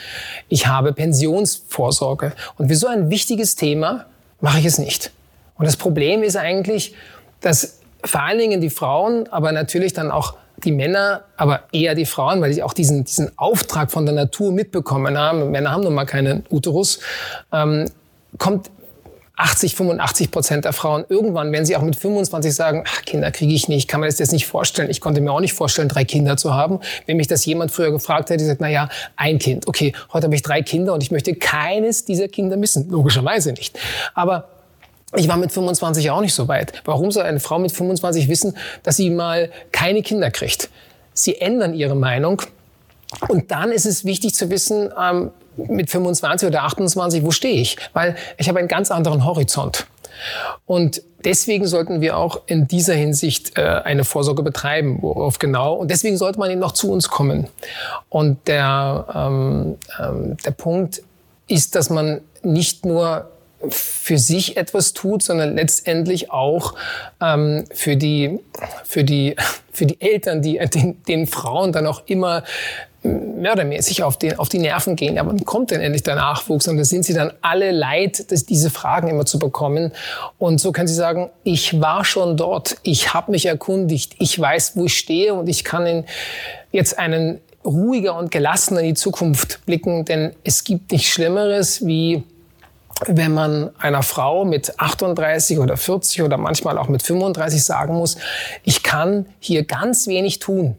Ich 0.48 0.68
habe 0.68 0.94
Pensionsvorsorge. 0.94 2.34
Und 2.58 2.70
für 2.70 2.76
so 2.76 2.88
ein 2.88 3.10
wichtiges 3.12 3.56
Thema 3.56 4.06
mache 4.42 4.60
ich 4.60 4.66
es 4.66 4.80
nicht. 4.80 5.12
Und 5.58 5.66
das 5.66 5.78
Problem 5.78 6.24
ist 6.24 6.36
eigentlich, 6.36 6.96
dass 7.42 7.80
vor 8.04 8.24
allen 8.24 8.40
Dingen 8.40 8.62
die 8.62 8.70
Frauen, 8.70 9.28
aber 9.30 9.52
natürlich 9.52 9.94
dann 9.94 10.10
auch 10.10 10.36
die 10.64 10.72
Männer, 10.72 11.24
aber 11.38 11.64
eher 11.72 11.96
die 11.96 12.06
Frauen, 12.06 12.42
weil 12.42 12.54
sie 12.54 12.64
auch 12.64 12.74
diesen, 12.74 13.04
diesen 13.06 13.38
Auftrag 13.38 13.92
von 13.92 14.06
der 14.06 14.16
Natur 14.16 14.52
mitbekommen 14.52 15.18
haben. 15.18 15.52
Männer 15.52 15.72
haben 15.72 15.84
nun 15.84 15.94
mal 15.94 16.06
keinen 16.06 16.46
Uterus. 16.50 17.00
Ähm, 17.52 17.86
kommt 18.38 18.70
80, 19.40 19.76
85 19.76 20.32
Prozent 20.32 20.66
der 20.66 20.74
Frauen 20.74 21.06
irgendwann, 21.08 21.52
wenn 21.54 21.66
sie 21.66 21.78
auch 21.78 21.82
mit 21.82 21.96
25 21.96 22.54
sagen, 22.54 22.84
ach, 22.86 23.04
Kinder 23.04 23.32
kriege 23.32 23.54
ich 23.54 23.70
nicht, 23.70 23.88
kann 23.88 24.02
man 24.02 24.10
das 24.10 24.20
jetzt 24.20 24.34
nicht 24.34 24.46
vorstellen. 24.46 24.90
Ich 24.90 25.00
konnte 25.00 25.22
mir 25.22 25.32
auch 25.32 25.40
nicht 25.40 25.54
vorstellen, 25.54 25.88
drei 25.88 26.04
Kinder 26.04 26.36
zu 26.36 26.54
haben. 26.54 26.80
Wenn 27.06 27.16
mich 27.16 27.28
das 27.28 27.46
jemand 27.46 27.72
früher 27.72 27.92
gefragt 27.92 28.30
hätte, 28.30 28.44
ich 28.44 28.48
gesagt, 28.48 28.62
na 28.62 28.68
ja, 28.68 28.90
ein 29.16 29.40
Kind. 29.40 29.68
Okay, 29.68 29.94
heute 30.12 30.26
habe 30.26 30.36
ich 30.36 30.42
drei 30.42 30.62
Kinder 30.62 30.94
und 30.94 31.02
ich 31.04 31.12
möchte 31.12 31.34
keines 31.36 32.04
dieser 32.04 32.28
Kinder 32.28 32.58
missen. 32.58 32.90
Logischerweise 32.90 33.54
nicht. 33.54 33.80
Aber 34.14 34.50
ich 35.16 35.28
war 35.30 35.38
mit 35.38 35.54
25 35.54 36.12
auch 36.12 36.22
nicht 36.22 36.34
so 36.34 36.50
weit. 36.50 36.74
Warum 36.84 37.10
soll 37.10 37.24
eine 37.24 37.40
Frau 37.40 37.60
mit 37.60 37.72
25 37.72 38.28
wissen, 38.28 38.58
dass 38.84 38.98
sie 38.98 39.10
mal 39.10 39.50
keine 39.72 40.02
Kinder 40.02 40.32
kriegt? 40.32 40.70
Sie 41.14 41.40
ändern 41.40 41.74
ihre 41.74 41.96
Meinung. 41.96 42.42
Und 43.28 43.52
dann 43.52 43.72
ist 43.72 43.86
es 43.86 44.04
wichtig 44.06 44.36
zu 44.36 44.50
wissen, 44.50 44.92
ähm, 45.02 45.32
mit 45.58 45.90
25 45.90 46.48
oder 46.48 46.64
28, 46.64 47.24
wo 47.24 47.32
stehe 47.32 47.62
ich? 47.62 47.78
Weil 47.94 48.16
ich 48.38 48.48
habe 48.50 48.60
einen 48.60 48.68
ganz 48.68 48.92
anderen 48.92 49.26
Horizont. 49.26 49.88
Und 50.66 51.02
deswegen 51.24 51.66
sollten 51.66 52.02
wir 52.02 52.18
auch 52.18 52.42
in 52.46 52.68
dieser 52.68 52.94
Hinsicht 52.94 53.58
äh, 53.58 53.62
eine 53.62 54.04
Vorsorge 54.04 54.44
betreiben, 54.44 55.00
worauf 55.02 55.40
genau. 55.40 55.74
Und 55.74 55.92
deswegen 55.92 56.18
sollte 56.18 56.40
man 56.40 56.52
eben 56.52 56.60
noch 56.60 56.74
zu 56.74 56.92
uns 56.92 57.10
kommen. 57.10 57.48
Und 58.10 58.48
der, 58.48 59.06
ähm, 59.14 59.78
ähm, 60.00 60.38
der 60.46 60.52
Punkt 60.52 61.02
ist, 61.48 61.76
dass 61.76 61.90
man 61.90 62.22
nicht 62.44 62.86
nur 62.86 63.30
für 63.68 64.18
sich 64.18 64.56
etwas 64.56 64.94
tut, 64.94 65.22
sondern 65.22 65.56
letztendlich 65.56 66.32
auch 66.32 66.76
ähm, 67.22 67.66
für 67.74 67.98
die 67.98 68.40
für 68.86 69.04
die 69.04 69.36
für 69.72 69.86
die 69.86 70.00
Eltern, 70.00 70.42
die 70.42 70.58
den, 70.74 71.04
den 71.04 71.28
Frauen 71.28 71.74
dann 71.74 71.86
auch 71.86 72.04
immer 72.06 72.44
mördermäßig 73.04 74.04
auf, 74.04 74.18
den, 74.18 74.38
auf 74.40 74.50
die 74.50 74.60
Nerven 74.60 74.96
gehen. 74.96 75.18
Aber 75.18 75.32
wann 75.32 75.46
kommt 75.46 75.72
denn 75.72 75.82
endlich 75.82 76.04
der 76.04 76.16
Nachwuchs? 76.16 76.68
Und 76.68 76.78
da 76.78 76.84
sind 76.84 77.04
sie 77.04 77.14
dann 77.14 77.32
alle 77.42 77.72
leid, 77.72 78.32
das, 78.32 78.46
diese 78.46 78.70
Fragen 78.70 79.08
immer 79.08 79.26
zu 79.26 79.40
bekommen. 79.40 79.94
Und 80.38 80.60
so 80.60 80.72
können 80.72 80.88
sie 80.88 80.96
sagen, 80.96 81.30
ich 81.44 81.80
war 81.80 82.04
schon 82.04 82.36
dort, 82.36 82.78
ich 82.84 83.14
habe 83.14 83.32
mich 83.32 83.46
erkundigt, 83.46 84.16
ich 84.20 84.38
weiß, 84.40 84.76
wo 84.76 84.86
ich 84.86 84.98
stehe 84.98 85.34
und 85.34 85.48
ich 85.48 85.64
kann 85.64 85.86
in 85.86 86.06
jetzt 86.72 87.00
einen 87.00 87.40
ruhiger 87.66 88.18
und 88.18 88.32
gelassener 88.32 88.82
in 88.82 88.88
die 88.88 88.94
Zukunft 88.94 89.66
blicken, 89.66 90.06
denn 90.06 90.34
es 90.44 90.64
gibt 90.64 90.92
nichts 90.92 91.10
Schlimmeres 91.10 91.86
wie 91.86 92.24
wenn 93.08 93.34
man 93.34 93.70
einer 93.80 94.04
Frau 94.04 94.44
mit 94.44 94.78
38 94.78 95.60
oder 95.60 95.78
40 95.78 96.22
oder 96.22 96.38
manchmal 96.38 96.78
auch 96.78 96.90
mit 96.90 97.02
35 97.02 97.64
sagen 97.64 97.96
muss, 97.96 98.18
ich 98.64 98.84
kann 98.84 99.26
hier 99.40 99.64
ganz 99.64 100.08
wenig 100.08 100.40
tun. 100.40 100.76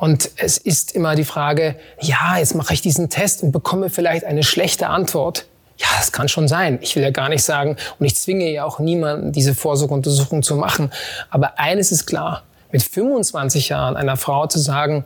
Und 0.00 0.30
es 0.36 0.58
ist 0.58 0.94
immer 0.94 1.16
die 1.16 1.24
Frage, 1.24 1.74
ja, 2.00 2.38
jetzt 2.38 2.54
mache 2.54 2.72
ich 2.72 2.80
diesen 2.80 3.10
Test 3.10 3.42
und 3.42 3.50
bekomme 3.50 3.90
vielleicht 3.90 4.24
eine 4.24 4.44
schlechte 4.44 4.86
Antwort. 4.86 5.46
Ja, 5.76 5.88
das 5.98 6.12
kann 6.12 6.28
schon 6.28 6.46
sein. 6.46 6.78
Ich 6.82 6.94
will 6.94 7.02
ja 7.02 7.10
gar 7.10 7.28
nicht 7.28 7.42
sagen, 7.42 7.76
und 7.98 8.06
ich 8.06 8.14
zwinge 8.14 8.48
ja 8.48 8.64
auch 8.64 8.78
niemanden, 8.78 9.32
diese 9.32 9.56
Vorsorgeuntersuchung 9.56 10.44
zu 10.44 10.54
machen. 10.54 10.92
Aber 11.30 11.58
eines 11.58 11.90
ist 11.90 12.06
klar, 12.06 12.44
mit 12.70 12.80
25 12.80 13.70
Jahren 13.70 13.96
einer 13.96 14.16
Frau 14.16 14.46
zu 14.46 14.60
sagen, 14.60 15.02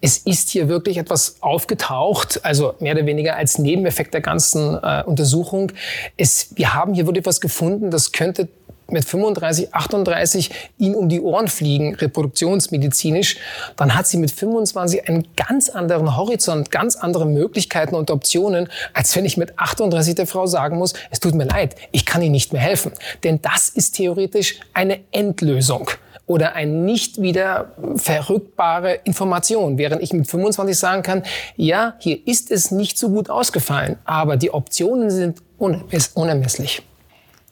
es 0.00 0.16
ist 0.16 0.48
hier 0.48 0.68
wirklich 0.68 0.96
etwas 0.96 1.36
aufgetaucht, 1.40 2.40
also 2.42 2.74
mehr 2.80 2.94
oder 2.94 3.04
weniger 3.04 3.36
als 3.36 3.58
Nebeneffekt 3.58 4.14
der 4.14 4.22
ganzen 4.22 4.78
äh, 4.82 5.02
Untersuchung. 5.04 5.72
Es, 6.16 6.56
wir 6.56 6.72
haben 6.72 6.94
hier 6.94 7.06
wirklich 7.06 7.20
etwas 7.20 7.42
gefunden, 7.42 7.90
das 7.90 8.12
könnte 8.12 8.48
mit 8.92 9.04
35, 9.04 9.74
38 9.74 10.50
ihm 10.78 10.94
um 10.94 11.08
die 11.08 11.20
Ohren 11.20 11.48
fliegen, 11.48 11.94
reproduktionsmedizinisch, 11.94 13.38
dann 13.76 13.94
hat 13.94 14.06
sie 14.06 14.18
mit 14.18 14.30
25 14.30 15.08
einen 15.08 15.26
ganz 15.36 15.68
anderen 15.68 16.16
Horizont, 16.16 16.70
ganz 16.70 16.96
andere 16.96 17.26
Möglichkeiten 17.26 17.94
und 17.94 18.10
Optionen, 18.10 18.68
als 18.94 19.14
wenn 19.16 19.24
ich 19.24 19.36
mit 19.36 19.58
38 19.58 20.14
der 20.14 20.26
Frau 20.26 20.46
sagen 20.46 20.78
muss, 20.78 20.94
es 21.10 21.20
tut 21.20 21.34
mir 21.34 21.44
leid, 21.44 21.76
ich 21.90 22.06
kann 22.06 22.22
Ihnen 22.22 22.32
nicht 22.32 22.52
mehr 22.52 22.62
helfen. 22.62 22.92
Denn 23.24 23.40
das 23.42 23.68
ist 23.68 23.96
theoretisch 23.96 24.60
eine 24.74 25.00
Endlösung 25.10 25.90
oder 26.26 26.54
eine 26.54 26.72
nicht 26.72 27.20
wieder 27.20 27.72
verrückbare 27.96 28.94
Information, 29.04 29.76
während 29.78 30.02
ich 30.02 30.12
mit 30.12 30.30
25 30.30 30.78
sagen 30.78 31.02
kann, 31.02 31.22
ja, 31.56 31.94
hier 31.98 32.26
ist 32.26 32.50
es 32.50 32.70
nicht 32.70 32.98
so 32.98 33.10
gut 33.10 33.28
ausgefallen, 33.28 33.96
aber 34.04 34.36
die 34.36 34.52
Optionen 34.52 35.10
sind 35.10 35.42
unermesslich. 35.58 36.82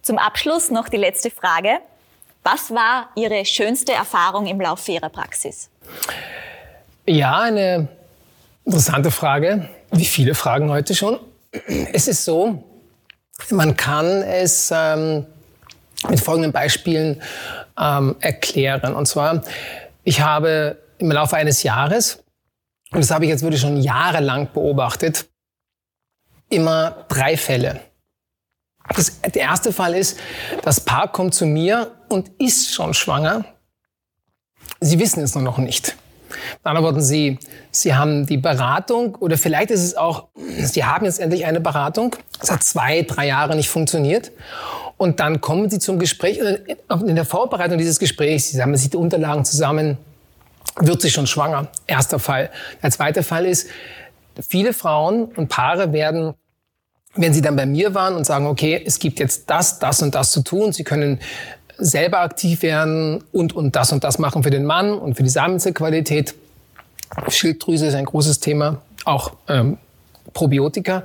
Zum 0.03 0.19
Abschluss 0.19 0.71
noch 0.71 0.89
die 0.89 0.97
letzte 0.97 1.31
Frage. 1.31 1.79
Was 2.43 2.71
war 2.71 3.11
Ihre 3.17 3.45
schönste 3.45 3.93
Erfahrung 3.93 4.47
im 4.47 4.61
Laufe 4.61 4.93
Ihrer 4.93 5.11
Praxis? 5.11 5.69
Ja, 7.07 7.41
eine 7.41 7.89
interessante 8.65 9.11
Frage, 9.11 9.69
wie 9.91 10.05
viele 10.05 10.35
Fragen 10.35 10.71
heute 10.71 10.95
schon. 10.95 11.19
Es 11.93 12.09
ist 12.09 12.25
so, 12.25 12.65
man 13.51 13.77
kann 13.77 14.23
es 14.23 14.73
ähm, 14.75 15.27
mit 16.09 16.21
folgenden 16.21 16.53
Beispielen 16.53 17.21
ähm, 17.79 18.17
erklären. 18.21 18.95
Und 18.95 19.07
zwar, 19.07 19.43
ich 20.05 20.21
habe 20.21 20.79
im 20.99 21.11
Laufe 21.11 21.37
eines 21.37 21.63
Jahres, 21.63 22.23
und 22.93 23.01
das 23.01 23.11
habe 23.11 23.25
ich 23.25 23.31
jetzt 23.31 23.43
wirklich 23.43 23.61
schon 23.61 23.77
jahrelang 23.77 24.53
beobachtet, 24.53 25.27
immer 26.49 27.05
drei 27.09 27.37
Fälle. 27.37 27.81
Das, 28.95 29.21
der 29.21 29.43
erste 29.43 29.73
Fall 29.73 29.95
ist, 29.95 30.19
das 30.63 30.81
Paar 30.81 31.11
kommt 31.13 31.35
zu 31.35 31.47
mir 31.47 31.93
und 32.09 32.31
ist 32.39 32.75
schon 32.75 32.95
schwanger. 32.95 33.45
Sie 34.81 34.99
wissen 34.99 35.23
es 35.23 35.35
nur 35.35 35.45
noch 35.45 35.59
nicht. 35.59 35.97
Mit 36.31 36.67
anderen 36.67 36.87
Worten, 36.87 37.03
Sie, 37.03 37.39
Sie 37.71 37.95
haben 37.95 38.27
die 38.27 38.37
Beratung 38.37 39.17
oder 39.17 39.37
vielleicht 39.37 39.71
ist 39.71 39.83
es 39.83 39.97
auch, 39.97 40.29
Sie 40.37 40.85
haben 40.85 41.05
jetzt 41.05 41.21
endlich 41.21 41.45
eine 41.45 41.61
Beratung. 41.61 42.17
Es 42.41 42.51
hat 42.51 42.63
zwei, 42.63 43.03
drei 43.03 43.27
Jahre 43.27 43.57
nicht 43.57 43.69
funktioniert. 43.69 44.31
Und 44.97 45.19
dann 45.21 45.41
kommen 45.41 45.71
Sie 45.71 45.79
zum 45.79 45.99
Gespräch, 45.99 46.39
in 46.39 47.17
der 47.17 47.25
Vorbereitung 47.25 47.79
dieses 47.79 47.99
Gesprächs, 47.99 48.49
Sie 48.49 48.57
sammeln 48.57 48.77
sich 48.77 48.91
die 48.91 48.97
Unterlagen 48.97 49.45
zusammen, 49.45 49.99
wird 50.77 51.03
sie 51.03 51.11
schon 51.11 51.27
schwanger. 51.27 51.69
Erster 51.87 52.19
Fall. 52.19 52.51
Der 52.83 52.91
zweite 52.91 53.23
Fall 53.23 53.47
ist, 53.47 53.69
viele 54.49 54.73
Frauen 54.73 55.25
und 55.37 55.49
Paare 55.49 55.93
werden 55.93 56.35
wenn 57.15 57.35
Sie 57.35 57.43
dann 57.43 57.57
bei 57.57 57.67
mir 57.67 57.95
waren 57.95 58.15
und 58.15 58.25
sagen, 58.25 58.47
okay, 58.47 58.81
es 58.85 58.99
gibt 58.99 59.19
jetzt 59.19 59.51
das, 59.51 59.79
das 59.79 60.03
und 60.03 60.15
das 60.15 60.31
zu 60.31 60.43
tun, 60.43 60.73
Sie 60.73 60.85
können 60.85 61.21
selber 61.77 62.21
aktiv 62.21 62.63
werden 62.63 63.25
und, 63.33 63.55
und 63.55 63.75
das 63.75 63.93
und 63.93 64.05
das 64.05 64.19
machen 64.19 64.43
für 64.43 64.51
den 64.51 64.65
Mann 64.65 64.93
und 64.93 65.17
für 65.17 65.23
die 65.23 65.31
Samenzellqualität. 65.31 66.35
Schilddrüse 67.29 67.87
ist 67.87 67.95
ein 67.95 68.05
großes 68.05 68.41
Thema, 68.41 68.83
auch 69.05 69.33
ähm, 69.49 69.79
Probiotika. 70.33 71.03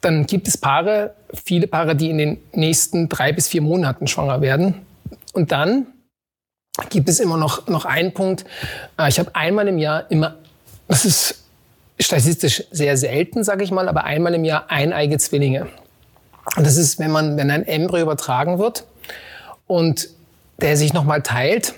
Dann 0.00 0.26
gibt 0.26 0.46
es 0.46 0.56
Paare, 0.56 1.14
viele 1.32 1.66
Paare, 1.66 1.96
die 1.96 2.10
in 2.10 2.18
den 2.18 2.38
nächsten 2.52 3.08
drei 3.08 3.32
bis 3.32 3.48
vier 3.48 3.62
Monaten 3.62 4.06
schwanger 4.06 4.40
werden. 4.40 4.86
Und 5.32 5.50
dann 5.50 5.86
gibt 6.90 7.08
es 7.08 7.18
immer 7.18 7.38
noch, 7.38 7.66
noch 7.66 7.84
einen 7.86 8.12
Punkt. 8.12 8.44
Äh, 8.98 9.08
ich 9.08 9.18
habe 9.18 9.34
einmal 9.34 9.66
im 9.66 9.78
Jahr 9.78 10.10
immer, 10.10 10.36
das 10.88 11.04
ist 11.04 11.45
statistisch 11.98 12.64
sehr 12.70 12.96
selten, 12.96 13.44
sage 13.44 13.64
ich 13.64 13.70
mal, 13.70 13.88
aber 13.88 14.04
einmal 14.04 14.34
im 14.34 14.44
Jahr 14.44 14.70
eineige 14.70 15.18
Zwillinge. 15.18 15.66
Und 16.56 16.66
das 16.66 16.76
ist, 16.76 16.98
wenn 16.98 17.10
man, 17.10 17.36
wenn 17.36 17.50
ein 17.50 17.66
Embryo 17.66 18.02
übertragen 18.02 18.58
wird 18.58 18.84
und 19.66 20.08
der 20.60 20.76
sich 20.76 20.92
nochmal 20.92 21.22
teilt 21.22 21.74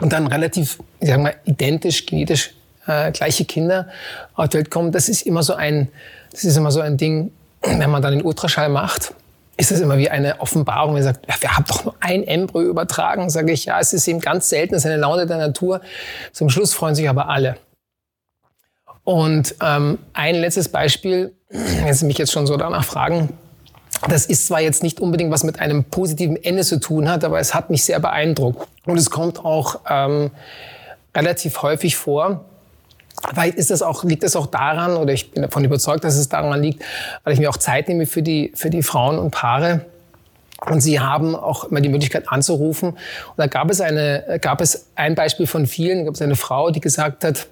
und 0.00 0.12
dann 0.12 0.26
relativ, 0.26 0.78
ich 1.00 1.08
sag 1.08 1.20
mal, 1.20 1.34
identisch, 1.44 2.06
genetisch 2.06 2.54
äh, 2.86 3.12
gleiche 3.12 3.44
Kinder 3.44 3.88
auf 4.34 4.48
die 4.48 4.58
Welt 4.58 4.70
kommen, 4.70 4.92
das 4.92 5.08
ist 5.08 5.22
immer 5.22 5.42
so 5.42 5.54
ein, 5.54 5.88
das 6.32 6.44
ist 6.44 6.56
immer 6.56 6.70
so 6.70 6.80
ein 6.80 6.96
Ding, 6.96 7.30
wenn 7.62 7.90
man 7.90 8.02
dann 8.02 8.12
den 8.12 8.22
Ultraschall 8.22 8.68
macht, 8.68 9.14
ist 9.56 9.72
das 9.72 9.80
immer 9.80 9.98
wie 9.98 10.08
eine 10.08 10.40
Offenbarung. 10.40 10.92
Man 10.94 11.02
sagt, 11.02 11.26
ja, 11.28 11.34
wir 11.40 11.56
haben 11.56 11.64
doch 11.66 11.84
nur 11.84 11.94
ein 12.00 12.22
Embryo 12.22 12.68
übertragen. 12.68 13.28
Sage 13.28 13.52
ich, 13.52 13.64
ja, 13.64 13.80
es 13.80 13.92
ist 13.92 14.06
eben 14.06 14.20
ganz 14.20 14.48
selten, 14.48 14.76
es 14.76 14.84
ist 14.84 14.90
eine 14.90 15.00
Laune 15.00 15.26
der 15.26 15.38
Natur. 15.38 15.80
Zum 16.32 16.48
Schluss 16.48 16.74
freuen 16.74 16.94
sich 16.94 17.08
aber 17.08 17.28
alle. 17.28 17.56
Und 19.08 19.54
ähm, 19.62 19.98
ein 20.12 20.34
letztes 20.34 20.68
Beispiel, 20.68 21.32
wenn 21.48 21.94
Sie 21.94 22.04
mich 22.04 22.18
jetzt 22.18 22.30
schon 22.30 22.46
so 22.46 22.58
danach 22.58 22.84
fragen, 22.84 23.30
das 24.06 24.26
ist 24.26 24.48
zwar 24.48 24.60
jetzt 24.60 24.82
nicht 24.82 25.00
unbedingt 25.00 25.30
was 25.30 25.44
mit 25.44 25.60
einem 25.60 25.84
positiven 25.84 26.36
Ende 26.36 26.62
zu 26.62 26.78
tun 26.78 27.08
hat, 27.08 27.24
aber 27.24 27.40
es 27.40 27.54
hat 27.54 27.70
mich 27.70 27.84
sehr 27.84 28.00
beeindruckt. 28.00 28.68
Und 28.84 28.98
es 28.98 29.08
kommt 29.08 29.42
auch 29.42 29.80
ähm, 29.88 30.30
relativ 31.16 31.62
häufig 31.62 31.96
vor. 31.96 32.44
Vielleicht 33.30 33.54
ist 33.54 33.70
das 33.70 33.80
auch, 33.80 34.04
liegt 34.04 34.24
das 34.24 34.36
auch 34.36 34.46
daran, 34.46 34.98
oder 34.98 35.14
ich 35.14 35.30
bin 35.30 35.42
davon 35.42 35.64
überzeugt, 35.64 36.04
dass 36.04 36.16
es 36.16 36.28
daran 36.28 36.62
liegt, 36.62 36.84
weil 37.24 37.32
ich 37.32 37.38
mir 37.38 37.48
auch 37.48 37.56
Zeit 37.56 37.88
nehme 37.88 38.04
für 38.04 38.20
die, 38.20 38.52
für 38.54 38.68
die 38.68 38.82
Frauen 38.82 39.18
und 39.18 39.30
Paare. 39.30 39.86
Und 40.66 40.82
sie 40.82 41.00
haben 41.00 41.34
auch 41.34 41.64
immer 41.64 41.80
die 41.80 41.88
Möglichkeit 41.88 42.28
anzurufen. 42.28 42.90
Und 42.90 42.98
da 43.38 43.46
gab 43.46 43.70
es, 43.70 43.80
eine, 43.80 44.38
gab 44.42 44.60
es 44.60 44.88
ein 44.96 45.14
Beispiel 45.14 45.46
von 45.46 45.66
vielen. 45.66 46.04
Gab 46.04 46.12
es 46.12 46.20
eine 46.20 46.36
Frau, 46.36 46.70
die 46.70 46.80
gesagt 46.80 47.24
hat, 47.24 47.46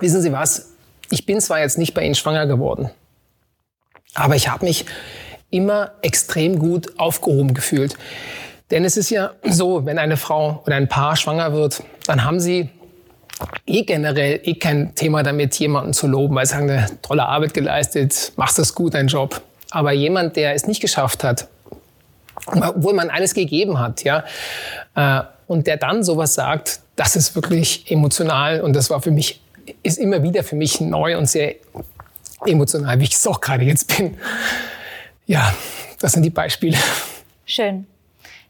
wissen 0.00 0.22
Sie 0.22 0.32
was, 0.32 0.70
ich 1.10 1.26
bin 1.26 1.40
zwar 1.40 1.60
jetzt 1.60 1.78
nicht 1.78 1.94
bei 1.94 2.04
Ihnen 2.04 2.14
schwanger 2.14 2.46
geworden, 2.46 2.90
aber 4.14 4.36
ich 4.36 4.48
habe 4.48 4.64
mich 4.64 4.86
immer 5.50 5.92
extrem 6.02 6.58
gut 6.58 6.98
aufgehoben 6.98 7.54
gefühlt. 7.54 7.96
Denn 8.70 8.84
es 8.84 8.96
ist 8.96 9.10
ja 9.10 9.32
so, 9.44 9.84
wenn 9.84 9.98
eine 9.98 10.16
Frau 10.16 10.62
oder 10.66 10.76
ein 10.76 10.88
Paar 10.88 11.14
schwanger 11.14 11.52
wird, 11.52 11.82
dann 12.06 12.24
haben 12.24 12.40
sie 12.40 12.70
eh 13.66 13.82
generell 13.82 14.40
eh 14.42 14.54
kein 14.54 14.94
Thema 14.94 15.22
damit, 15.22 15.54
jemanden 15.56 15.92
zu 15.92 16.06
loben, 16.06 16.34
weil 16.34 16.46
sie 16.46 16.54
sagen, 16.54 16.70
eine 16.70 16.86
tolle 17.02 17.26
Arbeit 17.26 17.52
geleistet, 17.52 18.32
machst 18.36 18.58
das 18.58 18.74
gut, 18.74 18.94
dein 18.94 19.08
Job. 19.08 19.42
Aber 19.70 19.92
jemand, 19.92 20.36
der 20.36 20.54
es 20.54 20.66
nicht 20.66 20.80
geschafft 20.80 21.22
hat, 21.22 21.48
obwohl 22.46 22.94
man 22.94 23.10
alles 23.10 23.34
gegeben 23.34 23.78
hat, 23.78 24.04
ja, 24.04 24.24
äh, 24.94 25.22
und 25.46 25.66
der 25.66 25.76
dann 25.76 26.02
sowas 26.02 26.34
sagt, 26.34 26.80
das 26.96 27.14
ist 27.14 27.34
wirklich 27.34 27.90
emotional 27.90 28.62
und 28.62 28.74
das 28.74 28.88
war 28.88 29.02
für 29.02 29.10
mich, 29.10 29.41
ist 29.82 29.98
immer 29.98 30.22
wieder 30.22 30.44
für 30.44 30.56
mich 30.56 30.80
neu 30.80 31.16
und 31.16 31.26
sehr 31.26 31.56
emotional, 32.46 32.98
wie 32.98 33.04
ich 33.04 33.14
es 33.14 33.26
auch 33.26 33.40
gerade 33.40 33.64
jetzt 33.64 33.96
bin. 33.96 34.18
Ja, 35.26 35.54
das 36.00 36.12
sind 36.12 36.22
die 36.22 36.30
Beispiele. 36.30 36.76
Schön. 37.46 37.86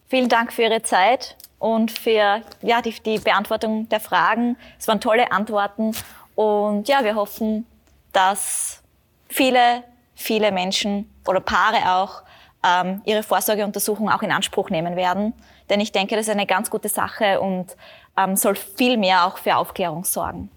Vielen 0.08 0.28
Dank 0.28 0.52
für 0.52 0.62
Ihre 0.62 0.82
Zeit 0.82 1.36
und 1.58 1.90
für 1.90 2.42
ja, 2.62 2.82
die, 2.82 2.94
die 3.04 3.18
Beantwortung 3.18 3.88
der 3.88 4.00
Fragen. 4.00 4.56
Es 4.78 4.88
waren 4.88 5.00
tolle 5.00 5.30
Antworten 5.32 5.92
und 6.34 6.88
ja, 6.88 7.04
wir 7.04 7.14
hoffen, 7.14 7.66
dass 8.12 8.82
viele, 9.28 9.84
viele 10.14 10.52
Menschen 10.52 11.10
oder 11.26 11.40
Paare 11.40 11.92
auch 11.92 12.22
ähm, 12.64 13.02
ihre 13.04 13.22
Vorsorgeuntersuchung 13.22 14.10
auch 14.10 14.22
in 14.22 14.32
Anspruch 14.32 14.70
nehmen 14.70 14.96
werden. 14.96 15.34
Denn 15.70 15.80
ich 15.80 15.92
denke, 15.92 16.16
das 16.16 16.26
ist 16.26 16.32
eine 16.32 16.46
ganz 16.46 16.70
gute 16.70 16.88
Sache 16.88 17.40
und 17.40 17.76
ähm, 18.16 18.36
soll 18.36 18.56
viel 18.56 18.96
mehr 18.96 19.26
auch 19.26 19.38
für 19.38 19.56
Aufklärung 19.56 20.04
sorgen. 20.04 20.50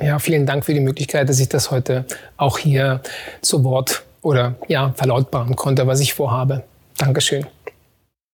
Ja, 0.00 0.18
vielen 0.18 0.46
Dank 0.46 0.64
für 0.64 0.74
die 0.74 0.80
Möglichkeit, 0.80 1.28
dass 1.28 1.40
ich 1.40 1.48
das 1.48 1.70
heute 1.70 2.04
auch 2.36 2.58
hier 2.58 3.00
zu 3.40 3.64
Wort 3.64 4.02
oder 4.22 4.54
ja, 4.68 4.92
verlautbaren 4.96 5.56
konnte, 5.56 5.86
was 5.86 6.00
ich 6.00 6.14
vorhabe. 6.14 6.64
Dankeschön. 6.96 7.46